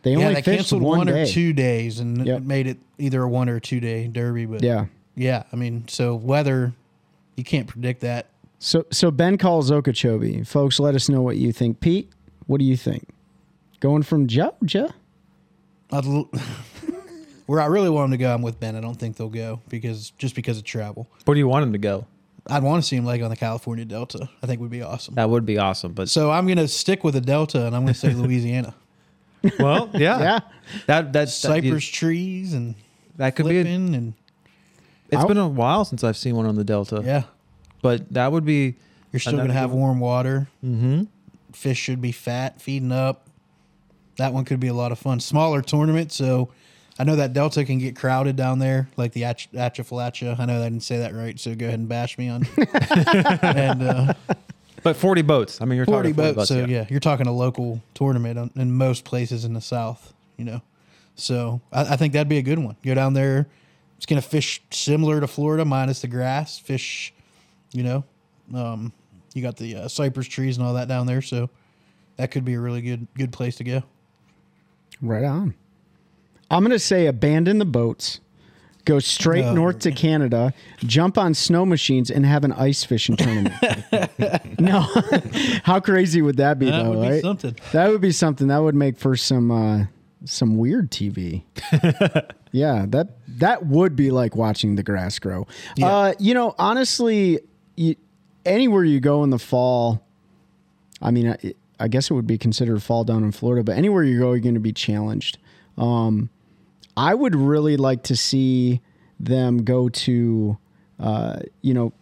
They 0.03 0.11
only 0.11 0.23
yeah, 0.23 0.29
they 0.35 0.41
fished 0.41 0.57
canceled 0.57 0.81
one, 0.81 0.99
one, 0.99 1.09
or 1.09 1.25
two 1.25 1.51
days, 1.51 1.99
and 1.99 2.25
Yep. 2.25 2.37
it 2.37 2.45
made 2.45 2.67
it 2.67 2.77
either 2.97 3.23
a 3.23 3.27
one 3.27 3.49
or 3.49 3.59
two 3.59 3.79
day 3.81 4.07
derby. 4.07 4.45
But 4.45 4.63
Yeah. 4.63 4.85
yeah, 5.15 5.43
I 5.51 5.55
mean, 5.57 5.83
so 5.87 6.15
weather, 6.15 6.73
you 7.35 7.43
can't 7.43 7.67
predict 7.67 7.99
that. 8.01 8.27
So 8.59 8.85
so 8.91 9.11
Ben 9.11 9.37
calls 9.37 9.71
Okeechobee. 9.71 10.43
Folks, 10.43 10.79
let 10.79 10.95
us 10.95 11.09
know 11.09 11.21
what 11.21 11.35
you 11.37 11.51
think. 11.51 11.81
Pete, 11.81 12.09
what 12.47 12.59
do 12.59 12.65
you 12.65 12.77
think? 12.77 13.07
Going 13.79 14.03
from 14.03 14.27
Georgia? 14.27 14.93
I'd 15.91 16.05
l- 16.05 16.29
Where 17.45 17.61
I 17.61 17.65
really 17.65 17.89
want 17.89 18.05
them 18.05 18.11
to 18.11 18.17
go, 18.17 18.33
I'm 18.33 18.41
with 18.43 18.59
Ben. 18.59 18.75
I 18.75 18.81
don't 18.81 18.95
think 18.95 19.15
they'll 19.17 19.27
go 19.29 19.61
because 19.69 20.11
just 20.11 20.35
because 20.35 20.57
of 20.57 20.63
travel. 20.63 21.07
Where 21.25 21.33
do 21.33 21.39
you 21.39 21.47
want 21.47 21.63
him 21.63 21.71
to 21.73 21.79
go? 21.79 22.05
I'd 22.47 22.61
want 22.63 22.83
to 22.83 22.87
see 22.87 22.95
him 22.95 23.05
like 23.05 23.21
on 23.21 23.29
the 23.29 23.35
California 23.35 23.85
Delta. 23.85 24.29
I 24.43 24.47
think 24.47 24.61
would 24.61 24.69
be 24.69 24.81
awesome. 24.83 25.15
That 25.15 25.29
would 25.29 25.45
be 25.45 25.57
awesome. 25.57 25.93
But 25.93 26.09
So 26.09 26.29
I'm 26.31 26.47
gonna 26.47 26.67
stick 26.67 27.03
with 27.03 27.13
the 27.15 27.21
Delta, 27.21 27.65
and 27.65 27.75
I'm 27.75 27.83
gonna 27.83 27.93
say 27.93 28.13
Louisiana. 28.13 28.75
well, 29.59 29.89
yeah, 29.93 30.19
Yeah. 30.19 30.39
That 30.87 31.13
that 31.13 31.29
Cypress 31.29 31.85
trees 31.85 32.53
and 32.53 32.75
That 33.17 33.35
could 33.35 33.47
be. 33.47 33.57
A, 33.59 33.63
flipping 33.63 33.95
and 33.95 34.13
it's 35.09 35.21
I'll- 35.21 35.27
been 35.27 35.37
a 35.37 35.47
while 35.47 35.85
since 35.85 36.03
I've 36.03 36.17
seen 36.17 36.35
one 36.35 36.45
on 36.45 36.55
the 36.55 36.63
Delta. 36.63 37.01
yeah, 37.03 37.23
but 37.81 38.11
that 38.13 38.31
would 38.31 38.45
be. 38.45 38.75
you're 39.11 39.19
still 39.19 39.37
gonna 39.37 39.53
have 39.53 39.71
warm 39.71 39.99
water. 39.99 40.47
Mm-hmm. 40.63 41.03
Fish 41.53 41.79
should 41.79 42.01
be 42.01 42.11
fat, 42.11 42.61
feeding 42.61 42.91
up. 42.91 43.27
That 44.19 44.33
one 44.33 44.43
could 44.45 44.59
be 44.59 44.67
a 44.67 44.73
lot 44.73 44.91
of 44.91 44.99
fun. 44.99 45.19
Smaller 45.21 45.61
tournament, 45.61 46.11
so 46.11 46.49
I 46.99 47.05
know 47.05 47.15
that 47.15 47.31
Delta 47.31 47.63
can 47.63 47.79
get 47.79 47.95
crowded 47.95 48.35
down 48.35 48.59
there, 48.59 48.89
like 48.97 49.13
the 49.13 49.23
Ach- 49.23 49.49
Atchafalachia. 49.53 50.37
I 50.37 50.45
know 50.45 50.59
I 50.59 50.65
didn't 50.65 50.83
say 50.83 50.97
that 50.99 51.15
right, 51.15 51.39
so 51.39 51.55
go 51.55 51.67
ahead 51.67 51.79
and 51.79 51.87
bash 51.87 52.17
me 52.17 52.27
on. 52.27 52.45
and 53.41 53.81
uh, 53.81 54.13
But 54.83 54.97
forty 54.97 55.21
boats. 55.21 55.61
I 55.61 55.65
mean, 55.65 55.77
you're 55.77 55.85
40 55.85 56.13
talking 56.13 56.33
boats. 56.35 56.49
so 56.49 56.65
yeah. 56.65 56.85
you're 56.89 56.99
talking 56.99 57.27
a 57.27 57.31
local 57.31 57.81
tournament 57.93 58.51
in 58.57 58.73
most 58.73 59.05
places 59.05 59.45
in 59.45 59.53
the 59.53 59.61
South, 59.61 60.13
you 60.35 60.43
know. 60.43 60.61
So 61.15 61.61
I, 61.71 61.93
I 61.93 61.95
think 61.95 62.11
that'd 62.13 62.27
be 62.27 62.37
a 62.37 62.41
good 62.41 62.59
one. 62.59 62.75
Go 62.83 62.93
down 62.93 63.13
there. 63.13 63.47
It's 63.95 64.05
going 64.05 64.21
to 64.21 64.27
fish 64.27 64.61
similar 64.71 65.21
to 65.21 65.27
Florida, 65.27 65.63
minus 65.63 66.01
the 66.01 66.07
grass. 66.07 66.59
Fish, 66.59 67.13
you 67.71 67.83
know. 67.83 68.03
Um, 68.53 68.91
you 69.33 69.41
got 69.41 69.55
the 69.55 69.75
uh, 69.75 69.87
cypress 69.87 70.27
trees 70.27 70.57
and 70.57 70.65
all 70.65 70.73
that 70.73 70.89
down 70.89 71.05
there, 71.05 71.21
so 71.21 71.49
that 72.17 72.31
could 72.31 72.43
be 72.43 72.55
a 72.55 72.59
really 72.59 72.81
good 72.81 73.07
good 73.15 73.31
place 73.31 73.55
to 73.57 73.63
go. 73.63 73.83
Right 75.01 75.23
on. 75.23 75.53
I'm 76.51 76.63
going 76.63 76.71
to 76.71 76.79
say 76.79 77.05
abandon 77.05 77.59
the 77.59 77.65
boats, 77.65 78.19
go 78.85 78.99
straight 78.99 79.45
No. 79.45 79.53
north 79.53 79.79
to 79.79 79.91
Canada, 79.91 80.53
jump 80.79 81.17
on 81.17 81.33
snow 81.35 81.65
machines, 81.65 82.09
and 82.09 82.25
have 82.25 82.43
an 82.43 82.51
ice 82.53 82.83
fishing 82.83 83.15
tournament. 83.15 83.53
no. 84.59 84.79
How 85.63 85.79
crazy 85.79 86.21
would 86.21 86.37
that 86.37 86.57
be, 86.59 86.65
That 86.65 86.83
though, 86.83 86.89
would 86.91 87.01
be 87.01 87.07
right? 87.09 87.21
something. 87.21 87.55
That 87.71 87.89
would 87.91 88.01
be 88.01 88.11
something. 88.11 88.47
That 88.47 88.57
would 88.59 88.75
make 88.75 88.97
for 88.97 89.15
some 89.15 89.51
uh, 89.51 89.85
some 90.25 90.57
weird 90.57 90.89
TV. 90.91 91.43
yeah, 92.51 92.85
that 92.89 93.09
that 93.37 93.67
would 93.67 93.95
be 93.95 94.09
like 94.11 94.35
watching 94.35 94.75
the 94.75 94.83
grass 94.83 95.19
grow. 95.19 95.45
Uh, 95.81 96.13
you 96.19 96.33
know, 96.33 96.55
honestly, 96.57 97.39
you, 97.77 97.95
anywhere 98.43 98.83
you 98.83 98.99
go 98.99 99.23
in 99.23 99.29
the 99.29 99.39
fall, 99.39 100.03
I 101.01 101.11
mean, 101.11 101.29
I, 101.29 101.53
I 101.79 101.87
guess 101.87 102.09
it 102.09 102.13
would 102.13 102.27
be 102.27 102.37
considered 102.37 102.81
fall 102.83 103.03
down 103.03 103.23
in 103.23 103.31
Florida, 103.31 103.63
but 103.63 103.77
anywhere 103.77 104.03
you 104.03 104.19
go, 104.19 104.33
you're 104.33 104.39
going 104.39 104.55
to 104.55 104.59
be 104.59 104.73
challenged. 104.73 105.37
Um, 105.77 106.29
I 106.97 107.13
would 107.13 107.35
really 107.35 107.77
like 107.77 108.03
to 108.03 108.15
see 108.15 108.81
them 109.19 109.63
go 109.63 109.89
to, 109.89 110.57
uh, 110.99 111.39
you 111.61 111.73
know, 111.73 111.93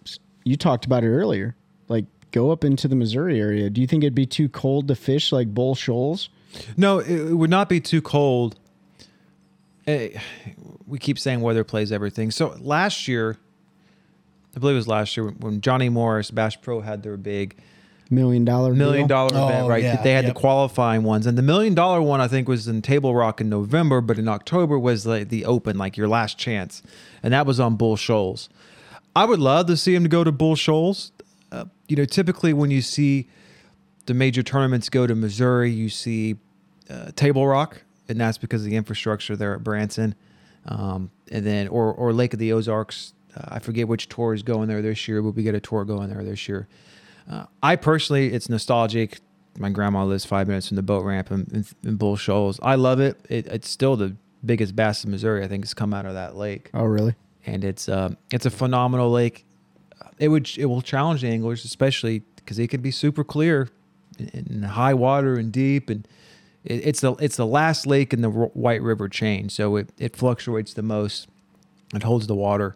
you 0.44 0.56
talked 0.56 0.86
about 0.86 1.04
it 1.04 1.10
earlier, 1.10 1.56
like 1.88 2.06
go 2.32 2.52
up 2.52 2.64
into 2.64 2.88
the 2.88 2.96
Missouri 2.96 3.40
area. 3.40 3.70
Do 3.70 3.82
you 3.82 3.88
think 3.88 4.04
it'd 4.04 4.16
be 4.16 4.26
too 4.26 4.50
cold 4.50 4.88
to 4.88 4.96
fish 4.96 5.32
like 5.32 5.54
Bull 5.54 5.76
Shoals? 5.76 6.30
No, 6.76 7.00
it, 7.00 7.34
would 7.34 7.50
not 7.50 7.70
be 7.70 7.80
too 7.80 8.02
cold. 8.02 8.60
Eh, 9.86 10.18
we 10.88 10.98
keep 10.98 11.20
saying 11.20 11.42
weather 11.42 11.64
plays 11.64 11.92
everything. 11.92 12.32
So 12.32 12.58
last 12.60 13.08
year, 13.08 13.38
I 14.56 14.60
believe 14.60 14.76
it 14.76 14.78
was 14.78 14.88
last 14.88 15.16
year 15.16 15.30
when 15.30 15.62
Johnny 15.62 15.90
Morris 15.90 16.32
Bass 16.32 16.56
Pro 16.56 16.82
had 16.82 17.04
their 17.04 17.18
big 17.18 17.58
Million 18.10 18.46
dollar 18.46 18.74
million 18.74 19.08
deal? 19.08 19.28
dollar 19.28 19.48
event, 19.48 19.66
Oh, 19.66 19.70
right? 19.70 19.84
yeah, 19.84 20.02
they 20.02 20.12
had 20.14 20.26
yep. 20.26 20.34
the 20.34 20.40
qualifying 20.40 21.04
ones, 21.04 21.26
and 21.28 21.38
the 21.38 21.42
million 21.42 21.74
dollar 21.74 22.02
one 22.02 22.22
I 22.22 22.28
think 22.28 22.48
was 22.48 22.68
in 22.68 22.82
Table 22.82 23.14
Rock 23.14 23.42
in 23.42 23.50
November, 23.50 24.00
but 24.02 24.18
in 24.18 24.28
October 24.28 24.80
was 24.80 25.06
like 25.06 25.30
the 25.30 25.46
Open, 25.46 25.78
like 25.78 25.98
your 25.98 26.08
last 26.08 26.38
chance, 26.38 26.82
and 27.22 27.34
that 27.34 27.46
was 27.46 27.60
on 27.60 27.76
Bull 27.76 27.96
Shoals. 27.98 28.50
I 29.16 29.26
would 29.26 29.40
love 29.40 29.66
to 29.68 29.76
see 29.78 29.94
him 29.96 30.04
to 30.04 30.10
go 30.10 30.24
to 30.24 30.32
Bull 30.32 30.56
Shoals. 30.56 31.12
Uh, 31.52 31.66
you 31.88 31.96
know, 31.96 32.06
typically 32.06 32.54
when 32.54 32.72
you 32.72 32.82
see 32.82 33.28
the 34.06 34.14
major 34.14 34.44
tournaments 34.44 34.90
go 34.90 35.08
to 35.08 35.16
Missouri, 35.16 35.72
you 35.72 35.90
see 35.90 36.36
uh, 36.90 37.12
Table 37.16 37.46
Rock, 37.48 37.82
and 38.08 38.20
that's 38.22 38.38
because 38.38 38.62
of 38.64 38.70
the 38.70 38.76
infrastructure 38.78 39.36
there 39.36 39.54
at 39.54 39.64
Branson, 39.64 40.16
um, 40.66 41.12
and 41.32 41.46
then 41.46 41.68
or 41.68 41.94
or 41.94 42.14
Lake 42.14 42.34
of 42.34 42.40
the 42.40 42.54
Ozarks. 42.54 43.14
Uh, 43.36 43.42
I 43.50 43.60
forget 43.60 43.88
which 43.88 44.08
tour 44.08 44.34
is 44.34 44.44
going 44.44 44.68
there 44.70 44.82
this 44.82 45.08
year, 45.08 45.22
but 45.22 45.32
we 45.32 45.44
get 45.44 45.56
a 45.56 45.60
tour 45.60 45.84
going 45.84 46.10
there 46.10 46.24
this 46.24 46.48
year. 46.48 46.68
Uh, 47.30 47.46
I 47.62 47.76
personally, 47.76 48.34
it's 48.34 48.50
nostalgic. 48.50 49.20
My 49.58 49.70
grandma 49.70 50.06
lives 50.06 50.24
five 50.26 50.48
minutes 50.48 50.68
from 50.68 50.76
the 50.76 50.84
boat 50.84 51.04
ramp 51.04 51.32
in, 51.32 51.48
in, 51.54 51.66
in 51.84 51.96
Bull 51.96 52.16
Shoals. 52.16 52.60
I 52.62 52.76
love 52.76 53.00
it. 53.00 53.18
it. 53.30 53.48
It's 53.48 53.70
still 53.70 53.96
the 53.96 54.16
biggest 54.46 54.76
bass 54.76 55.04
in 55.04 55.12
Missouri. 55.12 55.44
I 55.44 55.48
think 55.48 55.64
has 55.64 55.74
come 55.74 55.94
out 55.94 56.06
of 56.06 56.14
that 56.14 56.36
lake, 56.36 56.70
Oh, 56.74 56.86
really? 56.86 57.16
and 57.46 57.64
it's 57.64 57.90
um, 57.90 58.18
it's 58.32 58.46
a 58.46 58.50
phenomenal 58.52 59.10
lake. 59.12 59.46
It 60.20 60.30
would 60.30 60.50
it 60.58 60.66
will 60.66 60.82
challenge 60.82 61.22
the 61.22 61.28
anglers, 61.28 61.66
especially 61.66 62.22
because 62.36 62.60
it 62.60 62.70
can 62.70 62.82
be 62.82 62.92
super 62.92 63.24
clear, 63.24 63.70
in, 64.20 64.64
high 64.64 64.94
water 64.94 65.36
and 65.36 65.52
deep, 65.52 65.90
and 65.90 66.08
it, 66.64 66.86
it's 66.88 67.02
the 67.02 67.14
it's 67.16 67.36
the 67.36 67.46
last 67.48 67.86
lake 67.88 68.14
in 68.14 68.22
the 68.22 68.30
White 68.30 68.82
River 68.82 69.10
chain, 69.10 69.50
so 69.50 69.76
it 69.76 69.90
it 69.98 70.16
fluctuates 70.16 70.74
the 70.74 70.84
most. 70.84 71.28
It 71.96 72.04
holds 72.04 72.28
the 72.28 72.36
water, 72.36 72.76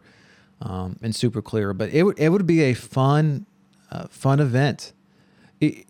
um, 0.62 0.98
and 1.02 1.16
super 1.16 1.42
clear. 1.42 1.74
But 1.74 1.92
it 1.92 2.04
would 2.04 2.20
it 2.20 2.30
would 2.30 2.48
be 2.48 2.62
a 2.62 2.74
fun 2.74 3.46
uh, 3.92 4.08
fun 4.10 4.40
event. 4.40 4.94
It, 5.60 5.86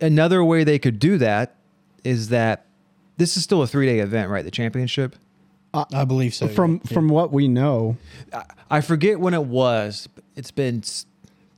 another 0.00 0.42
way 0.44 0.64
they 0.64 0.78
could 0.78 0.98
do 0.98 1.18
that 1.18 1.54
is 2.04 2.28
that 2.28 2.66
this 3.16 3.36
is 3.36 3.42
still 3.42 3.62
a 3.62 3.66
three 3.66 3.86
day 3.86 4.00
event, 4.00 4.30
right? 4.30 4.44
The 4.44 4.50
championship. 4.50 5.16
I 5.92 6.04
believe 6.06 6.34
so. 6.34 6.48
From 6.48 6.80
yeah. 6.84 6.94
from 6.94 7.08
what 7.08 7.32
we 7.32 7.48
know, 7.48 7.98
I- 8.32 8.44
I 8.70 8.80
forget 8.80 9.20
when 9.20 9.34
it 9.34 9.44
was. 9.44 10.08
It's 10.34 10.50
been 10.50 10.78
s- 10.78 11.04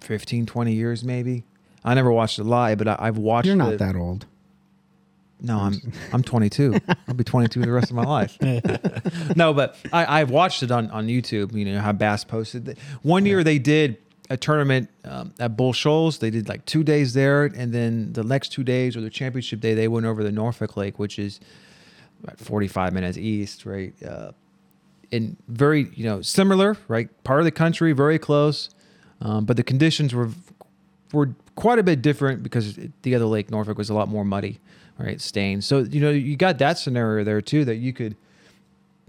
15, 0.00 0.44
20 0.46 0.72
years 0.72 1.04
maybe. 1.04 1.44
I 1.84 1.94
never 1.94 2.10
watched 2.10 2.38
it 2.40 2.44
live, 2.44 2.78
but 2.78 2.88
I, 2.88 2.96
I've 2.98 3.16
watched 3.18 3.46
you're 3.46 3.54
not 3.56 3.74
it. 3.74 3.78
that 3.78 3.94
old. 3.94 4.26
No, 5.40 5.58
I'm 5.60 5.80
I'm 6.12 6.22
22. 6.24 6.74
I'll 7.06 7.14
be 7.14 7.22
22 7.22 7.60
the 7.60 7.70
rest 7.70 7.90
of 7.90 7.96
my 7.96 8.02
life. 8.04 8.36
no, 9.36 9.54
but 9.54 9.76
I, 9.92 10.20
I've 10.20 10.30
watched 10.30 10.64
it 10.64 10.72
on, 10.72 10.90
on 10.90 11.06
YouTube. 11.06 11.52
You 11.52 11.64
know 11.66 11.80
how 11.80 11.92
Bass 11.92 12.24
posted. 12.24 12.68
it. 12.70 12.78
One 13.02 13.24
year 13.24 13.44
they 13.44 13.60
did 13.60 13.98
a 14.30 14.36
tournament 14.36 14.90
um, 15.04 15.32
at 15.38 15.56
Bull 15.56 15.72
Shoals. 15.72 16.18
They 16.18 16.30
did 16.30 16.48
like 16.48 16.64
two 16.64 16.82
days 16.82 17.14
there, 17.14 17.44
and 17.44 17.72
then 17.72 18.12
the 18.12 18.24
next 18.24 18.50
two 18.50 18.64
days 18.64 18.96
or 18.96 19.00
the 19.00 19.10
championship 19.10 19.60
day 19.60 19.74
they 19.74 19.88
went 19.88 20.06
over 20.06 20.22
the 20.22 20.30
Norfork 20.30 20.76
Lake, 20.76 20.98
which 20.98 21.18
is 21.18 21.40
about 22.22 22.38
45 22.38 22.92
minutes 22.92 23.16
east, 23.16 23.64
right? 23.64 23.94
Uh, 24.02 24.32
and 25.10 25.36
very 25.48 25.90
you 25.94 26.04
know 26.04 26.20
similar, 26.20 26.76
right? 26.88 27.08
Part 27.24 27.40
of 27.40 27.44
the 27.44 27.50
country, 27.50 27.92
very 27.92 28.18
close, 28.18 28.70
um, 29.20 29.44
but 29.44 29.56
the 29.56 29.62
conditions 29.62 30.14
were 30.14 30.30
were 31.12 31.34
quite 31.54 31.78
a 31.78 31.82
bit 31.82 32.02
different 32.02 32.42
because 32.42 32.78
the 33.02 33.14
other 33.14 33.24
lake 33.24 33.48
Norfork 33.48 33.76
was 33.76 33.88
a 33.88 33.94
lot 33.94 34.08
more 34.08 34.24
muddy, 34.24 34.60
right? 34.98 35.20
Stained. 35.20 35.64
So 35.64 35.78
you 35.78 36.00
know 36.00 36.10
you 36.10 36.36
got 36.36 36.58
that 36.58 36.78
scenario 36.78 37.24
there 37.24 37.40
too 37.40 37.64
that 37.64 37.76
you 37.76 37.94
could, 37.94 38.16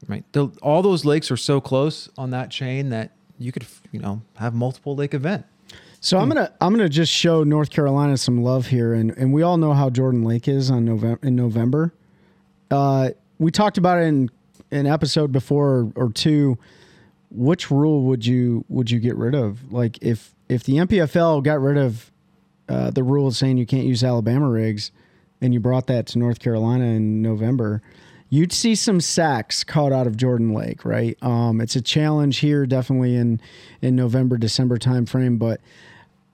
right? 0.07 0.23
The, 0.31 0.47
all 0.61 0.81
those 0.81 1.03
lakes 1.03 1.29
are 1.31 1.37
so 1.37 1.59
close 1.59 2.09
on 2.17 2.29
that 2.29 2.49
chain 2.49 2.89
that 2.89 3.11
you 3.39 3.51
could 3.51 3.65
you 3.91 3.99
know 3.99 4.21
have 4.35 4.53
multiple 4.53 4.95
lake 4.95 5.13
event. 5.13 5.45
So 6.01 6.17
I'm 6.17 6.29
gonna 6.29 6.51
I'm 6.61 6.73
gonna 6.73 6.87
just 6.87 7.11
show 7.11 7.43
North 7.43 7.71
Carolina 7.71 8.17
some 8.17 8.41
love 8.43 8.67
here, 8.67 8.93
and 8.93 9.11
and 9.11 9.33
we 9.33 9.41
all 9.41 9.57
know 9.57 9.73
how 9.73 9.89
Jordan 9.89 10.23
Lake 10.23 10.47
is 10.47 10.69
on 10.71 10.85
November 10.85 11.19
in 11.25 11.35
November. 11.35 11.93
Uh, 12.71 13.09
we 13.37 13.51
talked 13.51 13.77
about 13.77 13.97
it 13.97 14.03
in 14.03 14.29
an 14.71 14.85
episode 14.85 15.31
before 15.31 15.69
or, 15.69 15.91
or 15.95 16.11
two. 16.11 16.57
Which 17.31 17.69
rule 17.69 18.03
would 18.03 18.25
you 18.25 18.65
would 18.69 18.89
you 18.89 18.99
get 18.99 19.15
rid 19.15 19.35
of? 19.35 19.71
Like 19.71 19.97
if 20.01 20.33
if 20.47 20.63
the 20.63 20.77
NPFL 20.77 21.43
got 21.43 21.61
rid 21.61 21.77
of 21.77 22.11
uh, 22.67 22.91
the 22.91 23.03
rule 23.03 23.31
saying 23.31 23.57
you 23.57 23.65
can't 23.65 23.85
use 23.85 24.03
Alabama 24.03 24.49
rigs, 24.49 24.91
and 25.41 25.53
you 25.53 25.59
brought 25.59 25.87
that 25.87 26.07
to 26.07 26.19
North 26.19 26.39
Carolina 26.39 26.85
in 26.85 27.21
November, 27.21 27.81
you'd 28.29 28.53
see 28.53 28.75
some 28.75 29.01
sacks 29.01 29.63
caught 29.63 29.91
out 29.91 30.07
of 30.07 30.17
Jordan 30.17 30.53
Lake, 30.53 30.85
right? 30.85 31.17
Um, 31.21 31.61
it's 31.61 31.75
a 31.75 31.81
challenge 31.81 32.39
here, 32.39 32.65
definitely 32.65 33.15
in 33.15 33.41
in 33.81 33.95
November 33.95 34.37
December 34.37 34.77
timeframe, 34.77 35.37
but. 35.39 35.61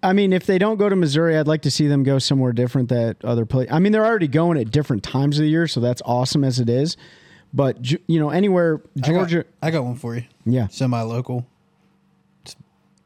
I 0.03 0.13
mean, 0.13 0.33
if 0.33 0.45
they 0.45 0.59
don't 0.59 0.77
go 0.77 0.87
to 0.87 0.95
Missouri, 0.95 1.35
I'd 1.35 1.47
like 1.47 1.63
to 1.63 1.71
see 1.71 1.87
them 1.87 2.03
go 2.03 2.19
somewhere 2.19 2.53
different 2.53 2.89
that 2.89 3.17
other 3.25 3.43
place. 3.43 3.67
I 3.71 3.79
mean, 3.79 3.91
they're 3.91 4.05
already 4.05 4.27
going 4.27 4.55
at 4.59 4.69
different 4.69 5.01
times 5.01 5.39
of 5.39 5.43
the 5.43 5.49
year, 5.49 5.65
so 5.65 5.79
that's 5.79 5.99
awesome 6.05 6.43
as 6.43 6.59
it 6.59 6.69
is. 6.69 6.95
But 7.51 7.89
you 8.07 8.19
know, 8.19 8.29
anywhere 8.29 8.83
Georgia, 8.97 9.39
I 9.39 9.41
got, 9.41 9.47
I 9.63 9.71
got 9.71 9.83
one 9.83 9.95
for 9.95 10.13
you. 10.15 10.25
yeah, 10.45 10.67
Semi 10.67 11.01
local. 11.01 11.47
It's 12.43 12.55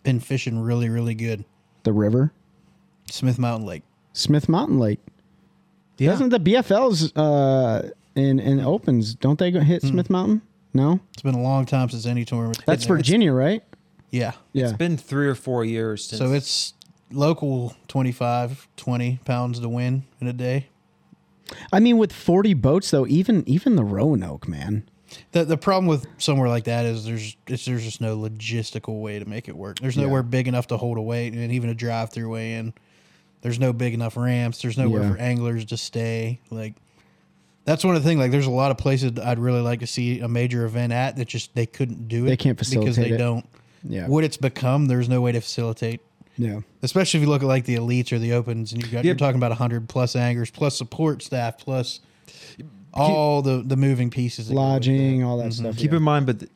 been 0.04 0.20
fishing 0.20 0.60
really, 0.60 0.90
really 0.90 1.14
good. 1.16 1.46
the 1.84 1.94
river, 1.94 2.34
Smith 3.10 3.40
Mountain 3.40 3.66
Lake. 3.66 3.84
Smith 4.12 4.50
Mountain 4.50 4.80
Lake. 4.80 5.00
Yeah. 6.00 6.10
Doesn't 6.10 6.30
the 6.30 6.40
BFLs 6.40 7.14
uh, 7.16 7.92
in 8.20 8.40
in 8.40 8.60
opens? 8.60 9.16
Don't 9.16 9.40
they 9.40 9.52
go 9.52 9.60
hit 9.62 9.82
hmm. 9.82 9.90
Smith 9.90 10.10
Mountain? 10.10 10.42
No, 10.72 11.00
It's 11.14 11.24
been 11.24 11.34
a 11.34 11.42
long 11.42 11.66
time 11.66 11.90
since 11.90 12.06
any 12.06 12.26
tournament. 12.26 12.62
that's 12.68 12.86
been. 12.86 12.98
Virginia, 12.98 13.34
right? 13.34 13.64
Yeah. 14.12 14.34
Yeah. 14.54 14.66
It's 14.66 14.78
been 14.78 14.98
three 14.98 15.28
or 15.28 15.34
four 15.34 15.66
years 15.66 16.06
since. 16.06 16.20
So 16.20 16.32
it's 16.32 16.74
local 17.12 17.76
25, 17.88 18.68
20 18.78 19.20
pounds 19.26 19.60
to 19.60 19.68
win 19.70 20.04
in 20.22 20.28
a 20.28 20.34
day. 20.34 20.68
I 21.74 21.80
mean, 21.80 21.98
with 21.98 22.14
forty 22.14 22.54
boats 22.54 22.92
though, 22.92 23.08
even 23.08 23.44
even 23.48 23.76
the 23.76 23.84
Roanoke, 23.84 24.48
man. 24.48 24.88
The 25.32 25.44
the 25.44 25.58
problem 25.58 25.88
with 25.88 26.06
somewhere 26.20 26.48
like 26.48 26.66
that 26.66 26.86
is 26.86 27.06
there's 27.06 27.36
it's, 27.48 27.66
there's 27.66 27.84
just 27.84 28.02
no 28.02 28.16
logistical 28.18 29.02
way 29.02 29.18
to 29.18 29.26
make 29.26 29.48
it 29.48 29.56
work. 29.58 29.80
There's 29.80 29.98
nowhere 29.98 30.22
big 30.22 30.48
enough 30.48 30.68
to 30.68 30.78
hold 30.78 31.00
a 31.00 31.02
weight 31.02 31.34
and 31.34 31.52
even 31.52 31.72
a 31.72 31.74
drive 31.74 32.12
through 32.12 32.30
way 32.30 32.54
in. 32.54 32.74
There's 33.42 33.60
no 33.60 33.74
big 33.74 33.94
enough 33.96 34.18
ramps. 34.18 34.62
There's 34.62 34.78
nowhere 34.78 35.02
Yeah. 35.02 35.12
for 35.14 35.18
anglers 35.18 35.66
to 35.66 35.78
stay. 35.78 36.40
Like 36.52 36.76
that's 37.70 37.86
one 37.86 37.96
of 37.96 38.02
the 38.02 38.10
things. 38.10 38.20
Like 38.20 38.32
there's 38.32 38.48
a 38.48 38.52
lot 38.52 38.72
of 38.72 38.80
places 38.80 39.20
I'd 39.20 39.38
really 39.38 39.62
like 39.62 39.82
to 39.82 39.88
see 39.88 40.22
a 40.22 40.28
major 40.28 40.66
event 40.66 40.92
at 40.92 41.18
that 41.18 41.28
just 41.28 41.54
they 41.54 41.68
couldn't 41.68 42.08
do 42.08 42.26
it. 42.26 42.30
They 42.30 42.38
can't 42.38 42.58
facilitate 42.58 42.96
because 42.96 43.10
they 43.10 43.14
it. 43.14 43.18
don't. 43.18 43.46
Yeah. 43.84 44.08
What 44.08 44.24
it's 44.24 44.38
become, 44.38 44.88
there's 44.88 45.08
no 45.08 45.22
way 45.22 45.32
to 45.34 45.40
facilitate. 45.40 46.02
Yeah. 46.36 46.62
Especially 46.82 47.20
if 47.20 47.22
you 47.24 47.30
look 47.30 47.44
at 47.44 47.48
like 47.48 47.66
the 47.66 47.76
elites 47.76 48.12
or 48.12 48.18
the 48.18 48.34
opens, 48.34 48.74
and 48.74 48.84
you 48.84 48.92
got 48.92 49.06
you're 49.06 49.14
talking 49.14 49.38
about 49.38 49.52
hundred 49.52 49.88
plus 49.88 50.16
anglers, 50.16 50.50
plus 50.50 50.78
support 50.78 51.22
staff, 51.22 51.60
plus 51.60 52.00
all 52.92 53.44
the 53.44 53.62
the 53.64 53.78
moving 53.78 54.10
pieces, 54.10 54.48
that 54.48 54.56
go 54.56 54.60
with 54.60 54.70
Lodging, 54.70 55.20
that. 55.20 55.26
all 55.28 55.38
that 55.38 55.50
mm-hmm. 55.50 55.66
stuff. 55.66 55.78
Keep 55.78 55.92
yeah. 55.92 55.98
in 55.98 56.04
mind, 56.04 56.26
but 56.26 56.40
the 56.40 56.50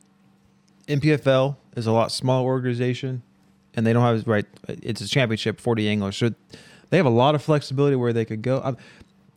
NPFL 0.88 1.56
is 1.76 1.86
a 1.86 1.92
lot 1.92 2.10
smaller 2.10 2.46
organization, 2.46 3.22
and 3.74 3.86
they 3.86 3.92
don't 3.92 4.02
have 4.02 4.26
right. 4.26 4.46
It's 4.66 5.00
a 5.00 5.08
championship, 5.08 5.60
forty 5.60 5.88
anglers, 5.88 6.16
so 6.16 6.30
they 6.90 6.96
have 6.96 7.06
a 7.06 7.10
lot 7.10 7.36
of 7.36 7.42
flexibility 7.42 7.94
where 7.94 8.12
they 8.12 8.24
could 8.24 8.42
go. 8.42 8.76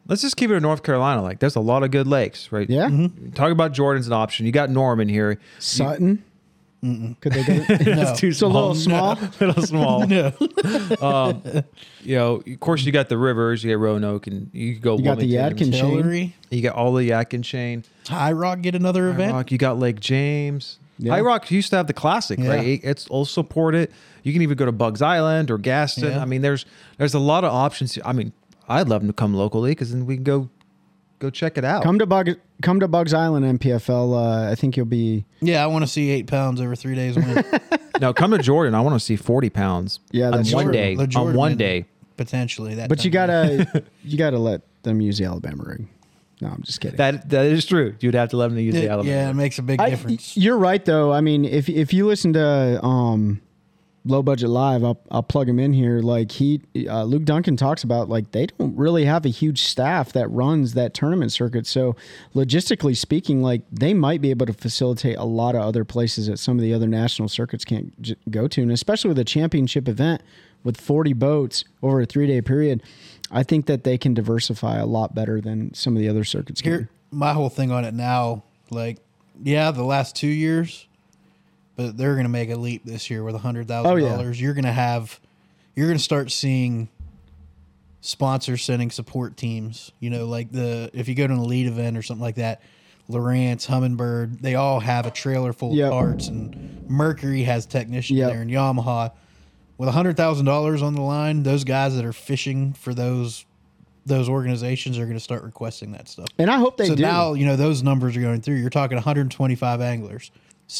I 0.07 0.11
let's 0.11 0.21
just 0.21 0.37
keep 0.37 0.49
it 0.49 0.55
in 0.55 0.63
North 0.63 0.83
Carolina. 0.83 1.21
Like, 1.21 1.39
there's 1.39 1.55
a 1.55 1.59
lot 1.61 1.83
of 1.83 1.91
good 1.91 2.07
lakes, 2.07 2.51
right? 2.51 2.69
Yeah. 2.69 2.87
Mm-hmm. 2.87 3.31
Talk 3.31 3.51
about 3.51 3.73
Jordan's 3.73 4.07
an 4.07 4.13
option. 4.13 4.45
You 4.45 4.51
got 4.51 4.69
Norman 4.69 5.09
here. 5.09 5.39
Sutton. 5.59 6.23
Could 6.81 7.33
they 7.33 7.43
go? 7.83 7.93
No. 7.95 8.13
too 8.15 8.27
It's 8.27 8.41
a 8.41 8.47
little 8.47 8.75
small. 8.75 9.17
little 9.39 9.63
small. 9.63 10.05
No. 10.07 10.31
Um, 11.01 11.41
you 12.01 12.15
know, 12.15 12.35
of 12.47 12.59
course, 12.59 12.83
you 12.85 12.91
got 12.91 13.09
the 13.09 13.17
rivers. 13.17 13.63
You 13.63 13.73
got 13.75 13.81
Roanoke, 13.81 14.27
and 14.27 14.49
you 14.53 14.73
could 14.75 14.83
go. 14.83 14.97
You 14.97 15.03
got 15.03 15.17
the 15.17 15.33
Yadkin 15.33 15.73
chain. 15.73 16.33
You 16.51 16.61
got 16.61 16.75
all 16.75 16.93
the 16.93 17.09
Yadkin 17.09 17.43
chain. 17.43 17.83
High 18.07 18.31
Rock 18.31 18.61
get 18.61 18.75
another 18.75 19.05
High 19.07 19.15
event. 19.15 19.33
Rock, 19.33 19.51
you 19.51 19.57
got 19.57 19.79
Lake 19.79 19.99
James. 19.99 20.79
Yeah. 20.99 21.13
High 21.13 21.21
Rock 21.21 21.51
used 21.51 21.71
to 21.71 21.77
have 21.77 21.87
the 21.87 21.93
classic, 21.93 22.39
Yeah. 22.39 22.49
right? 22.49 22.65
It- 22.67 22.81
It's 22.83 23.07
also 23.07 23.31
supported. 23.41 23.91
You 24.23 24.31
can 24.33 24.41
even 24.41 24.55
go 24.55 24.65
to 24.65 24.71
Bugs 24.71 25.01
Island 25.01 25.51
or 25.51 25.57
Gaston. 25.57 26.11
Yeah. 26.11 26.21
I 26.21 26.25
mean, 26.25 26.41
there's 26.41 26.65
there's 26.97 27.13
a 27.15 27.19
lot 27.19 27.43
of 27.43 27.51
options. 27.51 27.97
I 28.05 28.13
mean, 28.13 28.31
I'd 28.67 28.87
love 28.89 29.01
them 29.01 29.07
to 29.09 29.13
come 29.13 29.33
locally 29.33 29.71
because 29.71 29.91
then 29.91 30.05
we 30.05 30.15
can 30.15 30.23
go 30.23 30.49
go 31.19 31.29
check 31.29 31.57
it 31.57 31.63
out. 31.65 31.83
Come 31.83 31.99
to 31.99 32.05
Bug. 32.05 32.29
Come 32.61 32.79
to 32.79 32.87
Bugs 32.87 33.13
Island 33.13 33.59
NPFL. 33.59 34.13
Uh, 34.47 34.51
I 34.51 34.55
think 34.55 34.75
you'll 34.77 34.85
be. 34.85 35.25
Yeah, 35.41 35.63
I 35.63 35.67
want 35.67 35.83
to 35.83 35.87
see 35.87 36.09
eight 36.11 36.27
pounds 36.27 36.59
over 36.61 36.75
three 36.75 36.95
days 36.95 37.17
no, 38.01 38.13
come 38.13 38.31
to 38.31 38.37
Jordan. 38.39 38.75
I 38.75 38.81
want 38.81 38.95
to 38.95 38.99
see 38.99 39.15
40 39.15 39.49
pounds. 39.49 39.99
Yeah, 40.11 40.29
on 40.31 40.45
one 40.47 40.71
day. 40.71 40.95
The 40.95 41.11
On 41.17 41.33
one 41.33 41.57
day. 41.57 41.85
potentially. 42.17 42.75
That, 42.75 42.89
But 42.89 43.05
you 43.05 43.11
gotta 43.11 43.83
you 44.03 44.17
gotta 44.17 44.39
let 44.39 44.61
them 44.83 45.01
use 45.01 45.17
the 45.17 45.25
Alabama 45.25 45.63
rig. 45.65 45.87
No, 46.39 46.49
I'm 46.49 46.61
just 46.63 46.81
kidding. 46.81 46.97
That 46.97 47.29
that 47.29 47.45
is 47.45 47.65
true. 47.65 47.95
You'd 47.99 48.13
have 48.13 48.29
to 48.29 48.37
let 48.37 48.49
them 48.49 48.59
use 48.59 48.75
the 48.75 48.89
Alabama. 48.89 49.09
yeah, 49.15 49.29
it 49.29 49.33
makes 49.33 49.57
a 49.57 49.63
big 49.63 49.79
I- 49.81 49.89
difference. 49.89 50.37
you're 50.37 50.57
right 50.57 50.83
though. 50.83 51.11
I 51.11 51.21
mean, 51.21 51.45
if 51.45 51.67
if 51.69 51.93
you 51.93 52.05
listen 52.05 52.33
to 52.33 52.83
um, 52.83 53.41
low 54.07 54.23
budget 54.23 54.49
live, 54.49 54.83
I'll 54.83 54.99
I'll 55.11 55.23
plug 55.23 55.47
him 55.49 55.59
in 55.59 55.73
here. 55.73 55.99
Like 55.99 56.31
he, 56.31 56.61
uh, 56.87 57.03
Luke 57.03 57.23
Dunkin 57.23 57.57
talks 57.57 57.83
about 57.83 58.09
like 58.09 58.31
they 58.31 58.47
don't 58.47 58.75
really 58.75 59.05
have 59.05 59.25
a 59.25 59.29
huge 59.29 59.61
staff 59.61 60.13
that 60.13 60.27
runs 60.29 60.73
that 60.73 60.93
tournament 60.93 61.31
circuit. 61.31 61.67
So 61.67 61.95
logistically 62.33 62.97
speaking, 62.97 63.41
like 63.41 63.61
they 63.71 63.93
might 63.93 64.21
be 64.21 64.29
able 64.29 64.45
to 64.45 64.53
facilitate 64.53 65.17
a 65.17 65.25
lot 65.25 65.55
of 65.55 65.61
other 65.61 65.83
places 65.85 66.27
that 66.27 66.37
some 66.37 66.57
of 66.57 66.63
the 66.63 66.73
other 66.73 66.87
national 66.87 67.29
circuits 67.29 67.65
can't 67.65 68.01
j- 68.01 68.15
go 68.29 68.47
to, 68.47 68.61
and 68.61 68.71
especially 68.71 69.09
with 69.09 69.19
a 69.19 69.25
championship 69.25 69.87
event 69.87 70.21
with 70.63 70.79
40 70.79 71.13
boats 71.13 71.63
over 71.83 72.01
a 72.01 72.05
three 72.05 72.27
day 72.27 72.41
period. 72.41 72.81
I 73.29 73.43
think 73.43 73.65
that 73.65 73.83
they 73.83 73.97
can 73.97 74.13
diversify 74.13 74.77
a 74.77 74.85
lot 74.85 75.13
better 75.13 75.41
than 75.41 75.73
some 75.73 75.95
of 75.95 75.99
the 75.99 76.07
other 76.07 76.23
circuits 76.23 76.61
can. 76.61 76.71
Here, 76.71 76.89
my 77.11 77.33
whole 77.33 77.49
thing 77.49 77.71
on 77.71 77.83
it 77.83 77.93
now, 77.93 78.43
like, 78.69 78.99
yeah, 79.43 79.71
the 79.71 79.83
last 79.83 80.15
two 80.15 80.27
years, 80.27 80.87
but 81.77 81.95
they're 81.95 82.15
going 82.15 82.25
to 82.25 82.29
make 82.29 82.49
a 82.49 82.55
leap 82.57 82.83
this 82.83 83.09
year 83.09 83.23
with 83.23 83.35
a 83.35 83.39
hundred 83.39 83.67
thousand 83.69 83.91
Oh, 83.91 83.95
yeah. 83.95 84.09
dollars. 84.09 84.41
You're 84.41 84.53
going 84.55 84.65
to 84.65 84.71
have, 84.73 85.19
you're 85.75 85.87
going 85.87 85.97
to 85.97 86.03
start 86.03 86.29
seeing 86.31 86.89
sponsors 88.01 88.63
sending 88.63 88.91
support 88.91 89.37
teams. 89.37 89.91
You 89.99 90.09
know, 90.09 90.25
like 90.25 90.51
the 90.51 90.89
if 90.93 91.07
you 91.07 91.15
go 91.15 91.27
to 91.27 91.33
an 91.33 91.39
elite 91.39 91.67
event 91.67 91.97
or 91.97 92.01
something 92.01 92.21
like 92.23 92.35
that, 92.35 92.61
Lowrance, 93.09 93.67
Humminbird, 93.67 94.41
they 94.41 94.55
all 94.55 94.79
have 94.81 95.05
a 95.05 95.11
trailer 95.11 95.53
full 95.53 95.73
Yep. 95.73 95.85
of 95.85 95.91
parts, 95.93 96.27
and 96.27 96.85
Mercury 96.89 97.43
has 97.43 97.65
technicians 97.65 98.19
Yep. 98.19 98.31
there, 98.31 98.41
and 98.41 98.51
Yamaha. 98.51 99.11
With 99.77 99.87
a 99.89 99.91
hundred 99.91 100.17
thousand 100.17 100.47
dollars 100.47 100.81
on 100.81 100.95
the 100.95 101.01
line, 101.01 101.43
those 101.43 101.63
guys 101.63 101.95
that 101.95 102.03
are 102.03 102.11
fishing 102.13 102.73
for 102.73 102.93
those 102.95 103.45
those 104.07 104.27
organizations 104.29 104.97
are 104.97 105.03
going 105.03 105.17
to 105.17 105.23
start 105.23 105.43
requesting 105.43 105.91
that 105.91 106.07
stuff. 106.07 106.27
And 106.39 106.49
I 106.49 106.57
hope 106.57 106.77
they 106.77 106.87
so 106.87 106.95
do. 106.95 107.03
now 107.03 107.33
you 107.33 107.45
know 107.45 107.55
those 107.55 107.83
numbers 107.83 108.17
are 108.17 108.21
going 108.21 108.41
through. 108.41 108.55
You're 108.55 108.69
talking 108.71 108.95
125 108.95 109.79
anglers 109.81 110.31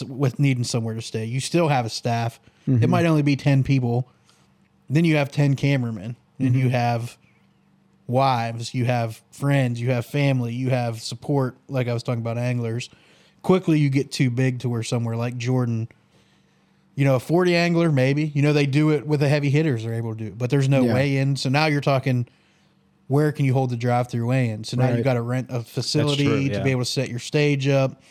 with 0.08 0.40
needing 0.40 0.64
somewhere 0.64 0.96
to 0.96 1.02
stay. 1.02 1.26
You 1.26 1.40
still 1.40 1.68
have 1.70 1.86
a 1.86 1.90
staff. 1.90 2.40
Mm-hmm. 2.68 2.84
It 2.84 2.90
might 2.90 3.06
only 3.06 3.22
be 3.22 3.36
10 3.36 3.64
people. 3.64 4.10
Then 4.90 5.06
you 5.06 5.16
have 5.18 5.32
10 5.32 5.56
cameramen. 5.56 6.16
Then 6.40 6.50
Mm-hmm. 6.52 6.60
you 6.60 6.70
have 6.70 7.18
wives. 8.08 8.74
You 8.74 8.86
have 8.86 9.22
friends. 9.32 9.82
You 9.82 9.92
have 9.92 10.06
family. 10.06 10.54
You 10.54 10.70
have 10.70 11.02
support. 11.02 11.58
Like 11.68 11.88
I 11.88 11.94
was 11.94 12.04
talking 12.04 12.22
about 12.22 12.38
anglers. 12.38 12.90
Quickly, 13.42 13.80
you 13.80 13.90
get 13.90 14.12
too 14.12 14.30
big 14.30 14.60
to 14.60 14.70
where 14.70 14.84
somewhere 14.84 15.16
like 15.16 15.38
Jordan. 15.38 15.88
You 16.96 17.06
know, 17.06 17.16
a 17.16 17.20
40 17.20 17.56
angler, 17.56 17.92
maybe. 17.92 18.26
You 18.34 18.42
know, 18.42 18.54
they 18.54 18.66
do 18.66 18.90
it 18.92 19.06
with 19.06 19.20
the 19.20 19.30
heavy 19.30 19.50
hitters, 19.52 19.84
they're 19.84 19.94
able 19.94 20.14
to 20.14 20.18
do 20.18 20.26
it, 20.28 20.38
but 20.38 20.50
there's 20.50 20.68
no 20.68 20.84
Yeah. 20.86 20.94
weigh 20.96 21.18
in. 21.18 21.36
So 21.36 21.50
now 21.50 21.68
you're 21.68 21.82
talking 21.82 22.28
where 23.08 23.32
can 23.32 23.46
you 23.46 23.54
hold 23.54 23.70
the 23.70 23.78
drive 23.78 24.10
through 24.10 24.28
weigh 24.28 24.50
in? 24.50 24.64
So 24.66 24.76
now 24.78 24.86
Right. 24.88 24.96
you've 24.96 25.04
got 25.06 25.14
to 25.14 25.22
rent 25.22 25.48
a 25.50 25.62
facility 25.64 26.26
true, 26.26 26.50
to 26.50 26.62
be 26.64 26.72
able 26.72 26.82
to 26.82 26.86
set 26.86 27.08
your 27.10 27.20
stage 27.20 27.68
up. 27.68 28.02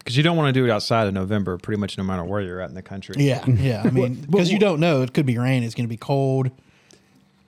Because 0.00 0.16
you 0.16 0.22
don't 0.22 0.36
want 0.36 0.52
to 0.52 0.58
do 0.60 0.64
it 0.66 0.70
outside 0.70 1.06
of 1.06 1.14
November, 1.14 1.56
pretty 1.58 1.78
much 1.80 1.96
no 1.96 2.04
matter 2.04 2.24
where 2.24 2.40
you're 2.40 2.60
at 2.60 2.68
in 2.68 2.74
the 2.74 2.82
country. 2.82 3.14
Yeah, 3.18 3.44
yeah. 3.46 3.82
I 3.84 3.90
mean, 3.90 4.14
because 4.14 4.50
you 4.50 4.58
don't 4.58 4.80
know, 4.80 5.02
it 5.02 5.12
could 5.14 5.26
be 5.26 5.38
rain, 5.38 5.62
it's 5.62 5.74
going 5.74 5.84
to 5.86 5.88
be 5.88 5.96
cold. 5.96 6.50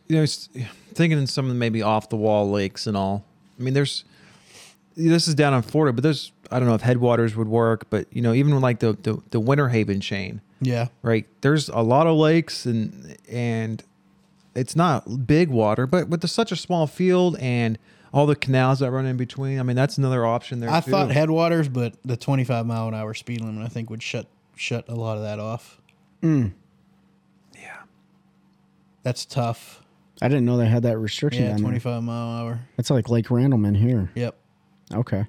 you 0.08 0.16
know, 0.16 0.22
it's- 0.22 0.48
thinking 0.94 1.18
in 1.18 1.26
some 1.26 1.46
of 1.46 1.48
the 1.48 1.54
maybe 1.54 1.80
off 1.82 2.10
the 2.10 2.16
wall 2.16 2.50
lakes 2.50 2.86
and 2.86 2.96
all. 2.96 3.24
I 3.58 3.62
mean, 3.62 3.72
there's 3.74 4.04
this 4.94 5.26
is 5.26 5.34
down 5.34 5.54
in 5.54 5.62
Florida, 5.62 5.92
but 5.94 6.02
there's 6.02 6.32
I 6.50 6.58
don't 6.58 6.68
know 6.68 6.74
if 6.74 6.82
headwaters 6.82 7.34
would 7.34 7.48
work, 7.48 7.86
but 7.88 8.06
you 8.14 8.20
know, 8.20 8.34
even 8.34 8.60
like 8.60 8.80
the 8.80 8.92
the, 8.92 9.22
the 9.30 9.40
Winter 9.40 9.70
Haven 9.70 10.00
chain, 10.02 10.42
Yeah, 10.60 10.88
right? 11.02 11.26
There's 11.40 11.70
a 11.70 11.80
lot 11.80 12.06
of 12.06 12.16
lakes 12.18 12.66
and 12.66 13.16
and 13.30 13.82
it's 14.54 14.76
not 14.76 15.26
big 15.26 15.48
water, 15.48 15.86
but 15.86 16.08
with 16.08 16.20
the, 16.20 16.28
such 16.28 16.52
a 16.52 16.56
small 16.56 16.86
field 16.86 17.38
and 17.38 17.78
all 18.12 18.26
the 18.26 18.36
canals 18.36 18.80
that 18.80 18.90
run 18.90 19.06
in 19.06 19.16
between, 19.16 19.58
I 19.58 19.62
mean, 19.62 19.76
that's 19.76 19.96
another 19.98 20.24
option 20.26 20.60
there. 20.60 20.70
I 20.70 20.80
too. 20.80 20.90
thought 20.90 21.10
headwaters, 21.10 21.68
but 21.68 21.94
the 22.04 22.16
25 22.16 22.66
mile 22.66 22.88
an 22.88 22.94
hour 22.94 23.14
speed 23.14 23.40
limit, 23.40 23.64
I 23.64 23.68
think, 23.68 23.88
would 23.90 24.02
shut 24.02 24.26
shut 24.56 24.84
a 24.88 24.94
lot 24.94 25.16
of 25.16 25.22
that 25.22 25.38
off. 25.38 25.80
yeah, 26.22 26.48
That's 29.02 29.24
tough. 29.24 29.82
I 30.20 30.28
didn't 30.28 30.44
know 30.44 30.56
they 30.56 30.68
had 30.68 30.84
that 30.84 30.98
restriction 30.98 31.42
Yeah, 31.42 31.48
down 31.50 31.56
there. 31.62 31.64
25 31.80 32.02
mile 32.04 32.28
an 32.34 32.40
hour. 32.40 32.60
That's 32.76 32.90
like 32.90 33.08
Lake 33.08 33.26
Randleman 33.26 33.76
here. 33.76 34.10
Yep. 34.14 34.36
Okay. 34.94 35.26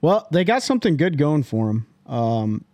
Well, 0.00 0.28
they 0.30 0.44
got 0.44 0.62
something 0.62 0.96
good 0.96 1.16
going 1.16 1.42
for 1.42 1.68
them. 1.68 1.86
Um, 2.06 2.64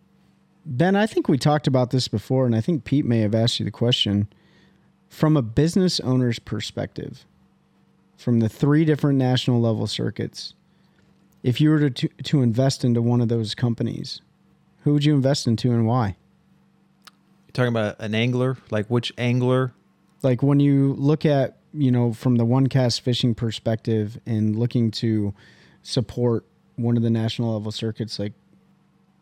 ben, 0.67 0.97
I 0.97 1.07
think 1.07 1.29
we 1.29 1.39
talked 1.39 1.67
about 1.67 1.91
this 1.91 2.09
before, 2.09 2.47
and 2.47 2.55
I 2.57 2.61
think 2.61 2.85
Pete 2.85 3.05
may 3.05 3.21
have 3.21 3.35
asked 3.35 3.61
you 3.61 3.65
the 3.65 3.71
question. 3.71 4.29
From 5.09 5.37
a 5.37 5.43
business 5.43 6.01
owner's 6.01 6.39
perspective, 6.41 7.25
from 8.17 8.41
the 8.41 8.49
three 8.49 8.85
different 8.85 9.19
national 9.19 9.61
level 9.61 9.87
circuits, 9.87 10.55
if 11.43 11.61
you 11.61 11.71
were 11.71 11.79
to, 11.81 11.91
to, 11.91 12.09
to 12.25 12.43
invest 12.43 12.85
into 12.85 13.03
one 13.03 13.21
of 13.21 13.29
those 13.29 13.55
companies, 13.55 14.21
who 14.83 14.93
would 14.95 15.05
you 15.05 15.15
invest 15.15 15.47
into 15.47 15.71
and 15.73 15.87
why? 15.87 16.17
you're 17.47 17.53
talking 17.53 17.69
about 17.69 17.97
an 18.01 18.15
angler, 18.15 18.57
like 18.71 18.87
which 18.87 19.13
angler? 19.19 19.73
like 20.23 20.43
when 20.43 20.59
you 20.59 20.95
look 20.95 21.27
at 21.27 21.59
you 21.75 21.91
know 21.91 22.13
from 22.15 22.37
the 22.37 22.45
one 22.47 22.67
cast 22.69 23.03
fishing 23.03 23.35
perspective 23.35 24.19
and 24.27 24.57
looking 24.59 24.91
to 24.91 25.35
support 25.83 26.47
one 26.77 26.97
of 26.97 27.03
the 27.03 27.11
national 27.11 27.53
level 27.53 27.71
circuits 27.71 28.19
like 28.19 28.33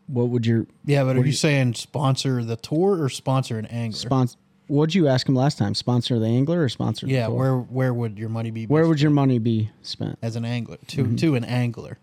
what 0.07 0.29
would 0.29 0.45
your 0.45 0.65
Yeah, 0.85 1.01
but 1.03 1.07
What 1.07 1.15
are 1.17 1.19
you 1.19 1.25
you- 1.27 1.31
saying 1.33 1.73
sponsor 1.73 2.43
the 2.43 2.55
tour 2.55 3.01
or 3.03 3.09
sponsor 3.09 3.57
an 3.59 3.65
angler? 3.65 3.97
sponsor 3.97 4.37
what'd 4.67 4.95
you 4.95 5.07
ask 5.07 5.27
him 5.27 5.35
last 5.35 5.57
time 5.57 5.73
sponsor 5.75 6.19
the 6.19 6.25
angler 6.27 6.63
or 6.63 6.69
sponsor 6.69 7.05
the 7.05 7.11
yeah, 7.13 7.27
tour? 7.27 7.35
where 7.35 7.57
where 7.57 7.93
would 7.93 8.17
your 8.17 8.29
money 8.29 8.51
be? 8.51 8.65
where 8.65 8.87
would 8.87 9.01
your 9.01 9.11
money 9.11 9.39
be 9.39 9.69
spent 9.81 10.17
as 10.21 10.35
an 10.35 10.45
angler 10.45 10.77
to 10.87 11.03
Mm-hmm. 11.03 11.15
to 11.17 11.35
an 11.35 11.43
angler? 11.43 11.97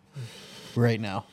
right 0.77 1.01
now? 1.01 1.25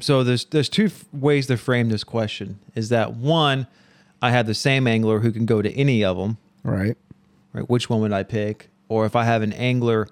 So 0.00 0.24
there's 0.24 0.44
there's 0.46 0.68
two 0.68 0.86
f- 0.86 1.04
ways 1.12 1.46
to 1.46 1.56
frame 1.56 1.88
this 1.88 2.04
question. 2.04 2.58
Is 2.74 2.88
that 2.90 3.14
one, 3.14 3.66
I 4.20 4.30
have 4.30 4.46
the 4.46 4.54
same 4.54 4.86
angler 4.86 5.20
who 5.20 5.30
can 5.32 5.46
go 5.46 5.62
to 5.62 5.70
any 5.72 6.04
of 6.04 6.16
them, 6.16 6.36
Right. 6.62 6.96
right? 7.52 7.68
Which 7.70 7.88
one 7.88 8.00
would 8.00 8.12
I 8.12 8.22
pick? 8.22 8.70
Or 8.88 9.06
if 9.06 9.16
I 9.16 9.24
have 9.24 9.42
an 9.42 9.52
angler, 9.54 10.08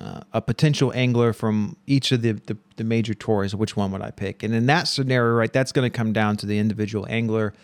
uh, 0.00 0.20
a 0.32 0.40
potential 0.40 0.92
angler 0.94 1.32
from 1.32 1.76
each 1.86 2.10
of 2.12 2.22
the, 2.22 2.32
the 2.32 2.56
the 2.76 2.84
major 2.84 3.14
tours, 3.14 3.54
which 3.54 3.76
one 3.76 3.92
would 3.92 4.02
I 4.02 4.10
pick? 4.10 4.42
And 4.42 4.54
in 4.54 4.66
that 4.66 4.88
scenario, 4.88 5.34
right, 5.34 5.52
that's 5.52 5.72
going 5.72 5.88
to 5.88 5.96
come 5.96 6.12
down 6.12 6.36
to 6.38 6.46
the 6.46 6.58
individual 6.58 7.06
angler 7.08 7.54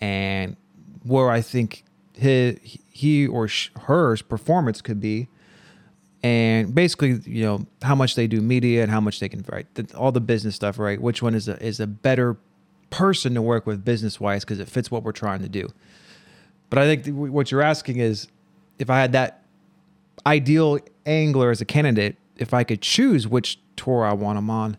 and 0.00 0.56
where 1.04 1.30
I 1.30 1.40
think 1.40 1.84
his, 2.14 2.58
he 2.90 3.26
or 3.26 3.46
sh- 3.48 3.70
hers 3.82 4.22
performance 4.22 4.80
could 4.80 5.00
be. 5.00 5.28
And 6.22 6.74
basically 6.74 7.20
you 7.26 7.44
know 7.44 7.66
how 7.82 7.94
much 7.94 8.14
they 8.14 8.26
do 8.26 8.40
media 8.40 8.82
and 8.82 8.90
how 8.90 9.00
much 9.00 9.20
they 9.20 9.28
can 9.28 9.44
write 9.48 9.72
the, 9.74 9.86
all 9.96 10.10
the 10.12 10.20
business 10.20 10.56
stuff 10.56 10.78
right? 10.78 11.00
Which 11.00 11.22
one 11.22 11.34
is 11.34 11.46
a 11.46 11.62
is 11.62 11.78
a 11.78 11.86
better 11.86 12.36
person 12.88 13.34
to 13.34 13.42
work 13.42 13.66
with 13.66 13.84
business 13.84 14.18
wise 14.18 14.44
because 14.44 14.58
it 14.58 14.68
fits 14.68 14.90
what 14.90 15.02
we're 15.02 15.12
trying 15.12 15.42
to 15.42 15.48
do. 15.48 15.68
But 16.70 16.78
i 16.80 16.84
think 16.86 17.04
th- 17.04 17.14
what 17.14 17.52
you're 17.52 17.62
asking 17.62 17.98
is 17.98 18.26
if 18.78 18.90
i 18.90 19.00
had 19.00 19.12
that 19.12 19.44
ideal 20.26 20.80
angler 21.06 21.50
as 21.50 21.60
a 21.60 21.64
candidate 21.64 22.16
if 22.36 22.52
i 22.52 22.62
could 22.64 22.82
choose 22.82 23.26
which 23.26 23.58
tour 23.76 24.04
i 24.04 24.12
want 24.12 24.36
them 24.36 24.50
on 24.50 24.76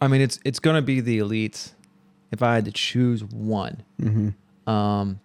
i 0.00 0.06
mean 0.08 0.20
it's 0.20 0.38
it's 0.44 0.58
going 0.58 0.76
to 0.76 0.82
be 0.82 1.00
the 1.00 1.18
elites 1.18 1.72
if 2.30 2.42
i 2.42 2.54
had 2.54 2.64
to 2.64 2.72
choose 2.72 3.24
one 3.24 3.82
um 4.66 5.18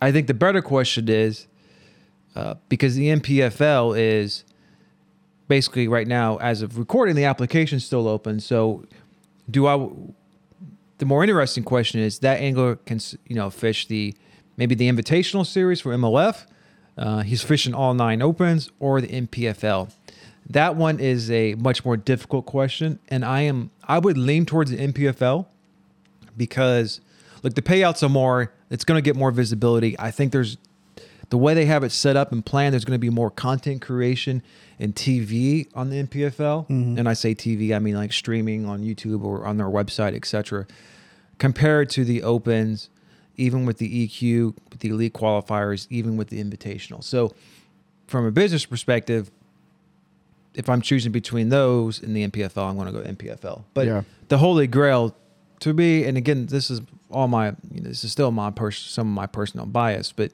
I 0.00 0.12
think 0.12 0.26
the 0.26 0.34
better 0.34 0.62
question 0.62 1.08
is 1.08 1.46
uh, 2.36 2.54
because 2.68 2.94
the 2.94 3.08
NPFL 3.08 3.98
is 3.98 4.44
basically 5.48 5.88
right 5.88 6.06
now, 6.06 6.36
as 6.36 6.62
of 6.62 6.78
recording, 6.78 7.16
the 7.16 7.24
application's 7.24 7.84
still 7.84 8.06
open. 8.06 8.38
So, 8.40 8.84
do 9.50 9.66
I? 9.66 9.88
The 10.98 11.04
more 11.04 11.22
interesting 11.22 11.64
question 11.64 12.00
is 12.00 12.20
that 12.20 12.40
angler 12.40 12.76
can 12.76 13.00
you 13.26 13.34
know 13.34 13.50
fish 13.50 13.86
the 13.88 14.14
maybe 14.58 14.74
the 14.74 14.90
Invitational 14.90 15.46
Series 15.46 15.80
for 15.80 15.96
MLF. 15.96 16.44
Uh, 16.98 17.20
he's 17.20 17.42
fishing 17.42 17.72
all 17.72 17.94
nine 17.94 18.20
opens 18.20 18.70
or 18.78 19.00
the 19.00 19.08
NPFL. 19.08 19.90
That 20.50 20.76
one 20.76 21.00
is 21.00 21.30
a 21.30 21.54
much 21.54 21.84
more 21.84 21.96
difficult 21.96 22.44
question, 22.44 22.98
and 23.08 23.24
I 23.24 23.42
am 23.42 23.70
I 23.84 23.98
would 23.98 24.18
lean 24.18 24.44
towards 24.44 24.70
the 24.70 24.76
NPFL 24.76 25.46
because 26.38 27.00
look 27.42 27.54
the 27.54 27.62
payouts 27.62 28.02
are 28.02 28.08
more 28.08 28.52
it's 28.70 28.84
going 28.84 28.96
to 28.96 29.02
get 29.02 29.16
more 29.16 29.30
visibility 29.30 29.98
i 29.98 30.10
think 30.10 30.32
there's 30.32 30.56
the 31.30 31.36
way 31.36 31.52
they 31.52 31.66
have 31.66 31.84
it 31.84 31.92
set 31.92 32.16
up 32.16 32.32
and 32.32 32.46
planned 32.46 32.72
there's 32.72 32.84
going 32.84 32.94
to 32.94 33.00
be 33.00 33.10
more 33.10 33.30
content 33.30 33.82
creation 33.82 34.42
and 34.78 34.94
tv 34.94 35.68
on 35.74 35.90
the 35.90 36.02
npfl 36.04 36.68
and 36.68 37.08
i 37.08 37.12
say 37.12 37.34
tv 37.34 37.74
i 37.74 37.78
mean 37.78 37.94
like 37.94 38.12
streaming 38.12 38.64
on 38.64 38.80
youtube 38.80 39.22
or 39.22 39.44
on 39.44 39.56
their 39.56 39.66
website 39.66 40.14
etc 40.14 40.66
compared 41.38 41.90
to 41.90 42.04
the 42.04 42.22
opens 42.22 42.88
even 43.38 43.64
with 43.64 43.78
the 43.78 44.06
eq 44.08 44.54
with 44.70 44.80
the 44.80 44.88
elite 44.90 45.14
qualifiers 45.14 45.86
even 45.90 46.16
with 46.16 46.28
the 46.28 46.42
invitational 46.42 47.02
so 47.02 47.32
from 48.06 48.26
a 48.26 48.30
business 48.30 48.66
perspective 48.66 49.30
if 50.54 50.68
i'm 50.68 50.80
choosing 50.80 51.12
between 51.12 51.48
those 51.48 52.02
and 52.02 52.14
the 52.16 52.26
npfl 52.28 52.68
i'm 52.68 52.76
going 52.76 52.92
to 52.92 52.92
go 52.92 53.08
npfl 53.14 53.64
but 53.74 53.86
Yeah. 53.86 54.02
the 54.28 54.38
holy 54.38 54.66
grail 54.66 55.16
to 55.60 55.72
me 55.72 56.04
and 56.04 56.16
again 56.16 56.46
this 56.46 56.70
is 56.70 56.80
all 57.10 57.26
my 57.28 57.48
you 57.72 57.80
know, 57.80 57.88
this 57.88 58.04
is 58.04 58.12
still 58.12 58.30
my 58.30 58.50
pers- 58.50 58.78
some 58.78 59.08
of 59.08 59.14
my 59.14 59.26
personal 59.26 59.66
bias 59.66 60.12
but 60.12 60.32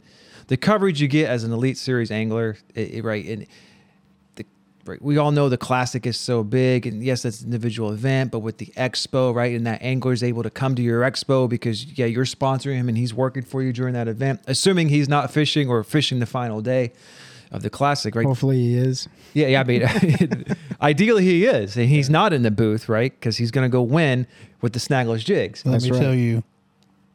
the 0.48 0.56
coverage 0.56 1.00
you 1.00 1.08
get 1.08 1.28
as 1.30 1.44
an 1.44 1.52
elite 1.52 1.78
series 1.78 2.10
angler 2.10 2.56
it, 2.74 2.94
it- 2.94 3.04
right 3.04 3.24
and 3.26 3.46
the, 4.84 4.98
we 5.00 5.16
all 5.18 5.30
know 5.32 5.48
the 5.48 5.56
classic 5.58 6.06
is 6.06 6.16
so 6.16 6.42
big 6.44 6.86
and 6.86 7.02
yes 7.02 7.22
that's 7.22 7.40
an 7.40 7.46
individual 7.46 7.92
event 7.92 8.30
but 8.30 8.40
with 8.40 8.58
the 8.58 8.66
expo 8.76 9.34
right 9.34 9.54
and 9.54 9.66
that 9.66 9.80
angler 9.82 10.12
is 10.12 10.22
able 10.22 10.42
to 10.42 10.50
come 10.50 10.74
to 10.74 10.82
your 10.82 11.02
expo 11.02 11.48
because 11.48 11.84
yeah 11.98 12.06
you're 12.06 12.24
sponsoring 12.24 12.76
him 12.76 12.88
and 12.88 12.98
he's 12.98 13.14
working 13.14 13.42
for 13.42 13.62
you 13.62 13.72
during 13.72 13.94
that 13.94 14.08
event 14.08 14.40
assuming 14.46 14.88
he's 14.88 15.08
not 15.08 15.30
fishing 15.30 15.68
or 15.68 15.82
fishing 15.82 16.18
the 16.20 16.26
final 16.26 16.60
day 16.60 16.92
of 17.50 17.62
the 17.62 17.70
classic 17.70 18.14
right 18.14 18.26
Hopefully 18.26 18.56
he 18.58 18.74
is. 18.76 19.08
yeah, 19.32 19.46
yeah. 19.46 19.60
I 19.60 19.64
mean, 19.64 20.44
ideally 20.82 21.24
he 21.24 21.44
is, 21.44 21.76
and 21.76 21.88
he's 21.88 22.10
not 22.10 22.32
in 22.32 22.42
the 22.42 22.50
booth, 22.50 22.88
right? 22.88 23.12
Because 23.12 23.36
he's 23.36 23.52
going 23.52 23.64
to 23.64 23.68
go 23.68 23.80
win 23.80 24.26
with 24.60 24.72
the 24.72 24.80
snagless 24.80 25.24
jigs. 25.24 25.64
Let 25.64 25.72
That's 25.72 25.84
me 25.84 25.90
right. 25.92 26.00
tell 26.00 26.14
you, 26.14 26.42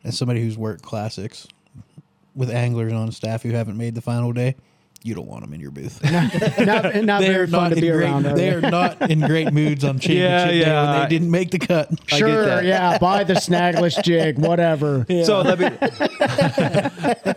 as 0.05 0.17
somebody 0.17 0.41
who's 0.41 0.57
worked 0.57 0.81
classics 0.81 1.45
with 2.35 2.49
anglers 2.49 2.93
on 2.93 3.11
staff 3.11 3.43
who 3.43 3.49
haven't 3.49 3.75
made 3.75 3.95
the 3.95 4.01
final 4.01 4.31
day, 4.31 4.55
you 5.01 5.15
don't 5.15 5.27
want 5.27 5.41
them 5.43 5.53
in 5.53 5.61
your 5.61 5.71
booth. 5.71 6.03
Not, 6.11 6.33
not 7.05 7.21
they 7.21 7.27
very 7.27 7.43
are 7.43 7.47
fun 7.47 7.63
not 7.63 7.69
to 7.69 7.75
in 7.75 7.81
be 7.81 7.87
great. 7.89 8.03
around. 8.03 8.25
are 8.25 8.35
They 8.35 8.49
they? 8.49 8.55
are 8.55 8.69
not 8.69 9.09
in 9.09 9.21
great 9.21 9.53
moods 9.53 9.85
on 9.85 9.97
championship 9.99 10.49
day 10.49 10.59
yeah, 10.59 10.81
when 10.81 10.89
I- 10.89 11.03
they 11.03 11.09
didn't 11.09 11.31
make 11.31 11.51
the 11.51 11.59
cut. 11.59 11.89
get 12.07 12.17
Sure, 12.19 12.45
that. 12.45 12.65
yeah. 12.65 12.97
Buy 12.97 13.23
the 13.23 13.35
snagless 13.35 14.03
jig, 14.03 14.37
whatever. 14.39 15.05
So 15.23 15.39
let 15.41 15.57
me. 15.59 15.67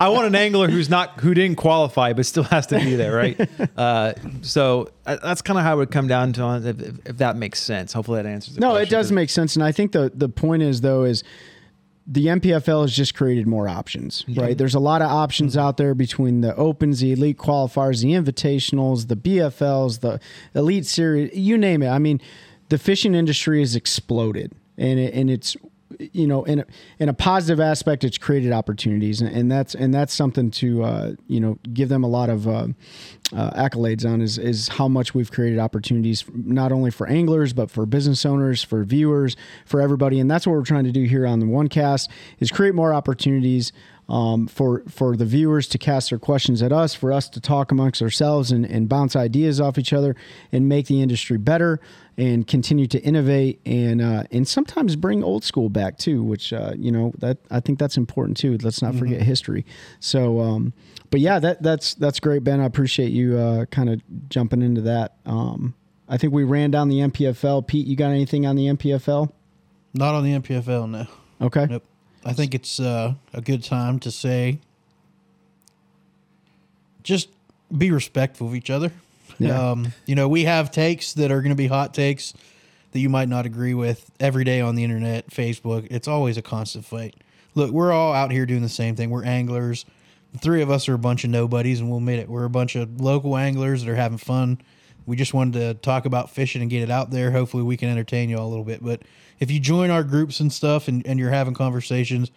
I 0.01 0.09
want 0.09 0.27
an 0.27 0.35
angler 0.35 0.69
who's 0.69 0.89
not 0.91 1.21
who 1.21 1.35
didn't 1.35 1.57
qualify 1.57 2.13
but 2.13 2.27
still 2.27 2.43
has 2.45 2.67
to 2.69 2.79
be 2.79 2.97
there, 2.97 3.15
right? 3.15 3.49
Uh, 3.77 4.15
so 4.43 4.91
uh, 5.07 5.17
that's 5.23 5.43
kind 5.43 5.59
of 5.59 5.65
how 5.65 5.75
it 5.75 5.77
would 5.79 5.91
come 5.91 6.09
down 6.09 6.33
to 6.35 6.57
if, 6.67 6.81
if, 6.81 7.07
if 7.07 7.17
that 7.19 7.37
makes 7.37 7.61
sense. 7.61 7.93
Hopefully 7.93 8.21
that 8.23 8.29
answers. 8.29 8.55
The 8.55 8.61
No, 8.61 8.71
question. 8.71 8.87
it 8.89 8.91
does 8.91 9.13
make 9.13 9.31
sense, 9.31 9.55
and 9.57 9.65
I 9.65 9.73
think 9.73 9.93
the 9.93 10.11
the 10.15 10.29
point 10.29 10.63
is 10.63 10.81
though 10.81 11.05
is 11.05 11.23
the 12.07 12.27
NPFL 12.27 12.83
has 12.83 12.95
just 12.95 13.15
created 13.15 13.47
more 13.47 13.69
options, 13.69 14.25
right? 14.29 14.59
There's 14.59 14.75
a 14.75 14.81
lot 14.81 15.03
of 15.03 15.11
options 15.11 15.57
out 15.57 15.77
there 15.77 15.95
between 15.95 16.41
the 16.41 16.55
opens, 16.57 17.01
the 17.01 17.13
elite 17.13 17.39
qualifiers, 17.39 18.03
the 18.03 18.13
invitationals, 18.13 19.09
the 19.09 19.17
BFLs, 19.17 20.01
the 20.01 20.21
elite 20.55 20.87
series, 20.87 21.35
you 21.35 21.57
name 21.57 21.83
it. 21.83 21.89
I 21.89 21.99
mean, 21.99 22.21
the 22.71 22.79
fishing 22.79 23.15
industry 23.15 23.61
has 23.61 23.77
exploded, 23.77 24.53
and 24.77 24.99
it, 24.99 25.15
and 25.15 25.31
it's 25.31 25.57
you 25.99 26.27
know 26.27 26.43
in 26.45 26.61
a, 26.61 26.67
in 26.99 27.09
a 27.09 27.15
positive 27.15 27.61
aspect 27.61 28.03
it's 28.03 28.19
created 28.19 28.51
opportunities 28.51 29.21
and, 29.21 29.35
and 29.35 29.53
that's 29.53 29.75
and 29.75 29.93
that's 29.93 30.13
something 30.13 30.51
to 30.51 30.83
uh, 30.83 31.13
you 31.29 31.39
know 31.39 31.59
give 31.73 31.89
them 31.89 32.03
a 32.03 32.09
lot 32.09 32.31
of 32.31 32.49
uh, 32.49 32.69
uh, 33.33 33.51
accolades 33.51 34.05
on 34.05 34.21
is 34.21 34.39
is 34.39 34.69
how 34.69 34.89
much 34.89 35.15
we've 35.15 35.31
created 35.31 35.59
opportunities 35.59 36.25
not 36.35 36.73
only 36.73 36.91
for 36.91 37.07
anglers 37.09 37.53
but 37.53 37.71
for 37.71 37.87
business 37.87 38.27
owners 38.27 38.63
for 38.63 38.85
viewers 38.85 39.37
for 39.65 39.81
everybody 39.81 40.21
and 40.21 40.31
that's 40.31 40.47
what 40.47 40.53
we're 40.53 40.65
trying 40.65 40.85
to 40.85 40.93
do 40.93 41.05
here 41.05 41.27
on 41.27 41.41
the 41.41 41.47
one 41.47 41.69
cast 41.69 42.11
is 42.41 42.51
create 42.51 42.75
more 42.75 42.93
opportunities 42.93 43.73
um, 44.09 44.47
for 44.47 44.83
for 44.89 45.17
the 45.17 45.25
viewers 45.25 45.67
to 45.69 45.79
cast 45.79 46.11
their 46.11 46.19
questions 46.19 46.63
at 46.63 46.73
us 46.73 46.95
for 46.95 47.13
us 47.13 47.29
to 47.31 47.41
talk 47.41 47.73
amongst 47.73 48.03
ourselves 48.03 48.53
and, 48.53 48.67
and 48.67 48.89
bounce 48.89 49.17
ideas 49.17 49.61
off 49.61 49.79
each 49.79 49.93
other 49.93 50.15
and 50.51 50.69
make 50.69 50.87
the 50.87 51.01
industry 51.01 51.39
better 51.39 51.81
and 52.19 52.47
continue 52.47 52.87
to 52.87 53.01
innovate 53.03 53.61
and 53.65 54.03
uh, 54.03 54.25
and 54.31 54.47
sometimes 54.47 54.97
bring 54.97 55.25
old 55.25 55.45
school 55.45 55.69
back 55.69 55.99
too, 55.99 56.23
which 56.23 56.53
uh, 56.53 56.73
you 56.77 56.93
know 56.93 57.13
that 57.19 57.39
I 57.51 57.61
think 57.61 57.79
that's 57.79 57.97
important 57.97 58.37
too. 58.37 58.59
Let's 58.63 58.83
not 58.83 58.95
forget 58.95 59.23
history. 59.23 59.65
So, 60.01 60.41
um, 60.41 60.73
but 61.13 61.21
yeah, 61.21 61.39
that 61.39 61.63
that's 61.63 61.93
that's 61.95 62.19
great, 62.21 62.43
Ben. 62.43 62.59
I 62.59 62.65
appreciate 62.65 63.13
you 63.13 63.37
uh, 63.37 63.67
kind 63.67 63.91
of 63.91 64.01
jumping 64.31 64.63
into 64.63 64.81
that. 64.81 65.17
Um, 65.27 65.75
I 66.09 66.17
think 66.17 66.33
we 66.33 66.43
ran 66.43 66.71
down 66.71 66.89
the 66.89 67.01
NPFL. 67.01 67.67
Pete, 67.67 67.87
you 67.87 67.97
got 67.97 68.11
anything 68.11 68.47
on 68.47 68.57
the 68.57 68.67
NPFL? 68.69 69.31
Not 69.93 70.15
on 70.15 70.25
the 70.25 70.39
NPFL, 70.39 70.91
no. 70.91 71.07
Okay. 71.41 71.67
Nope. 71.67 71.85
I 72.25 72.33
think 72.33 72.55
it's 72.55 72.81
uh, 72.81 73.13
a 73.35 73.43
good 73.43 73.63
time 73.63 73.99
to 74.01 74.11
say 74.11 74.59
just 77.03 77.29
be 77.77 77.91
respectful 77.91 78.47
of 78.47 78.55
each 78.55 78.71
other. 78.71 78.91
Yeah. 79.39 79.73
Um, 79.73 79.93
you 80.07 80.15
know, 80.15 80.29
we 80.29 80.45
have 80.45 80.71
takes 80.71 81.13
that 81.15 81.31
are 81.31 81.43
going 81.43 81.51
to 81.51 81.57
be 81.57 81.67
hot 81.67 81.93
takes 81.93 82.33
that 82.93 83.01
you 83.01 83.11
might 83.11 83.29
not 83.29 83.45
agree 83.45 83.75
with 83.75 84.11
every 84.19 84.45
day 84.45 84.63
on 84.63 84.77
the 84.77 84.85
internet, 84.85 85.29
Facebook. 85.29 85.89
It's 85.91 86.09
always 86.09 86.39
a 86.39 86.43
constant 86.43 86.87
fight. 86.87 87.17
Look, 87.55 87.71
we're 87.71 87.93
all 87.93 88.15
out 88.15 88.31
here 88.31 88.47
doing 88.47 88.63
the 88.63 88.71
same 88.71 88.97
thing. 88.97 89.11
We're 89.11 89.25
anglers. 89.25 89.85
Three 90.39 90.63
of 90.63 90.71
us 90.71 90.89
are 90.89 90.95
a 90.95 90.99
bunch 90.99 91.25
of 91.25 91.31
nobodies, 91.31 91.81
and 91.81 91.89
we'll 91.89 91.99
admit 91.99 92.19
it. 92.19 92.29
We're 92.29 92.45
a 92.45 92.51
bunch 92.51 92.75
of 92.75 93.01
local 93.01 93.37
anglers 93.37 93.85
that 93.85 93.91
are 93.91 93.97
having 93.97 94.19
fun. 94.19 94.61
We 95.05 95.17
just 95.17 95.35
wanted 95.35 95.55
to 95.55 95.75
talk 95.75 96.07
about 96.07 96.31
fishing 96.31 96.63
and 96.63 96.71
get 96.71 96.83
it 96.83 96.91
out 96.91 97.11
there. 97.11 97.31
Hopefully, 97.31 97.63
we 97.63 97.77
can 97.77 97.89
entertain 97.89 98.31
you 98.31 98.39
all 98.39 98.47
a 98.47 98.49
little 98.49 98.65
bit. 98.65 98.83
But 98.83 99.03
if 99.41 99.51
you 99.51 99.61
join 99.61 99.91
our 99.91 100.05
groups 100.05 100.41
and 100.41 100.53
stuff 100.53 100.89
and, 100.89 101.07
and 101.07 101.19
you're 101.19 101.31
having 101.31 101.55
conversations, 101.55 102.31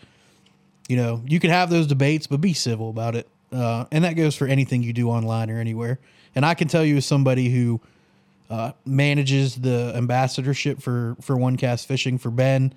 you 0.87 0.97
know, 0.97 1.21
you 1.25 1.39
can 1.39 1.51
have 1.51 1.69
those 1.69 1.87
debates, 1.87 2.27
but 2.27 2.41
be 2.41 2.53
civil 2.53 2.89
about 2.89 3.15
it. 3.15 3.27
Uh, 3.51 3.85
and 3.91 4.03
that 4.03 4.13
goes 4.13 4.35
for 4.35 4.47
anything 4.47 4.83
you 4.83 4.93
do 4.93 5.09
online 5.09 5.49
or 5.49 5.59
anywhere. 5.59 5.99
And 6.35 6.45
I 6.45 6.53
can 6.53 6.67
tell 6.67 6.83
you, 6.83 6.97
as 6.97 7.05
somebody 7.05 7.49
who 7.49 7.79
uh, 8.49 8.73
manages 8.85 9.55
the 9.55 9.93
ambassadorship 9.95 10.81
for 10.81 11.15
for 11.21 11.37
One 11.37 11.57
Cast 11.57 11.87
Fishing 11.87 12.17
for 12.17 12.29
Ben, 12.29 12.73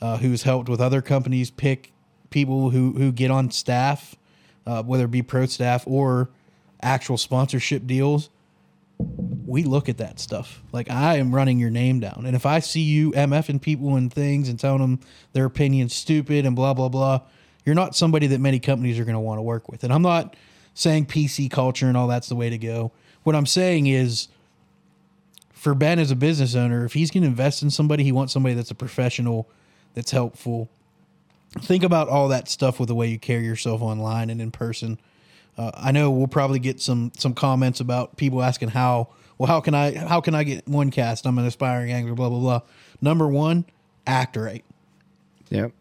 uh, 0.00 0.18
who's 0.18 0.42
helped 0.44 0.68
with 0.68 0.80
other 0.80 1.02
companies 1.02 1.50
pick 1.50 1.92
people 2.30 2.70
who 2.70 2.92
who 2.92 3.12
get 3.12 3.30
on 3.30 3.50
staff, 3.50 4.14
uh, 4.70 4.82
whether 4.84 5.04
it 5.04 5.10
be 5.10 5.22
pro 5.22 5.46
staff 5.46 5.82
or 5.86 6.30
actual 6.80 7.18
sponsorship 7.18 7.86
deals. 7.86 8.30
We 9.46 9.64
look 9.64 9.88
at 9.88 9.98
that 9.98 10.20
stuff. 10.20 10.62
Like 10.72 10.88
I 10.88 11.16
am 11.16 11.34
running 11.34 11.58
your 11.58 11.70
name 11.70 11.98
down, 11.98 12.24
and 12.24 12.36
if 12.36 12.46
I 12.46 12.60
see 12.60 12.82
you 12.82 13.10
mfing 13.12 13.60
people 13.60 13.96
and 13.96 14.12
things 14.12 14.48
and 14.48 14.60
telling 14.60 14.80
them 14.80 15.00
their 15.32 15.46
opinion's 15.46 15.94
stupid 15.94 16.46
and 16.46 16.54
blah 16.54 16.74
blah 16.74 16.88
blah, 16.88 17.22
you're 17.64 17.74
not 17.74 17.96
somebody 17.96 18.28
that 18.28 18.40
many 18.40 18.60
companies 18.60 18.98
are 19.00 19.04
going 19.04 19.14
to 19.14 19.20
want 19.20 19.38
to 19.38 19.42
work 19.42 19.68
with. 19.68 19.82
And 19.82 19.92
I'm 19.92 20.02
not 20.02 20.36
saying 20.74 21.06
PC 21.06 21.50
culture 21.50 21.86
and 21.86 21.96
all 21.96 22.06
that's 22.06 22.28
the 22.28 22.36
way 22.36 22.48
to 22.48 22.58
go. 22.58 22.92
What 23.24 23.34
I'm 23.34 23.46
saying 23.46 23.86
is, 23.88 24.28
for 25.50 25.74
Ben 25.74 25.98
as 25.98 26.10
a 26.10 26.16
business 26.16 26.54
owner, 26.54 26.84
if 26.84 26.92
he's 26.92 27.10
going 27.10 27.22
to 27.22 27.28
invest 27.28 27.62
in 27.62 27.70
somebody, 27.70 28.04
he 28.04 28.12
wants 28.12 28.32
somebody 28.32 28.54
that's 28.54 28.70
a 28.70 28.74
professional, 28.76 29.48
that's 29.94 30.12
helpful. 30.12 30.70
Think 31.58 31.82
about 31.82 32.08
all 32.08 32.28
that 32.28 32.48
stuff 32.48 32.78
with 32.78 32.88
the 32.88 32.94
way 32.94 33.08
you 33.08 33.18
carry 33.18 33.44
yourself 33.44 33.82
online 33.82 34.30
and 34.30 34.40
in 34.40 34.50
person. 34.50 35.00
Uh, 35.58 35.72
I 35.74 35.90
know 35.90 36.10
we'll 36.10 36.28
probably 36.28 36.60
get 36.60 36.80
some 36.80 37.12
some 37.16 37.34
comments 37.34 37.80
about 37.80 38.16
people 38.16 38.42
asking 38.42 38.68
how 38.68 39.08
well 39.36 39.48
how 39.48 39.60
can 39.60 39.74
I 39.74 39.96
how 39.96 40.20
can 40.20 40.34
I 40.34 40.44
get 40.44 40.68
one 40.68 40.90
cast? 40.90 41.26
I'm 41.26 41.38
an 41.38 41.46
aspiring 41.46 41.90
angler. 41.90 42.14
Blah 42.14 42.28
blah 42.28 42.38
blah. 42.38 42.60
Number 43.00 43.26
one, 43.26 43.64
act 44.06 44.36
right. 44.36 44.64
Yep. 45.50 45.72